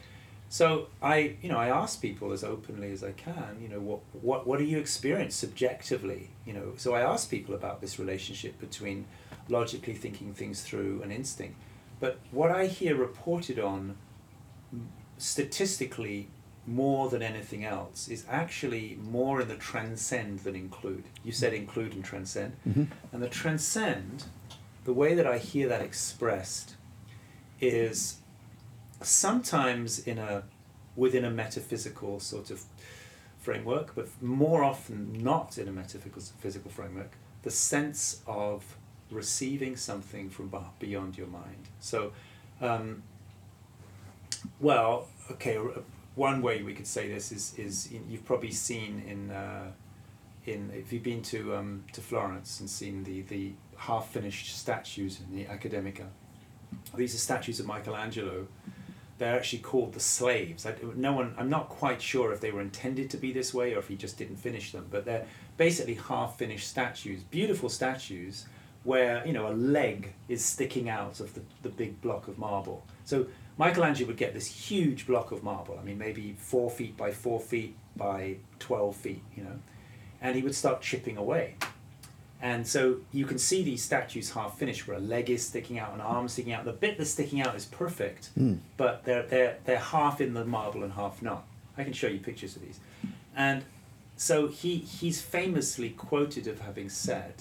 so 0.49 0.89
i 1.03 1.37
you 1.43 1.49
know 1.49 1.59
i 1.59 1.69
ask 1.69 2.01
people 2.01 2.33
as 2.33 2.45
openly 2.45 2.91
as 2.93 3.03
i 3.03 3.13
can 3.13 3.59
you 3.61 3.69
know 3.69 3.81
what 3.81 4.01
what 4.13 4.47
what 4.47 4.59
do 4.59 4.65
you 4.65 4.79
experience 4.79 5.35
subjectively 5.35 6.31
you 6.45 6.53
know 6.53 6.73
so 6.77 6.95
i 6.95 7.01
ask 7.01 7.31
people 7.31 7.55
about 7.55 7.81
this 7.81 7.99
relationship 7.99 8.59
between 8.61 9.05
logically 9.49 9.95
thinking 9.95 10.33
things 10.33 10.63
through 10.63 11.01
and 11.03 11.13
instinct 11.13 11.57
but 12.01 12.19
what 12.31 12.51
i 12.51 12.67
hear 12.67 12.95
reported 12.97 13.59
on 13.59 13.97
statistically 15.19 16.29
more 16.67 17.09
than 17.09 17.23
anything 17.23 17.65
else 17.65 18.09
is 18.09 18.25
actually 18.29 18.99
more 19.01 19.41
in 19.41 19.49
the 19.49 19.55
transcend 19.55 20.41
than 20.41 20.57
include. 20.57 21.05
You 21.25 21.33
said 21.33 21.55
include 21.55 21.95
and 21.95 22.05
transcend. 22.05 22.57
Mhm. 22.69 22.89
And 23.13 23.23
the 23.23 23.29
transcend, 23.29 24.25
the 24.87 24.93
way 24.93 25.15
that 25.15 25.27
I 25.27 25.39
hear 25.39 25.69
that 25.69 25.83
expressed 25.83 26.77
is 27.61 28.19
sometimes 29.03 29.99
in 29.99 30.17
a 30.17 30.45
within 30.95 31.25
a 31.25 31.31
metaphysical 31.31 32.21
sort 32.21 32.51
of 32.51 32.63
framework, 33.39 33.95
but 33.95 34.09
more 34.23 34.65
often 34.65 35.13
not 35.23 35.59
in 35.59 35.69
a 35.69 35.73
metaphysical 35.73 36.23
physical 36.39 36.71
framework, 36.71 37.13
the 37.43 37.51
sense 37.51 38.23
of 38.27 38.77
receiving 39.11 39.77
something 39.77 40.31
from 40.31 40.53
beyond 40.79 41.19
your 41.19 41.27
mind. 41.27 41.69
So 41.81 42.13
um, 42.61 43.03
well, 44.61 45.09
okay. 45.33 45.59
One 46.15 46.41
way 46.43 46.63
we 46.63 46.75
could 46.75 46.87
say 46.87 47.09
this 47.09 47.33
is 47.33 47.55
is 47.59 47.91
you've 48.09 48.25
probably 48.25 48.53
seen 48.53 49.03
in 49.07 49.31
uh, 49.33 49.73
in 50.47 50.71
if 50.73 50.93
you've 50.93 51.03
been 51.03 51.23
to 51.23 51.57
um, 51.57 51.85
to 51.93 52.01
Florence 52.01 52.61
and 52.61 52.71
seen 52.71 53.03
the 53.03 53.23
the 53.23 53.53
half 53.77 54.11
finished 54.11 54.57
statues 54.57 55.21
in 55.21 55.37
the 55.37 55.47
Accademia. 55.47 56.07
These 56.95 57.15
are 57.15 57.19
statues 57.19 57.61
of 57.61 57.67
Michelangelo. 57.67 58.49
They're 59.19 59.37
actually 59.37 59.61
called 59.61 59.95
the 59.95 60.01
slaves. 60.01 60.67
I, 60.67 60.75
no 60.95 61.13
one. 61.13 61.35
I'm 61.39 61.49
not 61.49 61.69
quite 61.69 62.03
sure 62.03 62.33
if 62.33 62.41
they 62.41 62.51
were 62.51 62.61
intended 62.61 63.09
to 63.11 63.17
be 63.17 63.33
this 63.33 63.55
way 63.55 63.75
or 63.75 63.79
if 63.79 63.89
he 63.89 63.97
just 63.97 64.19
didn't 64.19 64.37
finish 64.37 64.73
them. 64.73 64.89
But 64.91 65.05
they're 65.07 65.27
basically 65.57 65.95
half 65.95 66.39
finished 66.39 66.69
statues, 66.69 67.23
beautiful 67.23 67.69
statues, 67.69 68.47
where 68.85 69.27
you 69.27 69.33
know 69.33 69.49
a 69.49 69.55
leg 69.55 70.13
is 70.29 70.45
sticking 70.45 70.89
out 70.91 71.21
of 71.21 71.33
the, 71.35 71.41
the 71.63 71.71
big 71.71 72.01
block 72.03 72.29
of 72.29 72.37
marble. 72.39 72.85
So 73.05 73.27
Michelangelo 73.57 74.09
would 74.09 74.19
get 74.19 74.35
this 74.35 74.47
huge 74.47 75.07
block 75.07 75.33
of 75.33 75.43
marble. 75.43 75.79
I 75.81 75.85
mean, 75.85 75.97
maybe 75.97 76.35
four 76.39 76.71
feet 76.71 76.97
by 76.97 77.11
four 77.13 77.41
feet 77.41 77.75
by 77.97 78.37
twelve 78.59 78.97
feet, 78.97 79.23
you 79.35 79.45
know, 79.45 79.59
and 80.21 80.37
he 80.37 80.43
would 80.43 80.55
start 80.55 80.83
chipping 80.83 81.17
away. 81.17 81.57
And 82.47 82.65
so 82.65 82.99
you 83.13 83.25
can 83.27 83.39
see 83.39 83.65
these 83.65 83.83
statues 83.83 84.31
half 84.31 84.57
finished, 84.57 84.87
where 84.87 84.97
a 84.97 85.01
leg 85.01 85.31
is 85.31 85.45
sticking 85.45 85.81
out, 85.81 85.93
an 85.95 86.01
arm 86.01 86.29
sticking 86.29 86.53
out. 86.53 86.65
The 86.65 86.73
bit 86.85 86.97
that's 86.97 87.11
sticking 87.11 87.41
out 87.41 87.57
is 87.57 87.65
perfect, 87.65 88.31
Mm. 88.39 88.59
but 88.77 88.95
they're 89.05 89.27
they're 89.33 89.55
they're 89.65 89.87
half 89.97 90.21
in 90.21 90.33
the 90.35 90.45
marble 90.45 90.85
and 90.85 90.93
half 90.93 91.17
not. 91.23 91.43
I 91.77 91.83
can 91.83 91.93
show 91.93 92.07
you 92.15 92.21
pictures 92.21 92.55
of 92.57 92.63
these, 92.63 92.79
and 93.35 93.65
so 94.17 94.47
he 94.61 94.77
he's 94.99 95.21
famously 95.21 95.91
quoted 95.91 96.47
of 96.47 96.61
having 96.61 96.89
said, 96.89 97.35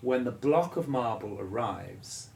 when 0.00 0.24
the 0.24 0.36
block 0.46 0.78
of 0.78 0.88
marble 0.88 1.36
arrives, 1.38 2.28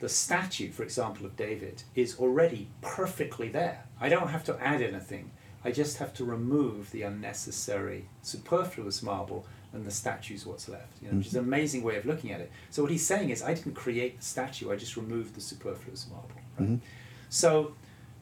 the 0.00 0.08
statue, 0.10 0.70
for 0.70 0.82
example, 0.82 1.24
of 1.24 1.34
David, 1.34 1.76
is 1.94 2.18
already 2.18 2.68
perfectly 2.82 3.48
there. 3.48 3.78
I 3.98 4.10
don't 4.10 4.28
have 4.28 4.44
to 4.50 4.54
add 4.60 4.82
anything. 4.82 5.30
I 5.64 5.70
just 5.82 5.96
have 5.96 6.12
to 6.18 6.24
remove 6.26 6.90
the 6.90 7.02
unnecessary, 7.10 8.00
superfluous 8.20 9.02
marble, 9.02 9.46
and 9.74 9.84
the 9.84 9.90
statue's 9.90 10.46
what's 10.46 10.68
left. 10.68 11.02
You 11.02 11.10
know, 11.10 11.18
which 11.18 11.26
is 11.26 11.34
an 11.34 11.44
amazing 11.44 11.82
way 11.82 11.96
of 11.96 12.06
looking 12.06 12.30
at 12.32 12.40
it. 12.40 12.50
So 12.70 12.82
what 12.82 12.90
he's 12.90 13.04
saying 13.06 13.30
is, 13.30 13.42
I 13.42 13.54
didn't 13.54 13.74
create 13.74 14.18
the 14.18 14.24
statue. 14.24 14.72
I 14.72 14.76
just 14.76 14.96
removed 14.96 15.34
the 15.34 15.40
superfluous 15.40 16.06
marble. 16.08 16.30
Right? 16.58 16.68
Mhm. 16.70 16.80
So 17.28 17.74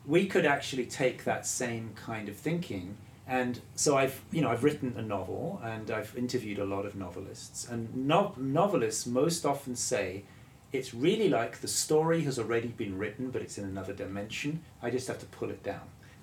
we 0.06 0.26
could 0.26 0.46
actually 0.46 0.86
take 0.86 1.24
that 1.24 1.46
same 1.46 1.92
kind 1.94 2.28
of 2.28 2.36
thinking 2.36 2.96
and 3.28 3.60
so 3.76 3.96
I've 3.96 4.20
you 4.32 4.40
know 4.42 4.50
I've 4.50 4.64
written 4.64 4.94
a 4.96 5.02
novel 5.02 5.60
and 5.62 5.92
I've 5.92 6.12
interviewed 6.18 6.58
a 6.58 6.64
lot 6.64 6.84
of 6.84 6.96
novelists 6.96 7.68
and 7.70 7.94
no- 7.94 8.34
novelists 8.36 9.06
most 9.06 9.46
often 9.46 9.76
say 9.76 10.24
it's 10.72 10.92
really 10.92 11.28
like 11.28 11.60
the 11.60 11.68
story 11.68 12.22
has 12.22 12.36
already 12.36 12.66
been 12.66 12.98
written 12.98 13.30
but 13.30 13.40
it's 13.40 13.58
in 13.58 13.64
another 13.64 13.92
dimension 13.92 14.64
I 14.82 14.90
just 14.90 15.06
have 15.06 15.20
to 15.20 15.26
pull 15.26 15.50
it 15.50 15.62
down 15.62 15.82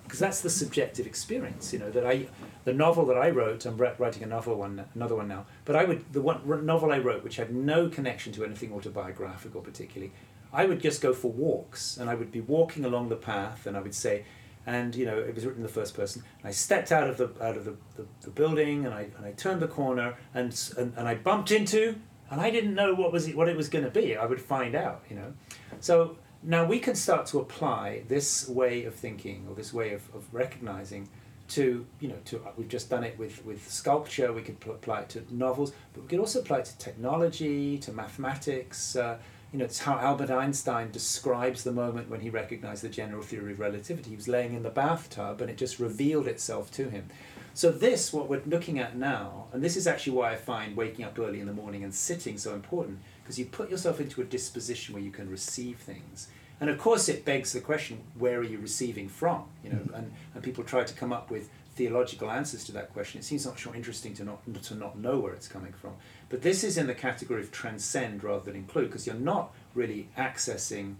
because 0.10 0.20
that's 0.20 0.41
the 0.41 0.49
subjective 0.49 1.05
experience 1.05 1.72
you 1.72 1.78
know 1.78 1.91
that 1.91 2.03
I 2.03 2.26
the 2.66 2.74
novel 2.74 3.05
that 3.05 3.18
I 3.18 3.30
wrote 3.30 3.64
I'm 3.68 3.78
writing 3.78 4.24
a 4.24 4.26
novel 4.26 4.55
one 4.55 4.84
another 4.95 5.16
one 5.16 5.28
now 5.28 5.45
but 5.66 5.76
I 5.76 5.84
would 5.84 6.12
the 6.12 6.22
one 6.22 6.66
novel 6.66 6.91
I 6.91 6.97
wrote 6.97 7.24
which 7.24 7.36
had 7.36 7.53
no 7.53 7.89
connection 7.89 8.34
to 8.34 8.43
anything 8.43 8.74
autobiographical 8.74 9.62
particularly 9.62 10.12
I 10.51 10.66
would 10.66 10.82
just 10.82 10.99
go 10.99 11.14
for 11.14 11.32
walks 11.32 11.95
and 11.95 12.10
I 12.10 12.16
would 12.16 12.32
be 12.32 12.41
walking 12.41 12.86
along 12.86 13.10
the 13.10 13.16
path 13.16 13.68
and 13.68 13.78
I 13.78 13.82
would 13.82 13.93
say 13.93 14.26
and 14.66 14.95
you 14.95 15.05
know 15.05 15.20
it 15.20 15.36
was 15.36 15.45
written 15.45 15.62
in 15.62 15.68
the 15.68 15.74
first 15.74 15.93
person 15.95 16.24
and 16.39 16.47
I 16.47 16.51
stepped 16.51 16.91
out 16.91 17.07
of 17.07 17.18
the 17.18 17.30
out 17.39 17.55
of 17.55 17.66
the, 17.66 17.76
the, 17.95 18.07
the 18.22 18.32
building 18.32 18.88
and 18.88 18.95
I, 18.95 19.10
and 19.16 19.28
I 19.28 19.34
turned 19.34 19.62
the 19.62 19.68
corner 19.68 20.16
and, 20.34 20.60
and 20.76 20.91
and 20.97 21.07
I 21.07 21.14
bumped 21.14 21.51
into 21.51 21.95
and 22.32 22.41
I 22.41 22.49
didn't 22.49 22.74
know 22.74 22.95
what 22.95 23.12
was 23.12 23.28
it, 23.28 23.36
what 23.36 23.47
it 23.47 23.55
was 23.55 23.70
going 23.70 23.86
to 23.86 23.91
be 23.91 24.18
I 24.18 24.26
would 24.26 24.41
find 24.41 24.74
out 24.74 25.03
you 25.07 25.18
know. 25.18 25.34
So 25.82 26.18
now 26.44 26.66
we 26.66 26.80
can 26.80 26.96
start 26.96 27.26
to 27.28 27.40
apply 27.40 28.04
this 28.08 28.48
way 28.48 28.86
of 28.86 28.96
thinking 28.96 29.46
or 29.50 29.56
this 29.56 29.74
way 29.74 29.94
of, 29.94 30.04
of 30.16 30.26
recognizing 30.34 31.10
to 31.50 31.86
you 32.00 32.08
know 32.08 32.16
to 32.26 32.42
we've 32.58 32.70
just 32.70 32.90
done 32.90 33.04
it 33.04 33.18
with 33.18 33.44
with 33.46 33.70
sculpture. 33.70 34.32
We 34.32 34.42
could 34.42 34.60
pl- 34.60 34.74
apply 34.74 35.02
it 35.02 35.10
to 35.10 35.26
novels 35.32 35.74
but 35.94 36.04
we 36.04 36.08
could 36.08 36.20
also 36.20 36.40
apply 36.40 36.60
it 36.60 36.66
to 36.66 36.78
technology 36.78 37.78
to 37.80 37.92
mathematics 37.92 38.96
uh, 38.96 39.18
you 39.52 39.60
know 39.60 39.66
it's 39.66 39.80
how 39.80 39.98
albert 39.98 40.30
einstein 40.30 40.92
describes 40.92 41.64
the 41.64 41.72
moment 41.72 42.10
when 42.10 42.22
he 42.22 42.30
recognized 42.30 42.84
the 42.84 42.90
general 42.90 43.24
theory 43.24 43.54
of 43.54 43.60
relativity. 43.60 44.12
He 44.12 44.16
was 44.16 44.28
laying 44.28 44.54
in 44.54 44.64
the 44.64 44.70
bathtub 44.70 45.42
and 45.42 45.50
it 45.50 45.58
just 45.58 45.80
revealed 45.80 46.28
itself 46.28 46.72
to 46.74 46.90
him. 46.90 47.08
So 47.56 47.72
this 47.72 48.14
what 48.14 48.30
we're 48.30 48.44
looking 48.46 48.80
at 48.80 48.96
now 48.96 49.48
and 49.52 49.64
this 49.64 49.76
is 49.76 49.88
actually 49.88 50.14
why 50.14 50.32
i 50.32 50.36
find 50.36 50.78
waking 50.78 51.04
up 51.04 51.18
early 51.18 51.40
in 51.40 51.48
the 51.48 51.54
morning 51.54 51.84
and 51.84 51.94
sitting 51.94 52.38
so 52.38 52.54
important 52.54 53.00
because 53.30 53.38
you 53.38 53.46
put 53.46 53.70
yourself 53.70 54.02
into 54.02 54.22
a 54.22 54.24
disposition 54.24 54.96
where 54.96 55.04
you 55.04 55.12
can 55.12 55.30
receive 55.30 55.78
things. 55.78 56.30
And 56.60 56.68
of 56.68 56.80
course 56.80 57.08
it 57.08 57.26
begs 57.26 57.54
the 57.54 57.60
question 57.60 58.02
where 58.18 58.40
are 58.40 58.44
you 58.44 58.58
receiving 58.58 59.08
from? 59.08 59.44
You 59.64 59.70
know 59.70 59.76
mm-hmm. 59.76 59.94
and, 59.94 60.12
and 60.34 60.44
people 60.44 60.64
try 60.64 60.84
to 60.84 60.94
come 60.96 61.14
up 61.14 61.30
with 61.30 61.48
theological 61.76 62.32
answers 62.32 62.64
to 62.64 62.72
that 62.72 62.92
question. 62.92 63.20
It 63.20 63.24
seems 63.26 63.46
much 63.46 63.68
more 63.68 63.76
interesting 63.76 64.16
to 64.16 64.24
not 64.24 64.64
to 64.64 64.74
not 64.74 64.98
know 64.98 65.20
where 65.20 65.34
it's 65.34 65.48
coming 65.48 65.74
from. 65.74 65.94
But 66.30 66.42
this 66.42 66.64
is 66.64 66.76
in 66.76 66.88
the 66.88 66.96
category 66.96 67.44
of 67.44 67.52
transcend 67.52 68.24
rather 68.24 68.46
than 68.46 68.56
include 68.56 68.88
because 68.88 69.06
you're 69.06 69.16
not 69.16 69.54
really 69.76 70.10
accessing 70.18 70.96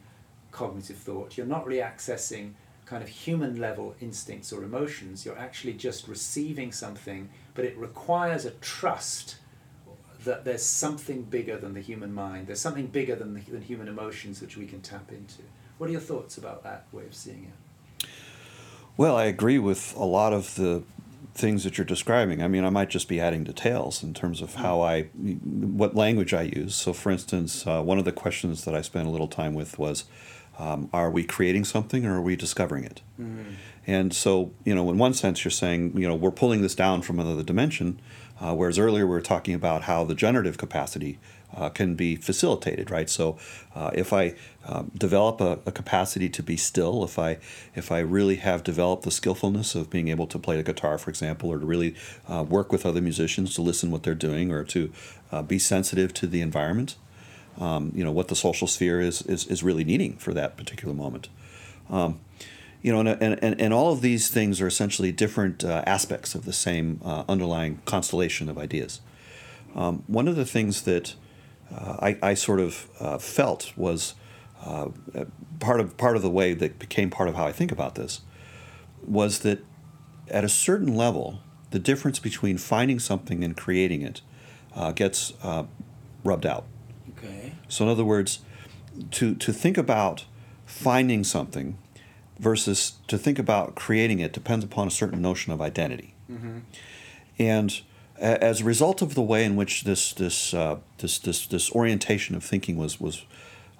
cognitive 0.52 0.98
thought. 0.98 1.36
You're 1.36 1.48
not 1.48 1.66
really 1.66 1.82
accessing 1.82 2.52
kind 2.86 3.02
of 3.02 3.10
human 3.10 3.60
level 3.60 3.96
instincts 4.00 4.54
or 4.54 4.64
emotions. 4.64 5.26
You're 5.26 5.40
actually 5.40 5.74
just 5.74 6.08
receiving 6.08 6.72
something 6.72 7.30
but 7.56 7.66
it 7.66 7.76
requires 7.76 8.46
a 8.46 8.52
trust 8.52 9.38
that 10.26 10.46
there's 10.46 10.64
something 10.64 11.24
bigger 11.24 11.58
than 11.58 11.74
the 11.74 11.82
human 11.82 12.14
mind 12.14 12.48
there's 12.48 12.62
something 12.62 12.88
bigger 12.88 13.16
than 13.16 13.34
the 13.34 13.42
than 13.52 13.62
human 13.62 13.88
emotions 13.88 14.42
which 14.42 14.58
we 14.58 14.66
can 14.66 14.82
tap 14.82 15.12
into 15.12 15.42
What 15.78 15.90
are 15.90 15.94
your 15.94 16.02
thoughts 16.02 16.38
about 16.38 16.64
that 16.64 16.86
way 16.92 17.06
of 17.06 17.16
seeing 17.16 17.52
it? 17.52 18.08
Well, 18.98 19.16
I 19.16 19.26
agree 19.26 19.60
with 19.60 19.96
a 19.96 20.04
lot 20.04 20.34
of 20.34 20.56
the 20.56 20.84
things 21.34 21.64
that 21.64 21.78
you're 21.78 21.86
describing. 21.86 22.44
I 22.44 22.50
mean, 22.50 22.66
I 22.66 22.70
might 22.70 22.90
just 22.90 23.08
be 23.08 23.20
adding 23.22 23.46
details 23.46 24.04
in 24.04 24.14
terms 24.14 24.42
of 24.42 24.56
how 24.56 24.82
I, 24.82 25.04
what 25.04 25.96
language 25.96 26.34
I 26.34 26.42
use. 26.42 26.76
So, 26.76 26.92
for 26.92 27.10
instance, 27.10 27.66
uh, 27.66 27.82
one 27.82 27.98
of 27.98 28.04
the 28.04 28.12
questions 28.12 28.66
that 28.66 28.76
I 28.76 28.82
spent 28.82 29.08
a 29.08 29.10
little 29.10 29.30
time 29.30 29.54
with 29.54 29.80
was, 29.80 30.04
um, 30.58 30.90
are 30.92 31.10
we 31.10 31.24
creating 31.24 31.64
something 31.64 32.06
or 32.06 32.16
are 32.16 32.22
we 32.22 32.36
discovering 32.36 32.84
it? 32.84 33.02
Mm-hmm. 33.20 33.54
And 33.88 34.14
so, 34.14 34.52
you 34.66 34.76
know, 34.76 34.90
in 34.90 34.98
one 34.98 35.14
sense, 35.14 35.46
you're 35.46 35.52
saying, 35.52 35.98
you 35.98 36.08
know, 36.08 36.16
we're 36.16 36.32
pulling 36.32 36.62
this 36.62 36.76
down 36.76 37.02
from 37.02 37.20
another 37.20 37.44
dimension, 37.44 38.02
uh, 38.40 38.56
whereas 38.56 38.80
earlier 38.80 39.06
we 39.06 39.12
were 39.12 39.22
talking 39.22 39.54
about 39.54 39.84
how 39.84 40.04
the 40.04 40.16
generative 40.16 40.58
capacity 40.58 41.20
uh, 41.56 41.70
can 41.70 41.96
be 41.96 42.16
facilitated, 42.16 42.92
right? 42.92 43.10
So, 43.10 43.38
uh, 43.76 43.92
if 43.94 44.14
I 44.14 44.36
um, 44.66 44.92
develop 44.96 45.42
a, 45.42 45.60
a, 45.66 45.72
capacity 45.72 46.30
to 46.30 46.44
be 46.44 46.56
still, 46.56 47.04
if 47.04 47.18
I 47.18 47.40
if 47.76 47.92
I 47.92 48.00
really 48.00 48.36
have 48.36 48.64
developed 48.64 49.04
the 49.04 49.12
skillfulness 49.12 49.74
of 49.74 49.90
being 49.90 50.10
able 50.10 50.28
to 50.28 50.38
play 50.38 50.58
the 50.58 50.64
guitar, 50.64 50.98
for 50.98 51.10
example, 51.10 51.50
or 51.50 51.60
to 51.60 51.66
really 51.66 51.96
uh, 52.28 52.46
work 52.48 52.72
with 52.72 52.86
other 52.86 53.02
musicians 53.02 53.56
to 53.56 53.62
listen 53.62 53.90
what 53.90 54.04
they're 54.04 54.14
doing, 54.14 54.52
or 54.52 54.64
to 54.66 54.92
uh, 55.32 55.42
be 55.42 55.58
sensitive 55.58 56.14
to 56.16 56.28
the 56.28 56.42
environment, 56.42 56.98
um, 57.60 57.92
you 57.96 58.04
know, 58.04 58.12
what 58.12 58.28
the 58.28 58.36
social 58.36 58.68
sphere 58.68 59.02
is, 59.02 59.24
is 59.24 59.48
is 59.48 59.64
really 59.64 59.84
needing 59.84 60.18
for 60.18 60.34
that 60.34 60.56
particular 60.56 60.94
moment. 60.94 61.30
Um, 61.90 62.20
you 62.82 62.94
know, 62.94 63.00
and, 63.00 63.38
and, 63.44 63.60
and 63.60 63.74
all 63.74 63.92
of 63.92 64.02
these 64.02 64.30
things 64.30 64.62
are 64.62 64.68
essentially 64.68 65.12
different 65.12 65.64
uh, 65.64 65.84
aspects 65.86 66.36
of 66.36 66.46
the 66.46 66.54
same 66.54 67.02
uh, 67.04 67.24
underlying 67.28 67.82
constellation 67.86 68.50
of 68.50 68.58
ideas. 68.58 69.02
Um, 69.76 70.04
one 70.08 70.28
of 70.28 70.36
the 70.36 70.46
things 70.46 70.84
that 70.84 71.16
uh, 71.74 71.98
I, 72.00 72.18
I, 72.22 72.34
sort 72.34 72.60
of 72.60 72.90
uh, 73.00 73.18
felt 73.18 73.74
was 73.78 74.16
uh, 74.66 74.88
part 75.60 75.80
of 75.80 75.98
part 75.98 76.16
of 76.16 76.22
the 76.22 76.30
way 76.30 76.54
that 76.54 76.80
became 76.80 77.10
part 77.10 77.30
of 77.30 77.36
how 77.36 77.46
I 77.46 77.52
think 77.52 77.72
about 77.72 77.96
this 77.96 78.22
was 79.06 79.40
that 79.40 79.64
at 80.30 80.44
a 80.44 80.50
certain 80.50 80.96
level, 80.96 81.42
the 81.72 81.80
difference 81.80 82.20
between 82.20 82.58
finding 82.58 83.00
something 83.00 83.44
and 83.44 83.56
creating 83.56 84.02
it 84.02 84.22
uh, 84.76 84.92
gets 84.92 85.34
uh, 85.44 85.66
rubbed 86.24 86.46
out. 86.46 86.66
Okay. 87.12 87.54
So, 87.68 87.86
in 87.86 87.92
other 87.92 88.06
words, 88.06 88.40
to 89.12 89.36
to 89.36 89.54
think 89.54 89.78
about 89.78 90.26
finding 90.66 91.24
something 91.24 91.78
versus 92.40 92.94
to 93.08 93.18
think 93.18 93.38
about 93.38 93.76
creating 93.76 94.20
it 94.20 94.34
depends 94.34 94.66
upon 94.66 94.88
a 94.88 94.92
certain 94.92 95.22
notion 95.22 95.52
of 95.52 95.62
identity. 95.62 96.16
Mm-hmm. 96.32 96.60
And 97.38 97.82
as 98.18 98.62
a 98.62 98.64
result 98.64 99.02
of 99.02 99.16
the 99.16 99.22
way 99.22 99.46
in 99.46 99.56
which 99.56 99.84
this 99.84 100.14
this 100.14 100.54
uh, 100.54 100.78
this, 100.98 101.20
this 101.20 101.48
this 101.48 101.72
orientation 101.72 102.36
of 102.36 102.44
thinking 102.44 102.78
was 102.78 103.00
was 103.00 103.26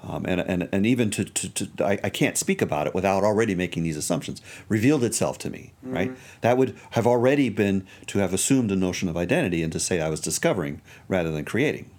um, 0.02 0.26
and, 0.26 0.40
and, 0.40 0.70
and 0.72 0.86
even 0.86 1.10
to, 1.10 1.26
to, 1.26 1.50
to 1.50 1.86
I, 1.86 2.00
I, 2.06 2.10
can't 2.10 2.38
speak 2.38 2.62
about 2.62 2.88
it 2.88 2.96
without 2.96 3.26
already 3.26 3.54
making 3.54 3.84
these 3.84 3.98
assumptions 3.98 4.42
revealed 4.70 5.04
itself 5.04 5.38
to 5.40 5.50
me 5.50 5.74
mm-hmm. 5.84 5.94
right 5.94 6.12
that 6.40 6.58
would 6.58 6.78
have 6.92 7.06
already 7.06 7.50
been 7.50 7.86
to 8.08 8.20
have 8.20 8.34
assumed 8.34 8.72
a 8.72 8.78
notion 8.78 9.10
of 9.10 9.18
identity 9.18 9.62
and 9.62 9.74
to 9.74 9.80
say 9.80 10.00
i 10.00 10.08
was 10.08 10.22
discovering 10.22 10.82
rather 11.10 11.32
than 11.32 11.44
creating 11.44 11.90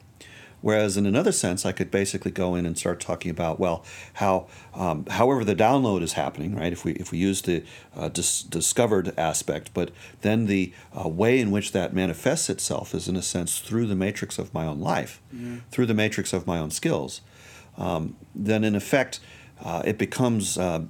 Whereas 0.62 0.96
in 0.96 1.06
another 1.06 1.32
sense, 1.32 1.64
I 1.64 1.72
could 1.72 1.90
basically 1.90 2.30
go 2.30 2.54
in 2.54 2.66
and 2.66 2.76
start 2.76 3.00
talking 3.00 3.30
about 3.30 3.58
well, 3.58 3.84
how 4.14 4.46
um, 4.74 5.06
however 5.06 5.44
the 5.44 5.54
download 5.54 6.02
is 6.02 6.14
happening, 6.14 6.54
right? 6.54 6.72
If 6.72 6.84
we 6.84 6.92
if 6.92 7.10
we 7.10 7.18
use 7.18 7.42
the 7.42 7.64
uh, 7.96 8.08
dis- 8.08 8.42
discovered 8.42 9.12
aspect, 9.18 9.72
but 9.72 9.90
then 10.20 10.46
the 10.46 10.72
uh, 10.92 11.08
way 11.08 11.40
in 11.40 11.50
which 11.50 11.72
that 11.72 11.94
manifests 11.94 12.50
itself 12.50 12.94
is 12.94 13.08
in 13.08 13.16
a 13.16 13.22
sense 13.22 13.58
through 13.58 13.86
the 13.86 13.96
matrix 13.96 14.38
of 14.38 14.52
my 14.52 14.66
own 14.66 14.80
life, 14.80 15.20
mm-hmm. 15.34 15.58
through 15.70 15.86
the 15.86 15.94
matrix 15.94 16.32
of 16.32 16.46
my 16.46 16.58
own 16.58 16.70
skills. 16.70 17.22
Um, 17.78 18.16
then 18.34 18.64
in 18.64 18.74
effect, 18.74 19.20
uh, 19.64 19.82
it 19.84 19.96
becomes 19.96 20.58
uh, 20.58 20.82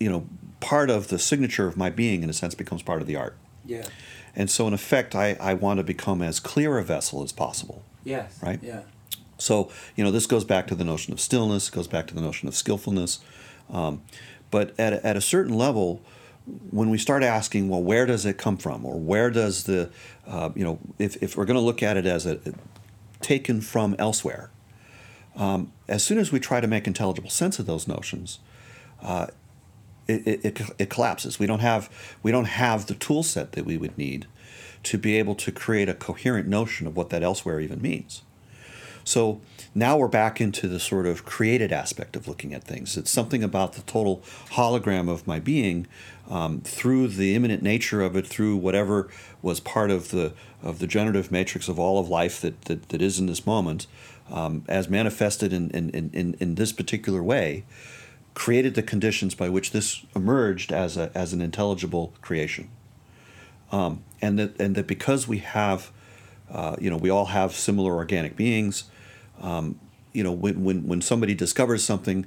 you 0.00 0.10
know 0.10 0.26
part 0.60 0.90
of 0.90 1.08
the 1.08 1.18
signature 1.18 1.68
of 1.68 1.76
my 1.76 1.90
being. 1.90 2.22
In 2.22 2.30
a 2.30 2.32
sense, 2.32 2.54
becomes 2.54 2.82
part 2.82 3.00
of 3.00 3.06
the 3.06 3.16
art. 3.16 3.36
Yeah. 3.64 3.86
And 4.34 4.50
so, 4.50 4.66
in 4.66 4.74
effect, 4.74 5.14
I, 5.14 5.36
I 5.40 5.54
want 5.54 5.78
to 5.78 5.84
become 5.84 6.20
as 6.20 6.40
clear 6.40 6.76
a 6.76 6.84
vessel 6.84 7.22
as 7.22 7.32
possible. 7.32 7.82
Yes. 8.04 8.38
Right. 8.42 8.60
Yeah. 8.62 8.82
So, 9.38 9.70
you 9.96 10.04
know, 10.04 10.10
this 10.10 10.26
goes 10.26 10.44
back 10.44 10.66
to 10.68 10.74
the 10.74 10.84
notion 10.84 11.12
of 11.12 11.20
stillness, 11.20 11.70
goes 11.70 11.86
back 11.86 12.06
to 12.08 12.14
the 12.14 12.20
notion 12.20 12.48
of 12.48 12.54
skillfulness. 12.54 13.20
Um, 13.70 14.02
but 14.50 14.78
at 14.78 14.92
a, 14.92 15.06
at 15.06 15.16
a 15.16 15.20
certain 15.20 15.54
level, 15.54 16.00
when 16.70 16.90
we 16.90 16.98
start 16.98 17.22
asking, 17.22 17.68
well, 17.68 17.82
where 17.82 18.06
does 18.06 18.24
it 18.24 18.38
come 18.38 18.56
from? 18.56 18.84
Or 18.84 18.98
where 18.98 19.30
does 19.30 19.64
the, 19.64 19.90
uh, 20.26 20.50
you 20.54 20.64
know, 20.64 20.78
if, 20.98 21.20
if 21.22 21.36
we're 21.36 21.44
going 21.44 21.56
to 21.56 21.60
look 21.60 21.82
at 21.82 21.96
it 21.96 22.06
as 22.06 22.24
a, 22.24 22.38
a 22.46 22.52
taken 23.20 23.60
from 23.60 23.96
elsewhere, 23.98 24.50
um, 25.34 25.72
as 25.88 26.02
soon 26.02 26.18
as 26.18 26.32
we 26.32 26.40
try 26.40 26.60
to 26.60 26.66
make 26.66 26.86
intelligible 26.86 27.30
sense 27.30 27.58
of 27.58 27.66
those 27.66 27.86
notions, 27.86 28.38
uh, 29.02 29.26
it, 30.08 30.44
it, 30.44 30.60
it, 30.78 30.90
collapses. 30.90 31.38
We 31.38 31.46
don't 31.46 31.60
have 31.60 31.90
we 32.22 32.30
don't 32.30 32.46
have 32.46 32.86
the 32.86 32.94
tool 32.94 33.22
set 33.22 33.52
that 33.52 33.64
we 33.64 33.76
would 33.76 33.98
need 33.98 34.26
to 34.84 34.98
be 34.98 35.18
able 35.18 35.34
to 35.34 35.50
create 35.50 35.88
a 35.88 35.94
coherent 35.94 36.46
notion 36.46 36.86
of 36.86 36.96
what 36.96 37.10
that 37.10 37.22
elsewhere 37.22 37.60
even 37.60 37.82
means. 37.82 38.22
So 39.06 39.40
now 39.72 39.96
we're 39.96 40.08
back 40.08 40.40
into 40.40 40.66
the 40.66 40.80
sort 40.80 41.06
of 41.06 41.24
created 41.24 41.70
aspect 41.70 42.16
of 42.16 42.26
looking 42.26 42.52
at 42.52 42.64
things. 42.64 42.96
It's 42.96 43.10
something 43.10 43.44
about 43.44 43.74
the 43.74 43.82
total 43.82 44.20
hologram 44.50 45.08
of 45.08 45.28
my 45.28 45.38
being 45.38 45.86
um, 46.28 46.60
through 46.62 47.06
the 47.08 47.36
immanent 47.36 47.62
nature 47.62 48.02
of 48.02 48.16
it, 48.16 48.26
through 48.26 48.56
whatever 48.56 49.08
was 49.42 49.60
part 49.60 49.92
of 49.92 50.10
the 50.10 50.32
of 50.60 50.80
the 50.80 50.88
generative 50.88 51.30
matrix 51.30 51.68
of 51.68 51.78
all 51.78 52.00
of 52.00 52.08
life 52.08 52.40
that, 52.40 52.62
that, 52.62 52.88
that 52.88 53.00
is 53.00 53.20
in 53.20 53.26
this 53.26 53.46
moment, 53.46 53.86
um, 54.28 54.64
as 54.68 54.88
manifested 54.88 55.52
in, 55.52 55.70
in, 55.70 55.90
in, 55.90 56.36
in 56.40 56.56
this 56.56 56.72
particular 56.72 57.22
way, 57.22 57.64
created 58.34 58.74
the 58.74 58.82
conditions 58.82 59.36
by 59.36 59.48
which 59.48 59.70
this 59.70 60.04
emerged 60.16 60.72
as, 60.72 60.96
a, 60.96 61.12
as 61.14 61.32
an 61.32 61.40
intelligible 61.40 62.12
creation. 62.22 62.68
Um, 63.70 64.02
and, 64.20 64.36
that, 64.40 64.60
and 64.60 64.74
that 64.74 64.88
because 64.88 65.28
we 65.28 65.38
have, 65.38 65.92
uh, 66.50 66.74
you 66.80 66.90
know, 66.90 66.96
we 66.96 67.10
all 67.10 67.26
have 67.26 67.52
similar 67.52 67.94
organic 67.94 68.34
beings, 68.34 68.84
um, 69.40 69.78
you 70.12 70.22
know, 70.22 70.32
when, 70.32 70.64
when, 70.64 70.86
when 70.86 71.00
somebody 71.00 71.34
discovers 71.34 71.84
something 71.84 72.26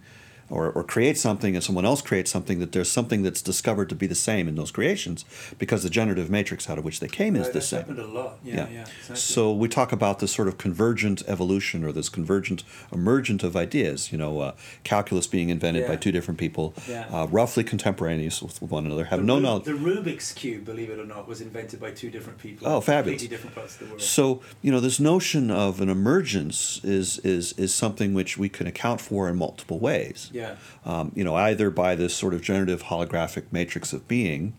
or, 0.49 0.71
or 0.71 0.83
creates 0.83 1.21
something 1.21 1.55
and 1.55 1.63
someone 1.63 1.85
else 1.85 2.01
creates 2.01 2.31
something, 2.31 2.59
that 2.59 2.71
there's 2.71 2.91
something 2.91 3.21
that's 3.21 3.41
discovered 3.41 3.89
to 3.89 3.95
be 3.95 4.07
the 4.07 4.15
same 4.15 4.47
in 4.47 4.55
those 4.55 4.71
creations 4.71 5.25
because 5.57 5.83
the 5.83 5.89
generative 5.89 6.29
matrix 6.29 6.69
out 6.69 6.77
of 6.77 6.85
which 6.85 6.99
they 6.99 7.07
came 7.07 7.35
right, 7.35 7.45
is 7.45 7.51
the 7.51 7.61
same. 7.61 7.79
happened 7.79 7.99
a 7.99 8.07
lot. 8.07 8.39
Yeah, 8.43 8.55
yeah. 8.55 8.67
yeah 8.69 8.81
exactly. 8.81 9.15
So 9.15 9.51
we 9.51 9.67
talk 9.67 9.91
about 9.91 10.19
this 10.19 10.31
sort 10.31 10.47
of 10.47 10.57
convergent 10.57 11.23
evolution 11.27 11.83
or 11.83 11.91
this 11.91 12.09
convergent 12.09 12.63
emergent 12.91 13.43
of 13.43 13.55
ideas. 13.55 14.11
You 14.11 14.17
know, 14.17 14.39
uh, 14.39 14.55
calculus 14.83 15.27
being 15.27 15.49
invented 15.49 15.83
yeah. 15.83 15.89
by 15.89 15.95
two 15.95 16.11
different 16.11 16.39
people, 16.39 16.73
yeah. 16.87 17.07
uh, 17.11 17.27
roughly 17.27 17.63
contemporaneous 17.63 18.41
with 18.41 18.61
one 18.61 18.85
another, 18.85 19.05
have 19.05 19.19
the 19.19 19.25
no 19.25 19.35
Ru- 19.35 19.41
knowledge. 19.41 19.65
The 19.65 19.71
Rubik's 19.73 20.33
cube, 20.33 20.65
believe 20.65 20.89
it 20.89 20.99
or 20.99 21.05
not, 21.05 21.27
was 21.27 21.41
invented 21.41 21.79
by 21.79 21.91
two 21.91 22.09
different 22.09 22.39
people. 22.39 22.67
Oh, 22.67 22.81
fabulous! 22.81 23.27
Different 23.27 23.55
parts 23.55 23.73
of 23.75 23.79
the 23.81 23.85
world. 23.85 24.01
So 24.01 24.41
you 24.61 24.71
know, 24.71 24.79
this 24.79 24.99
notion 24.99 25.51
of 25.51 25.81
an 25.81 25.89
emergence 25.89 26.81
is 26.83 27.19
is 27.19 27.53
is 27.53 27.73
something 27.73 28.13
which 28.13 28.37
we 28.37 28.49
can 28.49 28.67
account 28.67 29.01
for 29.01 29.29
in 29.29 29.35
multiple 29.35 29.79
ways. 29.79 30.29
Yeah. 30.33 30.38
Um, 30.85 31.11
you 31.15 31.23
know, 31.23 31.35
either 31.35 31.69
by 31.69 31.95
this 31.95 32.15
sort 32.15 32.33
of 32.33 32.41
generative 32.41 32.83
holographic 32.83 33.45
matrix 33.51 33.93
of 33.93 34.07
being, 34.07 34.53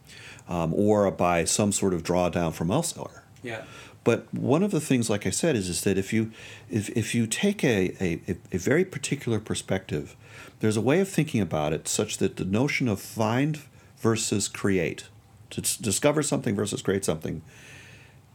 um, 0.48 0.74
or 0.74 1.10
by 1.10 1.44
some 1.44 1.72
sort 1.72 1.94
of 1.94 2.02
drawdown 2.02 2.52
from 2.52 2.70
elsewhere. 2.70 3.24
Yeah. 3.42 3.64
But 4.02 4.32
one 4.32 4.62
of 4.62 4.70
the 4.70 4.80
things, 4.80 5.10
like 5.10 5.26
I 5.26 5.30
said, 5.30 5.56
is, 5.56 5.68
is 5.68 5.82
that 5.82 5.98
if 5.98 6.12
you 6.12 6.32
if, 6.70 6.88
if 6.96 7.14
you 7.14 7.26
take 7.26 7.62
a, 7.62 7.94
a, 8.00 8.36
a 8.52 8.58
very 8.58 8.84
particular 8.84 9.38
perspective, 9.38 10.16
there's 10.60 10.76
a 10.76 10.80
way 10.80 11.00
of 11.00 11.08
thinking 11.08 11.40
about 11.40 11.72
it 11.72 11.86
such 11.86 12.18
that 12.18 12.36
the 12.36 12.44
notion 12.44 12.88
of 12.88 13.00
find 13.00 13.60
versus 13.98 14.48
create, 14.48 15.08
to 15.50 15.60
discover 15.60 16.22
something 16.22 16.56
versus 16.56 16.80
create 16.82 17.04
something, 17.04 17.42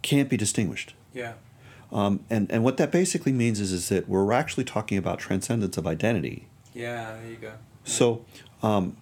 can't 0.01 0.29
be 0.29 0.37
distinguished. 0.37 0.93
Yeah. 1.13 1.33
Um, 1.91 2.19
and, 2.29 2.51
and 2.51 2.63
what 2.63 2.77
that 2.77 2.91
basically 2.91 3.31
means 3.31 3.59
is, 3.59 3.71
is 3.71 3.89
that 3.89 4.07
we're 4.07 4.31
actually 4.33 4.65
talking 4.65 4.97
about 4.97 5.19
transcendence 5.19 5.77
of 5.77 5.87
identity. 5.87 6.47
Yeah, 6.75 7.15
there 7.21 7.31
you 7.31 7.37
go. 7.37 7.53
So, 7.85 8.25
um, 8.61 8.97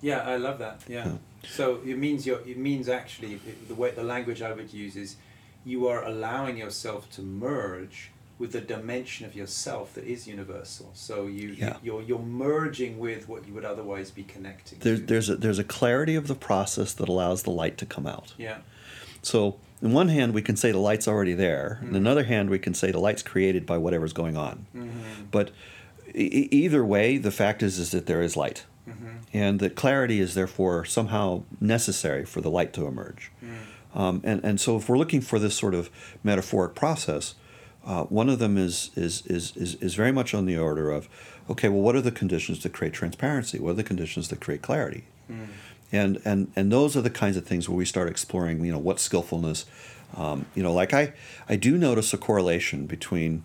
yeah, 0.00 0.20
I 0.20 0.36
love 0.36 0.58
that. 0.60 0.82
Yeah. 0.88 1.06
yeah. 1.06 1.12
So 1.48 1.80
it 1.84 1.98
means 1.98 2.26
you 2.26 2.36
it 2.36 2.56
means 2.56 2.88
actually 2.88 3.40
the 3.68 3.74
way 3.74 3.90
the 3.90 4.02
language 4.02 4.42
I 4.42 4.52
would 4.52 4.72
use 4.72 4.96
is 4.96 5.16
you 5.64 5.88
are 5.88 6.04
allowing 6.04 6.56
yourself 6.56 7.10
to 7.12 7.22
merge 7.22 8.10
with 8.38 8.52
the 8.52 8.60
dimension 8.60 9.24
of 9.24 9.34
yourself 9.34 9.94
that 9.94 10.04
is 10.04 10.26
universal. 10.26 10.90
So 10.94 11.26
you 11.26 11.50
yeah. 11.50 11.76
you're 11.82 12.02
you're 12.02 12.18
merging 12.18 12.98
with 12.98 13.28
what 13.28 13.46
you 13.46 13.54
would 13.54 13.64
otherwise 13.64 14.10
be 14.10 14.24
connecting. 14.24 14.78
There's 14.80 15.00
to. 15.00 15.06
there's 15.06 15.28
a 15.28 15.36
there's 15.36 15.58
a 15.58 15.64
clarity 15.64 16.14
of 16.14 16.26
the 16.26 16.34
process 16.34 16.92
that 16.94 17.08
allows 17.08 17.44
the 17.44 17.50
light 17.50 17.78
to 17.78 17.86
come 17.86 18.06
out. 18.06 18.34
Yeah. 18.36 18.58
So 19.22 19.56
in 19.80 19.92
one 19.92 20.08
hand 20.08 20.34
we 20.34 20.42
can 20.42 20.56
say 20.56 20.70
the 20.72 20.78
light's 20.78 21.08
already 21.08 21.34
there. 21.34 21.78
Mm-hmm. 21.80 21.90
In 21.90 21.96
another 21.96 22.24
hand 22.24 22.50
we 22.50 22.58
can 22.58 22.74
say 22.74 22.90
the 22.90 23.00
light's 23.00 23.22
created 23.22 23.66
by 23.66 23.78
whatever's 23.78 24.12
going 24.12 24.36
on. 24.36 24.66
Mm-hmm. 24.74 25.24
But 25.30 25.50
e- 26.22 26.48
either 26.50 26.84
way, 26.84 27.18
the 27.18 27.30
fact 27.30 27.62
is 27.62 27.78
is 27.78 27.90
that 27.90 28.06
there 28.06 28.22
is 28.22 28.36
light, 28.36 28.64
mm-hmm. 28.88 29.18
and 29.32 29.60
that 29.60 29.74
clarity 29.74 30.20
is 30.20 30.34
therefore 30.34 30.84
somehow 30.84 31.42
necessary 31.60 32.24
for 32.24 32.40
the 32.40 32.50
light 32.50 32.72
to 32.72 32.86
emerge. 32.86 33.30
Mm. 33.44 33.98
Um, 33.98 34.20
and 34.24 34.44
and 34.44 34.60
so 34.60 34.76
if 34.76 34.88
we're 34.88 34.98
looking 34.98 35.22
for 35.22 35.38
this 35.38 35.54
sort 35.54 35.74
of 35.74 35.90
metaphoric 36.22 36.74
process, 36.74 37.34
uh, 37.86 38.02
one 38.04 38.28
of 38.28 38.40
them 38.40 38.58
is, 38.58 38.90
is, 38.96 39.24
is, 39.26 39.56
is, 39.56 39.76
is 39.76 39.94
very 39.94 40.10
much 40.10 40.34
on 40.34 40.44
the 40.44 40.58
order 40.58 40.90
of, 40.90 41.08
okay, 41.48 41.68
well, 41.68 41.80
what 41.80 41.94
are 41.94 42.00
the 42.00 42.10
conditions 42.10 42.62
that 42.64 42.72
create 42.72 42.92
transparency? 42.92 43.60
What 43.60 43.70
are 43.70 43.74
the 43.74 43.84
conditions 43.84 44.28
that 44.28 44.40
create 44.40 44.60
clarity? 44.60 45.04
Mm. 45.30 45.46
And, 45.92 46.22
and, 46.24 46.52
and 46.56 46.72
those 46.72 46.96
are 46.96 47.00
the 47.00 47.10
kinds 47.10 47.36
of 47.36 47.46
things 47.46 47.68
where 47.68 47.76
we 47.76 47.84
start 47.84 48.08
exploring, 48.08 48.64
you 48.64 48.72
know, 48.72 48.78
what 48.78 48.98
skillfulness, 48.98 49.66
um, 50.16 50.46
you 50.56 50.64
know, 50.64 50.72
like 50.72 50.92
I, 50.92 51.12
I 51.48 51.54
do 51.54 51.78
notice 51.78 52.12
a 52.12 52.18
correlation 52.18 52.86
between 52.86 53.44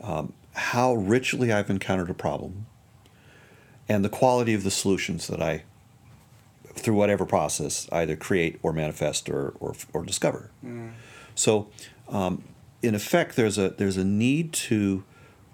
um, 0.00 0.32
how 0.54 0.94
richly 0.94 1.52
I've 1.52 1.70
encountered 1.70 2.10
a 2.10 2.14
problem 2.14 2.66
and 3.88 4.04
the 4.04 4.08
quality 4.08 4.54
of 4.54 4.62
the 4.64 4.70
solutions 4.70 5.26
that 5.26 5.42
I, 5.42 5.64
through 6.74 6.94
whatever 6.94 7.24
process, 7.26 7.88
either 7.92 8.16
create 8.16 8.58
or 8.62 8.72
manifest 8.72 9.28
or, 9.28 9.54
or, 9.60 9.74
or 9.92 10.04
discover. 10.04 10.50
Mm. 10.64 10.92
So, 11.34 11.68
um, 12.08 12.42
in 12.82 12.94
effect, 12.94 13.36
there's 13.36 13.58
a 13.58 13.70
there's 13.70 13.96
a 13.96 14.04
need 14.04 14.52
to 14.52 15.04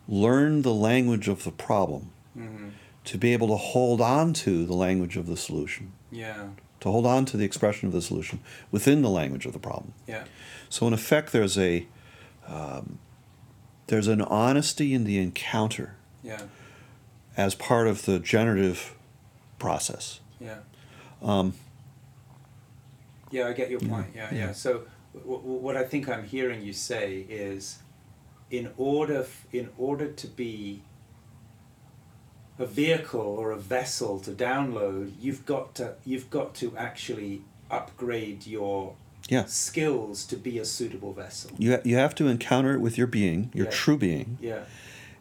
learn 0.09 0.63
the 0.63 0.75
language 0.75 1.29
of 1.29 1.45
the 1.45 1.53
problem 1.53 2.11
Mhm. 2.37 2.71
to 3.05 3.19
be 3.19 3.33
able 3.33 3.49
to 3.49 3.57
hold 3.57 4.01
on 4.01 4.33
to 4.35 4.67
the 4.67 4.75
language 4.75 5.17
of 5.17 5.27
the 5.27 5.37
solution, 5.37 5.93
Yeah. 6.11 6.49
to 6.81 6.91
hold 6.91 7.07
on 7.07 7.25
to 7.27 7.37
the 7.37 7.45
expression 7.45 7.87
of 7.87 7.93
the 7.93 8.03
solution 8.03 8.41
within 8.73 9.03
the 9.03 9.11
language 9.11 9.47
of 9.47 9.53
the 9.53 9.59
problem. 9.61 9.93
Yeah. 10.09 10.25
So, 10.69 10.87
in 10.89 10.93
effect, 10.93 11.33
there's 11.33 11.57
a 11.57 11.87
um, 12.49 12.99
there's 13.91 14.07
an 14.07 14.23
honesty 14.23 14.95
in 14.95 15.03
the 15.03 15.19
encounter 15.19 15.95
Yeah. 16.23 16.43
as 17.37 17.57
part 17.57 17.89
of 17.89 18.05
the 18.07 18.21
generative 18.21 18.95
process. 19.59 20.21
Yeah. 20.41 20.59
Um, 21.21 21.55
Yeah, 23.33 23.49
I 23.49 23.53
get 23.53 23.69
your 23.71 23.81
point. 23.81 24.07
Yeah, 24.15 24.29
yeah. 24.33 24.39
yeah. 24.47 24.53
So, 24.53 24.83
w- 25.15 25.39
w- 25.41 25.59
what 25.61 25.77
I 25.77 25.83
think 25.85 26.09
I'm 26.09 26.25
hearing 26.25 26.63
you 26.63 26.73
say 26.73 27.27
is, 27.29 27.79
in 28.51 28.71
order 28.77 29.21
f- 29.23 29.47
in 29.53 29.71
order 29.79 30.11
to 30.11 30.27
be 30.29 30.83
a 32.59 32.67
vehicle 32.67 33.21
or 33.21 33.51
a 33.53 33.57
vessel 33.57 34.19
to 34.21 34.31
download, 34.33 35.13
you've 35.21 35.47
got 35.47 35.75
to 35.77 35.95
you've 36.05 36.29
got 36.31 36.55
to 36.57 36.77
actually 36.77 37.43
upgrade 37.71 38.47
your 38.47 38.95
yeah, 39.31 39.45
skills 39.47 40.25
to 40.27 40.37
be 40.37 40.59
a 40.59 40.65
suitable 40.65 41.13
vessel. 41.15 41.51
you 41.57 41.73
ha- 41.73 41.83
you 41.85 41.97
have 41.97 42.15
to 42.17 42.27
encounter 42.29 42.75
it 42.75 42.81
with 42.81 42.99
your 42.99 43.07
being, 43.07 43.51
your 43.55 43.67
Yeah. 43.67 43.71
true 43.73 43.97
being, 43.97 44.37
Yeah. 44.41 44.65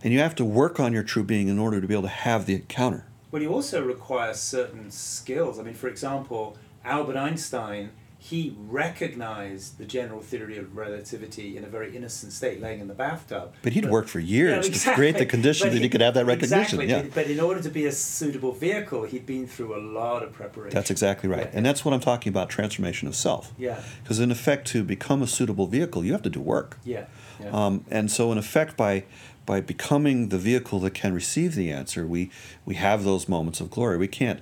and 0.03 0.11
you 0.11 0.19
have 0.19 0.35
to 0.35 0.43
work 0.45 0.79
on 0.79 0.91
your 0.93 1.03
true 1.03 1.23
being 1.23 1.47
in 1.47 1.57
order 1.59 1.79
to 1.79 1.87
be 1.87 1.93
able 1.93 2.03
to 2.03 2.17
have 2.27 2.45
the 2.45 2.55
encounter. 2.55 3.05
Well, 3.31 3.41
you 3.41 3.53
also 3.53 3.83
require 3.85 4.33
certain 4.33 4.89
skills. 4.91 5.59
I 5.59 5.63
mean, 5.63 5.75
for 5.75 5.87
example, 5.87 6.57
Albert 6.83 7.15
Einstein, 7.17 7.91
he 8.21 8.53
recognized 8.67 9.77
the 9.77 9.85
general 9.85 10.19
theory 10.19 10.57
of 10.57 10.75
relativity 10.75 11.55
in 11.55 11.63
a 11.63 11.67
very 11.67 11.95
innocent 11.95 12.33
state, 12.33 12.59
laying 12.59 12.81
in 12.81 12.89
the 12.89 12.93
bathtub. 12.93 13.53
But 13.61 13.71
he'd 13.71 13.89
worked 13.89 14.09
for 14.09 14.19
years 14.19 14.67
Yeah, 14.67 14.73
to 14.73 14.93
create 14.93 15.17
the 15.17 15.25
conditions 15.25 15.69
But 15.69 15.75
that 15.75 15.81
he 15.81 15.87
could 15.87 16.01
have 16.01 16.15
that 16.15 16.25
recognition. 16.25 16.81
Exactly. 16.81 16.87
Yeah. 16.87 17.01
But, 17.03 17.15
but 17.15 17.27
in 17.27 17.39
order 17.39 17.61
to 17.61 17.69
be 17.69 17.85
a 17.85 17.93
suitable 17.93 18.51
vehicle, 18.51 19.03
he'd 19.03 19.25
been 19.25 19.47
through 19.47 19.73
a 19.73 19.79
lot 19.81 20.21
of 20.21 20.33
preparation. 20.33 20.75
That's 20.75 20.91
exactly 20.91 21.29
right. 21.29 21.45
Yeah. 21.45 21.51
And 21.53 21.65
that's 21.65 21.85
what 21.85 21.93
I'm 21.93 22.01
talking 22.01 22.29
about 22.29 22.49
transformation 22.49 23.07
of 23.07 23.15
self. 23.15 23.53
Yeah. 23.57 23.81
Because, 24.03 24.19
in 24.19 24.31
effect, 24.31 24.67
to 24.67 24.83
become 24.83 25.23
a 25.23 25.27
suitable 25.27 25.67
vehicle, 25.67 26.03
you 26.03 26.11
have 26.11 26.23
to 26.23 26.29
do 26.29 26.41
work. 26.41 26.77
Yeah. 26.83 27.05
Yeah. 27.39 27.51
Um, 27.51 27.85
and 27.89 28.11
so, 28.11 28.33
in 28.33 28.37
effect, 28.37 28.75
by 28.75 29.05
by 29.45 29.61
becoming 29.61 30.27
the 30.27 30.37
vehicle 30.37 30.79
that 30.81 30.93
can 30.93 31.13
receive 31.13 31.55
the 31.55 31.71
answer, 31.71 32.05
we 32.05 32.31
we 32.65 32.75
have 32.75 33.05
those 33.05 33.29
moments 33.29 33.61
of 33.61 33.69
glory. 33.69 33.97
We 33.97 34.09
can't 34.09 34.41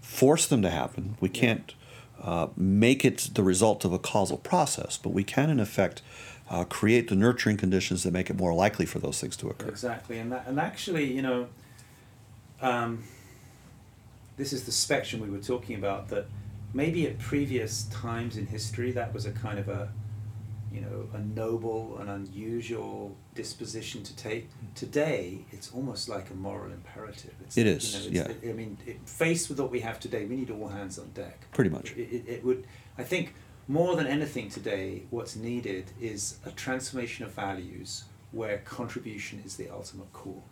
force 0.00 0.46
them 0.46 0.62
to 0.62 0.70
happen. 0.70 1.16
We 1.20 1.28
can't 1.28 1.74
uh, 2.22 2.48
make 2.56 3.04
it 3.04 3.30
the 3.34 3.42
result 3.42 3.84
of 3.84 3.92
a 3.92 3.98
causal 3.98 4.36
process, 4.36 4.96
but 4.96 5.10
we 5.10 5.24
can, 5.24 5.50
in 5.50 5.60
effect, 5.60 6.02
uh, 6.50 6.64
create 6.64 7.08
the 7.08 7.14
nurturing 7.14 7.56
conditions 7.56 8.02
that 8.02 8.12
make 8.12 8.28
it 8.28 8.36
more 8.36 8.52
likely 8.52 8.84
for 8.84 8.98
those 8.98 9.20
things 9.20 9.36
to 9.36 9.48
occur. 9.48 9.68
Exactly, 9.68 10.18
and 10.18 10.32
that, 10.32 10.46
and 10.46 10.58
actually, 10.58 11.12
you 11.12 11.22
know, 11.22 11.48
um, 12.60 13.04
this 14.36 14.52
is 14.52 14.64
the 14.64 14.72
spectrum 14.72 15.22
we 15.22 15.30
were 15.30 15.38
talking 15.38 15.76
about. 15.76 16.08
That 16.08 16.26
maybe 16.74 17.06
at 17.06 17.18
previous 17.18 17.84
times 17.84 18.36
in 18.36 18.46
history, 18.46 18.90
that 18.92 19.14
was 19.14 19.26
a 19.26 19.32
kind 19.32 19.58
of 19.58 19.68
a, 19.68 19.90
you 20.72 20.80
know, 20.80 21.08
a 21.14 21.18
noble 21.18 21.98
and 21.98 22.08
unusual 22.08 23.16
disposition 23.34 24.02
to 24.04 24.14
take. 24.16 24.44
Hmm. 24.50 24.66
Today, 24.74 25.44
it's 25.50 25.70
almost 25.72 26.08
like 26.08 26.30
a 26.30 26.34
moral 26.34 26.72
imperative. 26.72 27.34
It's, 27.42 27.56
It 27.56 27.66
you 27.66 27.72
is, 27.72 27.94
know, 28.06 28.12
yeah. 28.12 28.20
it's- 28.30 28.50
I 28.50 28.52
mean, 28.52 28.78
it, 28.86 28.98
faced 29.08 29.48
with 29.48 29.58
what 29.58 29.70
we 29.70 29.80
have 29.80 29.98
today, 29.98 30.24
we 30.26 30.36
need 30.36 30.50
all 30.50 30.68
hands 30.68 30.98
on 30.98 31.10
deck. 31.10 31.46
Pretty 31.52 31.70
much. 31.70 31.92
It, 31.92 32.08
it, 32.12 32.28
it 32.28 32.44
would, 32.44 32.66
I 32.96 33.02
think, 33.02 33.34
more 33.68 33.96
than 33.96 34.06
anything 34.06 34.48
today, 34.50 35.02
what's 35.10 35.36
needed 35.36 35.90
is 36.00 36.38
a 36.44 36.50
transformation 36.50 37.24
of 37.24 37.32
values 37.32 38.04
where 38.32 38.58
contribution 38.58 39.42
is 39.44 39.56
the 39.56 39.68
ultimate 39.70 40.12
call. 40.12 40.42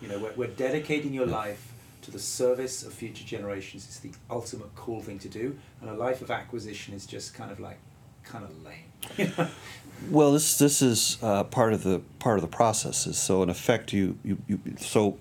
You 0.00 0.08
know, 0.08 0.30
we're, 0.36 0.48
dedicating 0.48 1.12
your 1.14 1.26
life 1.26 1.72
to 2.02 2.10
the 2.10 2.18
service 2.18 2.82
of 2.82 2.92
future 2.92 3.24
generations 3.24 3.88
is 3.88 4.00
the 4.00 4.12
ultimate 4.28 4.74
cool 4.74 5.00
thing 5.00 5.18
to 5.20 5.28
do, 5.28 5.56
and 5.80 5.88
a 5.88 5.94
life 5.94 6.20
of 6.20 6.30
acquisition 6.30 6.94
is 6.94 7.06
just 7.06 7.32
kind 7.34 7.50
of 7.50 7.58
like, 7.60 7.78
kind 8.24 8.44
of 8.44 8.50
lame. 8.62 8.92
Well, 10.10 10.32
this 10.32 10.58
this 10.58 10.82
is 10.82 11.16
uh, 11.22 11.44
part 11.44 11.72
of 11.72 11.82
the 11.82 12.00
part 12.18 12.36
of 12.36 12.42
the 12.42 12.56
process. 12.56 13.06
Is 13.06 13.16
so 13.16 13.42
in 13.42 13.48
effect 13.48 13.92
you, 13.92 14.18
you 14.22 14.36
you 14.46 14.60
so 14.78 15.16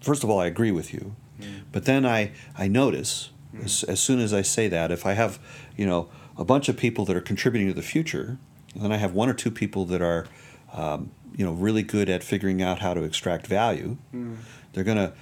first 0.00 0.24
of 0.24 0.30
all 0.30 0.40
I 0.40 0.46
agree 0.46 0.70
with 0.72 0.94
you, 0.94 1.14
Mm. 1.40 1.62
but 1.72 1.84
then 1.84 2.06
I 2.06 2.30
I 2.56 2.68
notice 2.68 3.30
as, 3.62 3.82
as 3.84 4.00
soon 4.00 4.20
as 4.20 4.32
I 4.32 4.40
say 4.42 4.68
that 4.68 4.90
if 4.92 5.04
I 5.04 5.12
have 5.14 5.38
you 5.76 5.84
know 5.84 6.08
a 6.38 6.44
bunch 6.44 6.68
of 6.70 6.76
people 6.76 7.04
that 7.06 7.16
are 7.16 7.20
contributing 7.20 7.68
to 7.68 7.74
the 7.74 7.82
future, 7.82 8.38
and 8.72 8.82
then 8.84 8.92
I 8.92 8.96
have 8.98 9.12
one 9.12 9.28
or 9.28 9.34
two 9.34 9.50
people 9.50 9.84
that 9.86 10.00
are 10.00 10.26
um, 10.72 11.10
you 11.36 11.44
know 11.44 11.52
really 11.52 11.82
good 11.82 12.08
at 12.08 12.22
figuring 12.24 12.62
out 12.62 12.78
how 12.78 12.94
to 12.94 13.02
extract 13.02 13.46
value, 13.46 13.96
Mm. 14.14 14.36
they're 14.72 14.84
going 14.84 14.96
to 14.96 15.12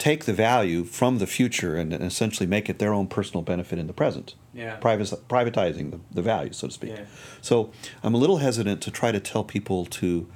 take 0.00 0.24
the 0.24 0.32
value 0.32 0.82
from 0.82 1.18
the 1.18 1.26
future 1.26 1.76
and 1.76 1.92
essentially 1.92 2.46
make 2.46 2.68
it 2.70 2.78
their 2.78 2.92
own 2.92 3.06
personal 3.06 3.42
benefit 3.42 3.78
in 3.78 3.86
the 3.86 3.92
present 3.92 4.34
Yeah. 4.54 4.78
privatizing 4.80 5.90
the, 5.90 6.00
the 6.10 6.22
value, 6.22 6.52
so 6.52 6.66
to 6.68 6.72
speak. 6.72 6.90
Yeah. 6.96 7.04
So 7.42 7.70
I'm 8.02 8.14
a 8.14 8.16
little 8.18 8.38
hesitant 8.38 8.80
to 8.82 8.90
try 8.90 9.12
to 9.12 9.20
tell 9.20 9.44
people 9.44 9.84
to 10.00 10.26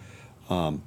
um, 0.50 0.82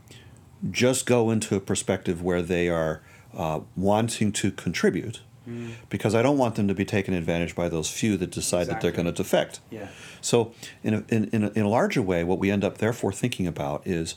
just 0.72 1.06
go 1.08 1.32
into 1.32 1.56
a 1.56 1.60
perspective 1.60 2.22
where 2.22 2.42
they 2.44 2.70
are 2.70 3.02
uh, 3.36 3.62
wanting 3.76 4.32
to 4.34 4.52
contribute, 4.52 5.22
Mm. 5.48 5.72
because 5.90 6.14
I 6.14 6.22
don't 6.22 6.38
want 6.38 6.56
them 6.56 6.68
to 6.68 6.74
be 6.74 6.84
taken 6.84 7.14
advantage 7.14 7.56
by 7.56 7.70
those 7.70 7.90
few 7.90 8.18
that 8.18 8.32
decide 8.32 8.68
that 8.68 8.82
they're 8.82 8.92
going 8.92 9.06
to 9.06 9.14
defect. 9.14 9.62
Yeah. 9.72 9.88
So 10.20 10.52
in 10.84 10.94
a, 10.94 11.04
in, 11.08 11.30
in, 11.32 11.44
a, 11.46 11.50
in 11.52 11.62
a 11.64 11.70
larger 11.70 12.02
way, 12.02 12.26
what 12.26 12.38
we 12.38 12.52
end 12.52 12.66
up 12.66 12.80
therefore 12.80 13.14
thinking 13.14 13.48
about 13.48 13.88
is 13.88 14.16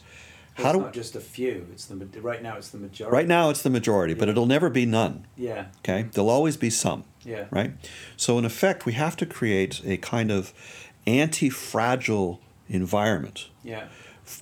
how 0.55 0.71
it's 0.71 0.79
do 0.79 0.81
not 0.83 0.93
just 0.93 1.17
a 1.17 1.21
few. 1.21 1.67
It's 1.73 1.87
the 1.87 1.97
right 2.21 2.43
now. 2.43 2.57
It's 2.57 2.71
the 2.71 2.79
majority. 2.79 3.15
right 3.15 3.27
now 3.27 3.51
it's 3.51 3.63
the 3.63 3.71
majority, 3.71 4.15
but 4.15 4.29
it'll 4.29 4.47
never 4.47 4.69
be 4.71 4.87
none. 4.87 5.27
Yeah. 5.37 5.67
Okay, 5.79 6.09
there'll 6.13 6.31
always 6.31 6.57
be 6.57 6.71
some. 6.71 7.05
Yeah. 7.25 7.47
Right? 7.51 7.73
So, 8.17 8.39
in 8.39 8.45
effect, 8.45 8.87
we 8.87 8.93
have 8.95 9.17
to 9.17 9.27
create 9.27 9.81
a 9.85 9.97
kind 9.99 10.31
of 10.31 10.53
anti 11.07 11.51
fragile 11.51 12.41
environment 12.69 13.49
Yeah. 13.65 13.89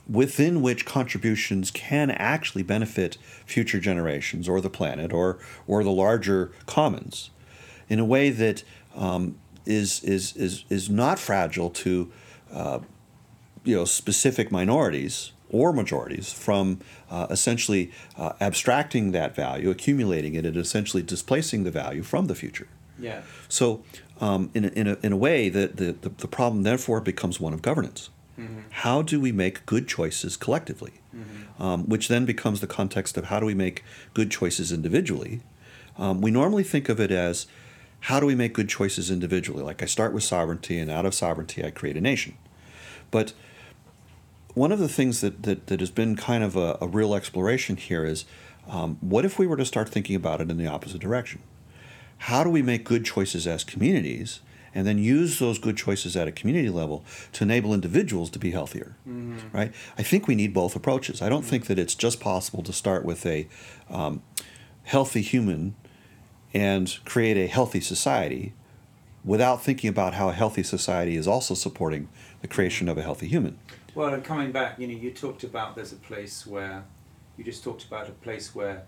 within 0.08 0.60
which 0.60 0.84
contributions 0.84 1.70
can 1.70 2.10
actually 2.10 2.62
benefit 2.62 3.16
future 3.46 3.80
generations 3.80 4.48
or 4.48 4.60
the 4.60 4.70
planet 4.70 5.12
or, 5.12 5.38
or 5.66 5.82
the 5.82 5.90
larger 5.90 6.52
commons 6.66 7.30
in 7.88 7.98
a 7.98 8.04
way 8.04 8.28
that 8.30 8.62
um, 8.94 9.36
is, 9.64 10.02
is, 10.04 10.36
is, 10.36 10.64
is 10.68 10.90
not 10.90 11.18
fragile 11.18 11.70
to 11.70 12.12
uh, 12.52 12.80
you 13.64 13.76
know, 13.76 13.84
specific 13.84 14.52
minorities 14.52 15.32
or 15.50 15.72
majorities 15.72 16.32
from 16.32 16.80
uh, 17.10 17.26
essentially 17.30 17.90
uh, 18.16 18.32
abstracting 18.40 19.12
that 19.12 19.34
value, 19.34 19.70
accumulating 19.70 20.34
it, 20.34 20.44
and 20.44 20.56
essentially 20.56 21.02
displacing 21.02 21.64
the 21.64 21.70
value 21.70 22.02
from 22.02 22.26
the 22.26 22.34
future. 22.34 22.68
Yeah. 22.98 23.22
So, 23.48 23.82
um, 24.20 24.50
in, 24.54 24.64
a, 24.64 24.68
in, 24.68 24.86
a, 24.88 24.98
in 25.02 25.12
a 25.12 25.16
way, 25.16 25.48
the, 25.48 25.68
the, 25.68 25.92
the, 25.92 26.08
the 26.08 26.28
problem 26.28 26.64
therefore 26.64 27.00
becomes 27.00 27.40
one 27.40 27.54
of 27.54 27.62
governance. 27.62 28.10
How 28.70 29.02
do 29.02 29.20
we 29.20 29.32
make 29.32 29.66
good 29.66 29.88
choices 29.88 30.36
collectively? 30.36 30.92
Um, 31.58 31.88
which 31.88 32.06
then 32.06 32.24
becomes 32.24 32.60
the 32.60 32.68
context 32.68 33.16
of 33.16 33.24
how 33.24 33.40
do 33.40 33.46
we 33.46 33.54
make 33.54 33.82
good 34.14 34.30
choices 34.30 34.70
individually? 34.70 35.40
Um, 35.96 36.20
we 36.20 36.30
normally 36.30 36.62
think 36.62 36.88
of 36.88 37.00
it 37.00 37.10
as 37.10 37.48
how 38.00 38.20
do 38.20 38.26
we 38.26 38.36
make 38.36 38.52
good 38.52 38.68
choices 38.68 39.10
individually? 39.10 39.64
Like 39.64 39.82
I 39.82 39.86
start 39.86 40.12
with 40.12 40.22
sovereignty, 40.22 40.78
and 40.78 40.88
out 40.88 41.04
of 41.04 41.14
sovereignty, 41.14 41.64
I 41.64 41.70
create 41.70 41.96
a 41.96 42.00
nation. 42.00 42.36
But 43.10 43.32
one 44.58 44.72
of 44.72 44.80
the 44.80 44.88
things 44.88 45.20
that, 45.20 45.44
that, 45.44 45.68
that 45.68 45.80
has 45.80 45.90
been 45.90 46.16
kind 46.16 46.42
of 46.42 46.56
a, 46.56 46.76
a 46.80 46.86
real 46.86 47.14
exploration 47.14 47.76
here 47.76 48.04
is 48.04 48.24
um, 48.68 48.98
what 49.00 49.24
if 49.24 49.38
we 49.38 49.46
were 49.46 49.56
to 49.56 49.64
start 49.64 49.88
thinking 49.88 50.16
about 50.16 50.40
it 50.40 50.50
in 50.50 50.58
the 50.58 50.66
opposite 50.66 51.00
direction? 51.00 51.40
How 52.18 52.42
do 52.42 52.50
we 52.50 52.60
make 52.60 52.84
good 52.84 53.04
choices 53.04 53.46
as 53.46 53.62
communities 53.62 54.40
and 54.74 54.86
then 54.86 54.98
use 54.98 55.38
those 55.38 55.58
good 55.58 55.76
choices 55.76 56.16
at 56.16 56.26
a 56.26 56.32
community 56.32 56.68
level 56.68 57.04
to 57.34 57.44
enable 57.44 57.72
individuals 57.72 58.30
to 58.30 58.38
be 58.40 58.50
healthier? 58.50 58.96
Right? 59.52 59.72
I 59.96 60.02
think 60.02 60.26
we 60.26 60.34
need 60.34 60.52
both 60.52 60.74
approaches. 60.74 61.22
I 61.22 61.28
don't 61.28 61.44
think 61.44 61.66
that 61.66 61.78
it's 61.78 61.94
just 61.94 62.18
possible 62.18 62.64
to 62.64 62.72
start 62.72 63.04
with 63.04 63.24
a 63.24 63.46
um, 63.88 64.22
healthy 64.82 65.22
human 65.22 65.76
and 66.52 66.98
create 67.04 67.36
a 67.36 67.46
healthy 67.46 67.80
society 67.80 68.54
without 69.24 69.62
thinking 69.62 69.88
about 69.88 70.14
how 70.14 70.30
a 70.30 70.32
healthy 70.32 70.64
society 70.64 71.16
is 71.16 71.28
also 71.28 71.54
supporting 71.54 72.08
the 72.40 72.48
creation 72.48 72.88
of 72.88 72.98
a 72.98 73.02
healthy 73.02 73.28
human. 73.28 73.58
Well, 73.98 74.14
and 74.14 74.22
coming 74.22 74.52
back, 74.52 74.78
you 74.78 74.86
know, 74.86 74.94
you 74.94 75.10
talked 75.10 75.42
about 75.42 75.74
there's 75.74 75.90
a 75.92 75.96
place 75.96 76.46
where, 76.46 76.84
you 77.36 77.42
just 77.42 77.64
talked 77.64 77.84
about 77.84 78.08
a 78.08 78.12
place 78.12 78.54
where 78.54 78.84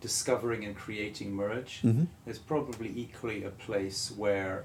discovering 0.00 0.64
and 0.64 0.74
creating 0.74 1.32
merge. 1.32 1.82
Mhm. 1.84 2.08
There's 2.24 2.40
probably 2.40 2.92
equally 2.96 3.44
a 3.44 3.50
place 3.50 4.10
where 4.10 4.64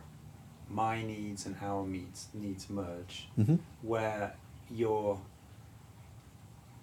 my 0.71 1.03
needs 1.03 1.45
and 1.45 1.55
our 1.61 1.85
needs 1.85 2.29
needs 2.33 2.67
merge, 2.67 3.27
hmm 3.35 3.57
where 3.83 4.33
you're. 4.71 5.21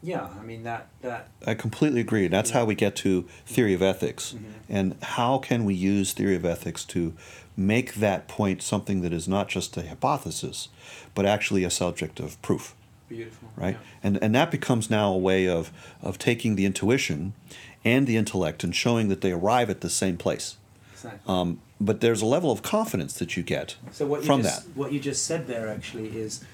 Yeah, 0.00 0.28
I 0.38 0.44
mean 0.44 0.62
that 0.62 0.86
that. 1.00 1.30
I 1.44 1.54
completely 1.54 2.00
agree. 2.02 2.28
That's 2.28 2.50
Yeah. 2.50 2.58
how 2.58 2.66
we 2.66 2.76
get 2.76 2.94
to 2.96 3.22
theory 3.46 3.74
of 3.74 3.82
ethics. 3.82 4.32
Mhm. 4.34 4.44
And 4.68 4.96
how 5.02 5.38
can 5.38 5.64
we 5.64 5.74
use 5.74 6.12
theory 6.12 6.36
of 6.36 6.44
ethics 6.44 6.84
to 6.94 7.14
make 7.56 7.94
that 7.94 8.28
point 8.28 8.62
something 8.62 9.00
that 9.02 9.12
is 9.12 9.26
not 9.26 9.48
just 9.48 9.76
a 9.76 9.88
hypothesis, 9.88 10.68
but 11.16 11.26
actually 11.26 11.64
a 11.64 11.70
subject 11.70 12.20
of 12.20 12.40
proof? 12.42 12.76
Beautiful. 13.16 13.48
right? 13.56 13.74
Yeah. 13.74 13.86
And 14.04 14.22
and 14.22 14.34
that 14.34 14.50
becomes 14.50 14.88
now 14.90 15.12
a 15.12 15.18
way 15.18 15.48
of 15.48 15.70
of 16.02 16.18
taking 16.18 16.56
the 16.56 16.64
intuition 16.64 17.32
and 17.84 18.06
the 18.06 18.16
intellect 18.16 18.64
and 18.64 18.74
showing 18.74 19.08
that 19.08 19.20
they 19.20 19.32
arrive 19.32 19.68
at 19.70 19.80
the 19.80 19.90
same 19.90 20.16
place. 20.16 20.56
Exactly. 20.92 21.20
Um, 21.26 21.60
but 21.80 22.00
there's 22.00 22.22
a 22.22 22.26
level 22.26 22.50
of 22.52 22.62
confidence 22.62 23.14
that 23.14 23.36
you 23.36 23.42
get 23.42 23.74
So 23.90 24.06
what 24.06 24.20
you 24.20 24.26
from 24.26 24.42
just, 24.42 24.66
that. 24.66 24.76
what 24.76 24.92
you 24.92 25.00
just 25.00 25.24
said 25.24 25.46
there 25.48 25.66
actually 25.68 26.16
is, 26.16 26.44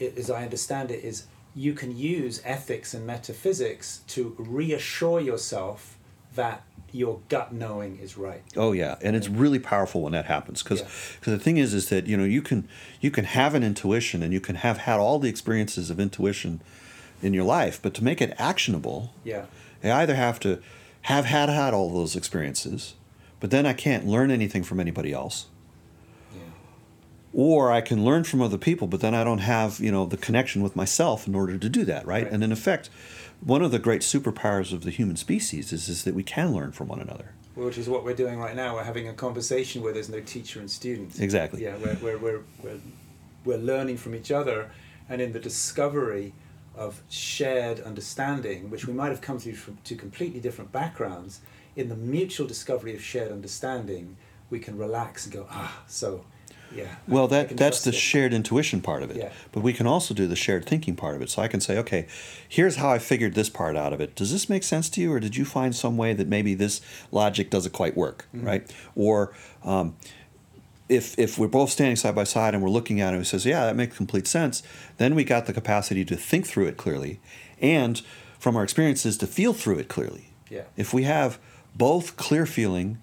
as 0.00 0.30
I 0.30 0.44
understand 0.44 0.90
it, 0.92 1.02
is 1.04 1.26
you 1.56 1.72
can 1.72 1.96
use 1.96 2.40
ethics 2.44 2.94
and 2.94 3.04
metaphysics 3.06 4.02
to 4.08 4.34
reassure 4.38 5.20
yourself 5.20 5.96
that 6.34 6.62
your 6.96 7.20
gut 7.28 7.52
knowing 7.52 7.98
is 7.98 8.16
right. 8.16 8.42
Oh 8.56 8.72
yeah, 8.72 8.96
and 9.02 9.14
it's 9.16 9.28
really 9.28 9.58
powerful 9.58 10.02
when 10.02 10.12
that 10.12 10.24
happens 10.26 10.62
because 10.62 10.80
Yeah. 10.80 11.32
the 11.32 11.38
thing 11.38 11.56
is 11.58 11.74
is 11.74 11.88
that 11.90 12.06
you 12.06 12.16
know 12.16 12.24
you 12.24 12.42
can 12.42 12.66
you 13.00 13.10
can 13.10 13.24
have 13.24 13.54
an 13.54 13.62
intuition 13.62 14.22
and 14.22 14.32
you 14.32 14.40
can 14.40 14.56
have 14.56 14.78
had 14.78 14.98
all 14.98 15.18
the 15.18 15.28
experiences 15.28 15.90
of 15.90 16.00
intuition 16.00 16.60
in 17.22 17.32
your 17.34 17.44
life, 17.44 17.78
but 17.82 17.94
to 17.94 18.04
make 18.04 18.20
it 18.20 18.34
actionable, 18.38 19.12
Yeah. 19.24 19.44
I 19.84 19.90
either 20.02 20.14
have 20.16 20.38
to 20.40 20.60
have 21.02 21.24
had 21.26 21.48
had 21.48 21.72
all 21.74 21.90
those 21.94 22.16
experiences, 22.16 22.94
but 23.40 23.50
then 23.50 23.64
I 23.66 23.72
can't 23.72 24.06
learn 24.06 24.30
anything 24.30 24.64
from 24.64 24.80
anybody 24.80 25.12
else. 25.12 25.46
Yeah. 26.34 26.40
or 27.32 27.70
I 27.70 27.80
can 27.82 28.04
learn 28.04 28.24
from 28.24 28.40
other 28.42 28.58
people, 28.58 28.86
but 28.86 29.00
then 29.00 29.14
I 29.14 29.22
don't 29.24 29.38
have 29.38 29.78
you 29.80 29.92
know 29.92 30.06
the 30.06 30.16
connection 30.16 30.62
with 30.62 30.74
myself 30.76 31.26
in 31.26 31.34
order 31.34 31.58
to 31.58 31.68
do 31.68 31.84
that, 31.84 32.06
right? 32.06 32.24
Right. 32.24 32.32
And 32.32 32.42
in 32.42 32.52
effect, 32.52 32.88
one 33.40 33.62
of 33.62 33.70
the 33.70 33.78
great 33.78 34.02
superpowers 34.02 34.72
of 34.72 34.82
the 34.82 34.90
human 34.90 35.16
species 35.16 35.72
is 35.72 35.88
is 35.88 36.04
that 36.04 36.14
we 36.14 36.22
can 36.22 36.54
learn 36.54 36.72
from 36.72 36.88
one 36.88 37.00
another. 37.00 37.32
Which 37.54 37.78
is 37.78 37.88
what 37.88 38.04
we're 38.04 38.14
doing 38.14 38.38
right 38.38 38.54
now. 38.54 38.74
We're 38.74 38.84
having 38.84 39.08
a 39.08 39.14
conversation 39.14 39.82
where 39.82 39.92
there's 39.92 40.10
no 40.10 40.20
teacher 40.20 40.60
and 40.60 40.70
student. 40.70 41.18
Exactly. 41.18 41.62
Yeah, 41.62 41.76
we're, 41.76 41.96
we're, 42.02 42.18
we're, 42.18 42.40
we're, 42.62 42.80
we're 43.44 43.58
learning 43.58 43.96
from 43.96 44.14
each 44.14 44.30
other 44.30 44.70
and 45.08 45.22
in 45.22 45.32
the 45.32 45.38
discovery 45.38 46.34
of 46.74 47.02
shared 47.08 47.80
understanding, 47.80 48.68
which 48.70 48.86
we 48.86 48.92
might 48.92 49.08
have 49.08 49.20
come 49.20 49.38
through 49.38 49.54
from 49.54 49.78
two 49.84 49.96
completely 49.96 50.40
different 50.40 50.70
backgrounds, 50.72 51.40
in 51.74 51.88
the 51.88 51.96
mutual 51.96 52.46
discovery 52.46 52.94
of 52.94 53.02
shared 53.02 53.32
understanding, 53.32 54.16
we 54.50 54.58
can 54.58 54.76
relax 54.76 55.24
and 55.24 55.34
go, 55.34 55.46
ah, 55.50 55.82
so, 55.86 56.24
yeah. 56.76 56.96
Well, 57.08 57.28
that 57.28 57.56
that's 57.56 57.82
the 57.82 57.90
it." 57.90 57.94
shared 57.94 58.32
intuition 58.32 58.80
part 58.80 59.02
of 59.02 59.10
it. 59.10 59.16
Yeah. 59.16 59.30
But 59.52 59.62
we 59.62 59.72
can 59.72 59.86
also 59.86 60.14
do 60.14 60.26
the 60.26 60.36
shared 60.36 60.66
thinking 60.66 60.96
part 60.96 61.16
of 61.16 61.22
it. 61.22 61.30
So 61.30 61.42
I 61.42 61.48
can 61.48 61.60
say, 61.60 61.78
okay, 61.78 62.06
here's 62.48 62.76
how 62.76 62.90
I 62.90 62.98
figured 62.98 63.34
this 63.34 63.48
part 63.50 63.76
out 63.76 63.92
of 63.92 64.00
it. 64.00 64.14
Does 64.14 64.30
this 64.32 64.48
make 64.48 64.62
sense 64.62 64.88
to 64.90 65.00
you, 65.00 65.12
or 65.12 65.20
did 65.20 65.36
you 65.36 65.44
find 65.44 65.74
some 65.74 65.96
way 65.96 66.12
that 66.12 66.28
maybe 66.28 66.54
this 66.54 66.80
logic 67.10 67.50
doesn't 67.50 67.72
quite 67.72 67.96
work, 67.96 68.26
Mm-hmm. 68.34 68.46
right? 68.46 68.74
Or 68.94 69.32
um, 69.64 69.96
if 70.88 71.18
if 71.18 71.38
we're 71.38 71.48
both 71.48 71.70
standing 71.70 71.96
side 71.96 72.14
by 72.14 72.24
side 72.24 72.54
and 72.54 72.62
we're 72.62 72.70
looking 72.70 73.00
at 73.00 73.12
it 73.12 73.16
and 73.16 73.22
it 73.24 73.28
says, 73.28 73.44
yeah, 73.44 73.64
that 73.66 73.74
makes 73.76 73.96
complete 73.96 74.26
sense, 74.28 74.62
then 74.98 75.14
we 75.14 75.24
got 75.24 75.46
the 75.46 75.52
capacity 75.52 76.04
to 76.04 76.16
think 76.16 76.46
through 76.46 76.66
it 76.66 76.76
clearly, 76.76 77.20
and 77.60 78.02
from 78.38 78.56
our 78.56 78.62
experiences 78.62 79.16
to 79.18 79.26
feel 79.26 79.52
through 79.52 79.78
it 79.78 79.88
clearly. 79.88 80.30
Yeah. 80.50 80.64
If 80.76 80.94
we 80.94 81.02
have 81.04 81.38
both 81.74 82.16
clear 82.16 82.46
feeling 82.46 82.98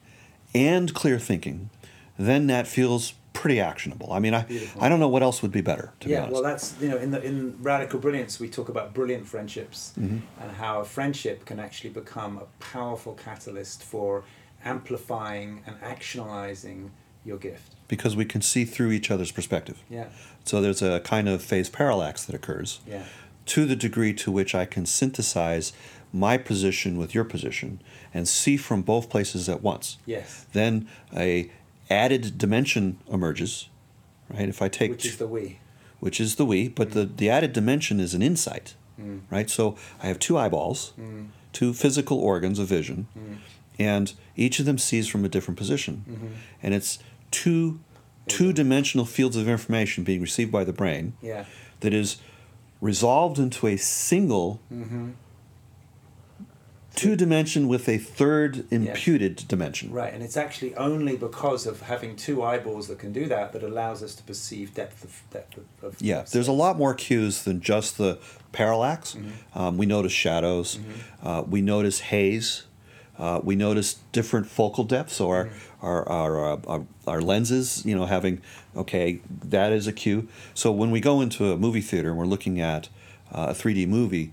and 0.56 0.94
clear 0.94 1.20
thinking, 1.20 1.70
then 2.18 2.48
that 2.48 2.68
feels 2.68 3.14
pretty 3.34 3.60
actionable. 3.60 4.14
I 4.14 4.20
mean, 4.20 4.34
I, 4.34 4.44
Beautiful. 4.44 4.82
I 4.84 4.90
don't 4.90 5.00
know 5.00 5.08
what 5.10 5.24
else 5.24 5.42
would 5.42 5.52
be 5.52 5.62
better, 5.62 5.92
to 6.00 6.08
be 6.08 6.14
yeah, 6.14 6.20
honest. 6.22 6.34
well, 6.34 6.44
that's 6.44 6.76
you 6.80 6.88
know, 6.90 6.98
in 6.98 7.12
the 7.12 7.22
in 7.24 7.58
radical 7.62 8.00
brilliance, 8.00 8.40
we 8.40 8.48
talk 8.48 8.70
about 8.70 8.94
brilliant 8.94 9.28
friendships 9.28 9.94
Mm-hmm. 10.00 10.20
and 10.42 10.52
how 10.58 10.80
a 10.82 10.86
friendship 10.86 11.46
can 11.46 11.60
actually 11.60 11.90
become 11.90 12.38
a 12.38 12.46
powerful 12.64 13.14
catalyst 13.14 13.84
for 13.84 14.24
amplifying 14.66 15.62
and 15.68 15.76
actionalizing 15.82 16.90
your 17.26 17.38
gift. 17.38 17.76
because 17.88 18.16
we 18.16 18.26
can 18.26 18.42
see 18.42 18.66
through 18.66 18.92
each 18.92 19.10
other's 19.12 19.32
perspective. 19.32 19.82
Yeah, 19.90 20.08
So 20.46 20.62
there's 20.62 20.82
a 20.82 21.00
kind 21.02 21.30
of 21.30 21.42
phase 21.42 21.70
parallax 21.70 22.26
that 22.26 22.36
occurs 22.36 22.80
yeah, 22.88 23.04
to 23.48 23.66
the 23.66 23.76
degree 23.76 24.14
to 24.16 24.32
which 24.32 24.54
I 24.56 24.66
can 24.66 24.86
synthesize 24.86 25.74
my 26.12 26.38
position 26.38 26.98
with 26.98 27.14
your 27.16 27.24
position 27.24 27.82
and 28.14 28.28
see 28.28 28.58
from 28.58 28.82
both 28.82 29.10
places 29.10 29.48
at 29.50 29.62
once. 29.64 29.98
yes. 30.06 30.46
Then 30.54 30.88
a 31.16 31.50
added 31.94 32.38
dimension 32.38 32.98
emerges, 33.12 33.70
right? 34.30 34.50
If 34.50 34.62
I 34.62 34.68
take 34.70 34.92
Which 34.92 35.06
is 35.06 35.18
the 35.18 35.28
we. 35.28 35.60
which 36.00 36.20
is 36.20 36.36
the 36.36 36.46
we, 36.46 36.68
but 36.68 36.92
the, 36.92 37.06
the 37.06 37.30
added 37.30 37.54
dimension 37.54 38.00
is 38.00 38.14
an 38.14 38.22
insight, 38.22 38.76
Mm. 39.00 39.22
right? 39.32 39.50
So 39.50 39.76
I 40.04 40.08
have 40.08 40.20
two 40.20 40.38
eyeballs, 40.38 40.94
two 41.52 41.74
physical 41.74 42.20
organs 42.20 42.60
of 42.60 42.68
vision, 42.68 43.08
Mm. 43.18 43.38
and 43.80 44.14
each 44.36 44.60
of 44.60 44.66
them 44.66 44.78
sees 44.78 45.08
from 45.08 45.26
a 45.26 45.30
different 45.30 45.58
position. 45.58 46.06
Mm-hmm. 46.10 46.28
And 46.62 46.74
it's 46.76 47.00
two 47.32 47.80
two 48.28 48.54
dimensional 48.54 49.06
fields 49.06 49.36
of 49.36 49.48
information 49.50 50.04
being 50.06 50.22
received 50.22 50.52
by 50.52 50.64
the 50.64 50.72
brain 50.72 51.14
Yeah. 51.22 51.44
that 51.82 51.94
is 51.94 52.18
resolved 52.82 53.38
into 53.40 53.68
a 53.68 53.76
single 53.78 54.60
Mm-hmm. 54.72 55.10
Two 56.96 57.16
dimension 57.16 57.68
with 57.68 57.90
a 57.90 57.98
third 57.98 58.66
imputed 58.72 59.48
dimension. 59.48 59.92
Right, 59.92 60.14
and 60.14 60.22
it's 60.24 60.38
actually 60.38 60.76
only 60.76 61.18
because 61.18 61.66
of 61.66 61.82
having 61.82 62.16
two 62.16 62.44
eyeballs 62.44 62.88
that 62.88 63.00
can 63.00 63.12
do 63.12 63.28
that 63.28 63.52
that 63.54 63.64
allows 63.64 64.04
us 64.04 64.16
to 64.16 64.24
perceive 64.24 64.74
depth 64.74 65.04
of 65.04 65.22
depth 65.32 65.58
of. 65.58 65.66
of 65.84 66.02
Yeah, 66.02 66.22
of 66.22 66.32
there's 66.32 66.48
a 66.48 66.54
lot 66.54 66.78
more 66.78 66.94
cues 66.94 67.44
than 67.44 67.62
just 67.62 67.98
the 67.98 68.20
parallax. 68.52 69.14
Mm-hmm. 69.14 69.60
Um, 69.60 69.78
we 69.78 69.86
notice 69.86 70.12
shadows. 70.12 70.80
Uh, 71.24 71.44
we 71.48 71.62
notice 71.62 72.00
haze. 72.00 72.64
Uh, 73.18 73.40
we 73.44 73.56
notice 73.56 73.96
different 74.12 74.48
focal 74.48 74.84
depths. 74.84 75.16
So 75.16 75.30
our, 75.30 75.46
Mm-hmm. 75.46 75.86
our, 75.86 76.10
our, 76.10 76.54
uh, 76.54 76.58
our, 76.68 76.86
our 77.08 77.22
lenses, 77.22 77.86
you 77.86 77.96
know, 77.96 78.06
having, 78.06 78.42
okay, 78.76 79.20
that 79.44 79.72
is 79.72 79.86
a 79.88 79.94
cue. 79.94 80.28
So 80.54 80.72
when 80.72 80.92
we 80.92 81.00
go 81.00 81.22
into 81.22 81.52
a 81.52 81.58
movie 81.58 81.82
theater 81.82 82.10
and 82.10 82.18
we're 82.18 82.26
looking 82.26 82.60
at 82.62 82.90
uh, 83.32 83.48
a 83.50 83.54
3D 83.54 83.88
movie, 83.88 84.32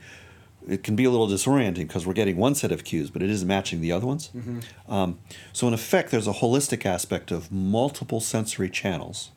it 0.70 0.84
can 0.84 0.94
be 0.94 1.04
a 1.04 1.10
little 1.10 1.26
disorienting 1.26 1.88
because 1.88 2.06
we're 2.06 2.12
getting 2.14 2.36
one 2.36 2.54
set 2.54 2.70
of 2.70 2.84
cues, 2.84 3.10
but 3.10 3.22
it 3.22 3.28
isn't 3.28 3.48
matching 3.48 3.80
the 3.80 3.90
other 3.90 4.06
ones. 4.06 4.30
Um, 4.88 5.18
so 5.52 5.66
in 5.66 5.74
effect, 5.74 6.10
there's 6.12 6.28
a 6.28 6.34
holistic 6.34 6.86
aspect 6.86 7.30
of 7.32 7.50
multiple 7.50 8.20
sensory 8.20 8.70
channels 8.70 9.30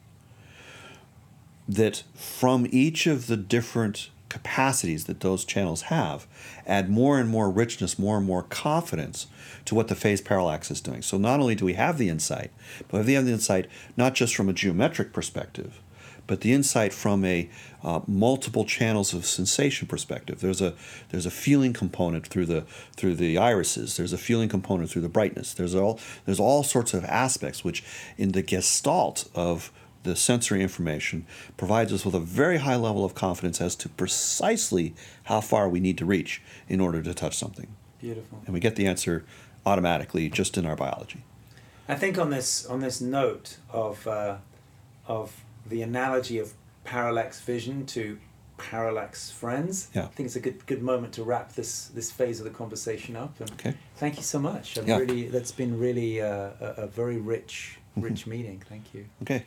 that 1.68 2.04
from 2.14 2.68
each 2.72 3.08
of 3.08 3.28
the 3.28 3.38
different 3.38 4.10
capacities 4.30 5.06
that 5.06 5.20
those 5.22 5.46
channels 5.46 5.84
have 5.84 6.28
add 6.66 6.90
more 6.90 7.20
and 7.20 7.30
more 7.30 7.50
richness, 7.50 8.00
more 8.00 8.18
and 8.18 8.26
more 8.26 8.44
confidence 8.44 9.28
to 9.66 9.76
what 9.76 9.88
the 9.88 9.96
phase 9.96 10.22
parallax 10.22 10.70
is 10.72 10.82
doing. 10.82 11.02
So 11.02 11.18
not 11.18 11.40
only 11.40 11.56
do 11.56 11.66
we 11.66 11.74
have 11.74 11.98
the 11.98 12.10
insight, 12.10 12.52
but 12.88 13.06
we 13.06 13.14
have 13.14 13.26
the 13.26 13.32
insight 13.32 13.68
not 13.96 14.14
just 14.16 14.36
from 14.36 14.50
a 14.50 14.54
geometric 14.54 15.14
perspective, 15.14 15.80
but 16.28 16.42
the 16.42 16.54
insight 16.54 16.94
from 16.94 17.26
a 17.26 17.50
uh, 17.84 18.00
multiple 18.08 18.64
channels 18.64 19.14
of 19.14 19.26
sensation 19.26 19.88
perspective. 19.88 20.40
There's 20.40 20.62
a 20.62 20.74
there's 21.10 21.26
a 21.26 21.32
feeling 21.32 21.74
component 21.74 22.28
through 22.28 22.46
the 22.46 22.62
through 22.96 23.16
the 23.16 23.38
irises. 23.38 23.98
There's 23.98 24.14
a 24.14 24.18
feeling 24.18 24.50
component 24.50 24.90
through 24.90 25.02
the 25.02 25.10
brightness. 25.10 25.54
There's 25.54 25.76
all 25.76 26.00
there's 26.26 26.40
all 26.40 26.64
sorts 26.64 26.94
of 26.94 27.04
aspects 27.06 27.64
which, 27.64 27.84
in 28.18 28.32
the 28.32 28.42
gestalt 28.42 29.30
of 29.36 29.72
the 30.04 30.16
sensory 30.16 30.62
information, 30.62 31.26
provides 31.58 31.92
us 31.94 32.06
with 32.06 32.16
a 32.16 32.20
very 32.20 32.58
high 32.58 32.76
level 32.76 33.06
of 33.06 33.16
confidence 33.16 33.62
as 33.62 33.76
to 33.78 33.90
precisely 33.90 34.94
how 35.24 35.40
far 35.42 35.70
we 35.70 35.80
need 35.80 35.98
to 35.98 36.06
reach 36.06 36.42
in 36.68 36.82
order 36.82 37.02
to 37.02 37.14
touch 37.14 37.38
something, 37.38 37.68
Beautiful. 38.02 38.42
and 38.46 38.54
we 38.54 38.60
get 38.60 38.76
the 38.76 38.86
answer 38.86 39.24
automatically 39.66 40.30
just 40.30 40.58
in 40.58 40.66
our 40.66 40.76
biology. 40.76 41.24
I 41.88 41.96
think 41.96 42.18
on 42.18 42.30
this 42.30 42.66
on 42.66 42.80
this 42.80 43.02
note 43.02 43.58
of 43.70 44.08
uh, 44.08 44.38
of 45.06 45.44
the 45.66 45.82
analogy 45.82 46.40
of 46.40 46.54
parallax 46.84 47.40
vision 47.42 47.86
to 47.88 48.20
parallax 48.58 49.32
friends, 49.32 49.90
Yeah. 49.94 50.04
I 50.04 50.08
think 50.08 50.28
it's 50.28 50.36
a 50.36 50.40
good 50.40 50.66
good 50.68 50.82
moment 50.82 51.14
to 51.14 51.24
wrap 51.24 51.54
this 51.54 51.88
this 51.88 52.12
phase 52.12 52.40
of 52.40 52.46
the 52.46 52.52
conversation 52.52 53.16
up. 53.16 53.40
And 53.40 53.52
Okay. 53.52 53.74
thank 53.96 54.18
you 54.18 54.24
so 54.24 54.40
much. 54.40 54.78
I've 54.78 54.88
Yeah. 54.88 54.98
really 54.98 55.28
that's 55.28 55.52
been 55.52 55.80
really 55.80 56.22
uh, 56.22 56.52
a, 56.60 56.74
a 56.84 56.88
very 56.88 57.18
rich 57.18 57.80
rich 57.96 58.26
meeting. 58.28 58.62
Thank 58.70 58.94
you. 58.94 59.06
Okay. 59.24 59.46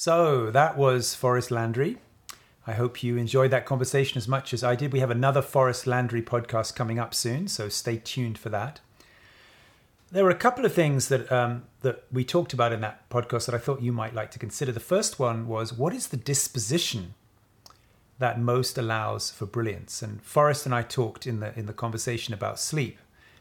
So 0.00 0.52
that 0.52 0.78
was 0.78 1.16
Forrest 1.16 1.50
Landry. 1.50 1.96
I 2.68 2.74
hope 2.74 3.02
you 3.02 3.16
enjoyed 3.16 3.50
that 3.50 3.66
conversation 3.66 4.16
as 4.16 4.28
much 4.28 4.54
as 4.54 4.62
I 4.62 4.76
did. 4.76 4.92
We 4.92 5.00
have 5.00 5.10
another 5.10 5.42
Forrest 5.42 5.88
Landry 5.88 6.22
podcast 6.22 6.76
coming 6.76 7.00
up 7.00 7.12
soon, 7.12 7.48
so 7.48 7.68
stay 7.68 7.96
tuned 7.96 8.38
for 8.38 8.48
that. 8.48 8.78
There 10.12 10.22
were 10.22 10.30
a 10.30 10.36
couple 10.36 10.64
of 10.64 10.72
things 10.72 11.08
that 11.08 11.32
um, 11.32 11.64
that 11.80 12.04
we 12.12 12.22
talked 12.24 12.52
about 12.52 12.72
in 12.72 12.80
that 12.80 13.10
podcast 13.10 13.46
that 13.46 13.56
I 13.56 13.58
thought 13.58 13.82
you 13.82 13.92
might 13.92 14.14
like 14.14 14.30
to 14.30 14.38
consider. 14.38 14.70
The 14.70 14.78
first 14.78 15.18
one 15.18 15.48
was 15.48 15.72
what 15.72 15.92
is 15.92 16.06
the 16.06 16.16
disposition 16.16 17.14
that 18.20 18.40
most 18.40 18.78
allows 18.78 19.32
for 19.32 19.46
brilliance? 19.46 20.00
And 20.00 20.22
Forrest 20.22 20.64
and 20.64 20.72
I 20.72 20.82
talked 20.82 21.26
in 21.26 21.40
the 21.40 21.58
in 21.58 21.66
the 21.66 21.72
conversation 21.72 22.32
about 22.32 22.60
sleep. 22.60 22.98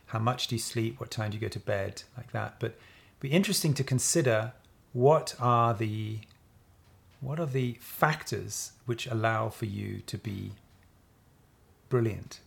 How 0.07 0.17
much 0.17 0.47
do 0.47 0.55
you 0.55 0.59
sleep? 0.59 0.99
What 0.99 1.11
time 1.11 1.29
do 1.29 1.35
you 1.35 1.41
go 1.41 1.49
to 1.49 1.59
bed? 1.59 2.01
Like 2.17 2.31
that. 2.31 2.55
But 2.59 2.79
be 3.19 3.29
interesting 3.29 3.75
to 3.75 3.83
consider 3.83 4.53
what 4.91 5.35
are 5.39 5.75
the 5.75 6.21
what 7.19 7.39
are 7.39 7.45
the 7.45 7.73
factors 7.79 8.73
which 8.85 9.07
allow 9.07 9.49
for 9.49 9.65
you 9.65 10.01
to 10.05 10.17
be 10.17 10.51
brilliant? 11.89 12.39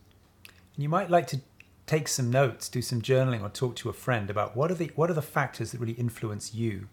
And 0.75 0.83
you 0.83 0.89
might 0.89 1.11
like 1.11 1.27
to 1.29 1.41
take 1.87 2.07
some 2.07 2.31
notes, 2.31 2.69
do 2.69 2.83
some 2.83 3.03
journaling, 3.03 3.43
or 3.43 3.49
talk 3.49 3.75
to 3.77 3.89
a 3.89 3.93
friend 3.93 4.31
about 4.31 4.57
what 4.57 4.71
are 4.71 4.75
the 4.75 4.91
what 4.95 5.11
are 5.11 5.15
the 5.15 5.23
factors 5.23 5.73
that 5.73 5.81
really 5.81 5.95
influence 5.95 6.55
you 6.55 6.89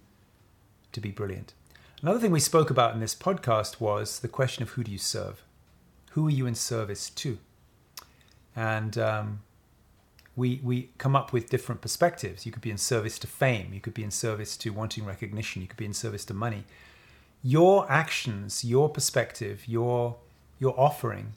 to 0.91 0.99
be 0.99 1.11
brilliant. 1.11 1.53
Another 2.01 2.19
thing 2.19 2.31
we 2.31 2.39
spoke 2.39 2.69
about 2.69 2.93
in 2.93 2.99
this 2.99 3.15
podcast 3.15 3.79
was 3.79 4.19
the 4.19 4.27
question 4.27 4.63
of 4.63 4.69
who 4.69 4.83
do 4.83 4.91
you 4.91 4.97
serve? 4.97 5.43
Who 6.11 6.27
are 6.27 6.31
you 6.31 6.45
in 6.45 6.55
service 6.55 7.09
to? 7.11 7.37
And 8.55 8.97
um, 8.97 9.41
we 10.35 10.59
we 10.63 10.89
come 10.97 11.15
up 11.15 11.33
with 11.33 11.49
different 11.49 11.81
perspectives. 11.81 12.45
You 12.45 12.51
could 12.51 12.61
be 12.61 12.71
in 12.71 12.77
service 12.77 13.19
to 13.19 13.27
fame. 13.27 13.73
You 13.73 13.79
could 13.79 13.93
be 13.93 14.03
in 14.03 14.11
service 14.11 14.57
to 14.57 14.69
wanting 14.71 15.05
recognition. 15.05 15.61
You 15.61 15.67
could 15.67 15.77
be 15.77 15.85
in 15.85 15.93
service 15.93 16.25
to 16.25 16.33
money. 16.33 16.65
Your 17.43 17.89
actions, 17.91 18.63
your 18.63 18.89
perspective, 18.89 19.67
your 19.67 20.17
your 20.59 20.79
offering 20.79 21.33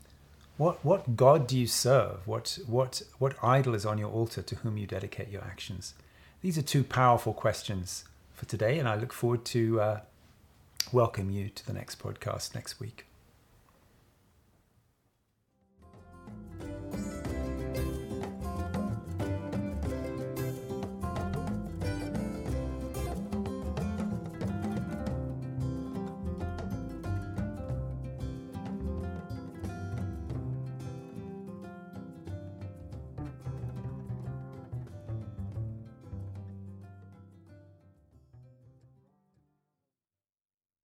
what 0.61 0.85
what 0.85 1.17
God 1.17 1.47
do 1.47 1.59
you 1.59 1.67
serve? 1.67 2.29
What 2.29 2.59
what 2.67 3.01
what 3.19 3.35
idol 3.43 3.75
is 3.75 3.87
on 3.87 3.97
your 3.97 4.11
altar 4.11 4.43
to 4.43 4.57
whom 4.57 4.77
you 4.77 4.87
dedicate 4.87 5.31
your 5.31 5.43
actions? 5.43 5.95
These 6.43 6.59
are 6.59 6.63
two 6.63 6.85
powerful 6.85 7.33
questions 7.33 8.05
for 8.35 8.45
today, 8.45 8.79
and 8.79 8.87
I 8.87 8.97
look 8.97 9.15
forward 9.15 9.47
to 9.47 9.81
uh, 9.81 10.01
welcome 10.93 11.31
you 11.31 11.49
to 11.49 11.67
the 11.67 11.73
next 11.73 11.99
podcast 11.99 12.55
next 12.55 12.79
week. 12.79 13.10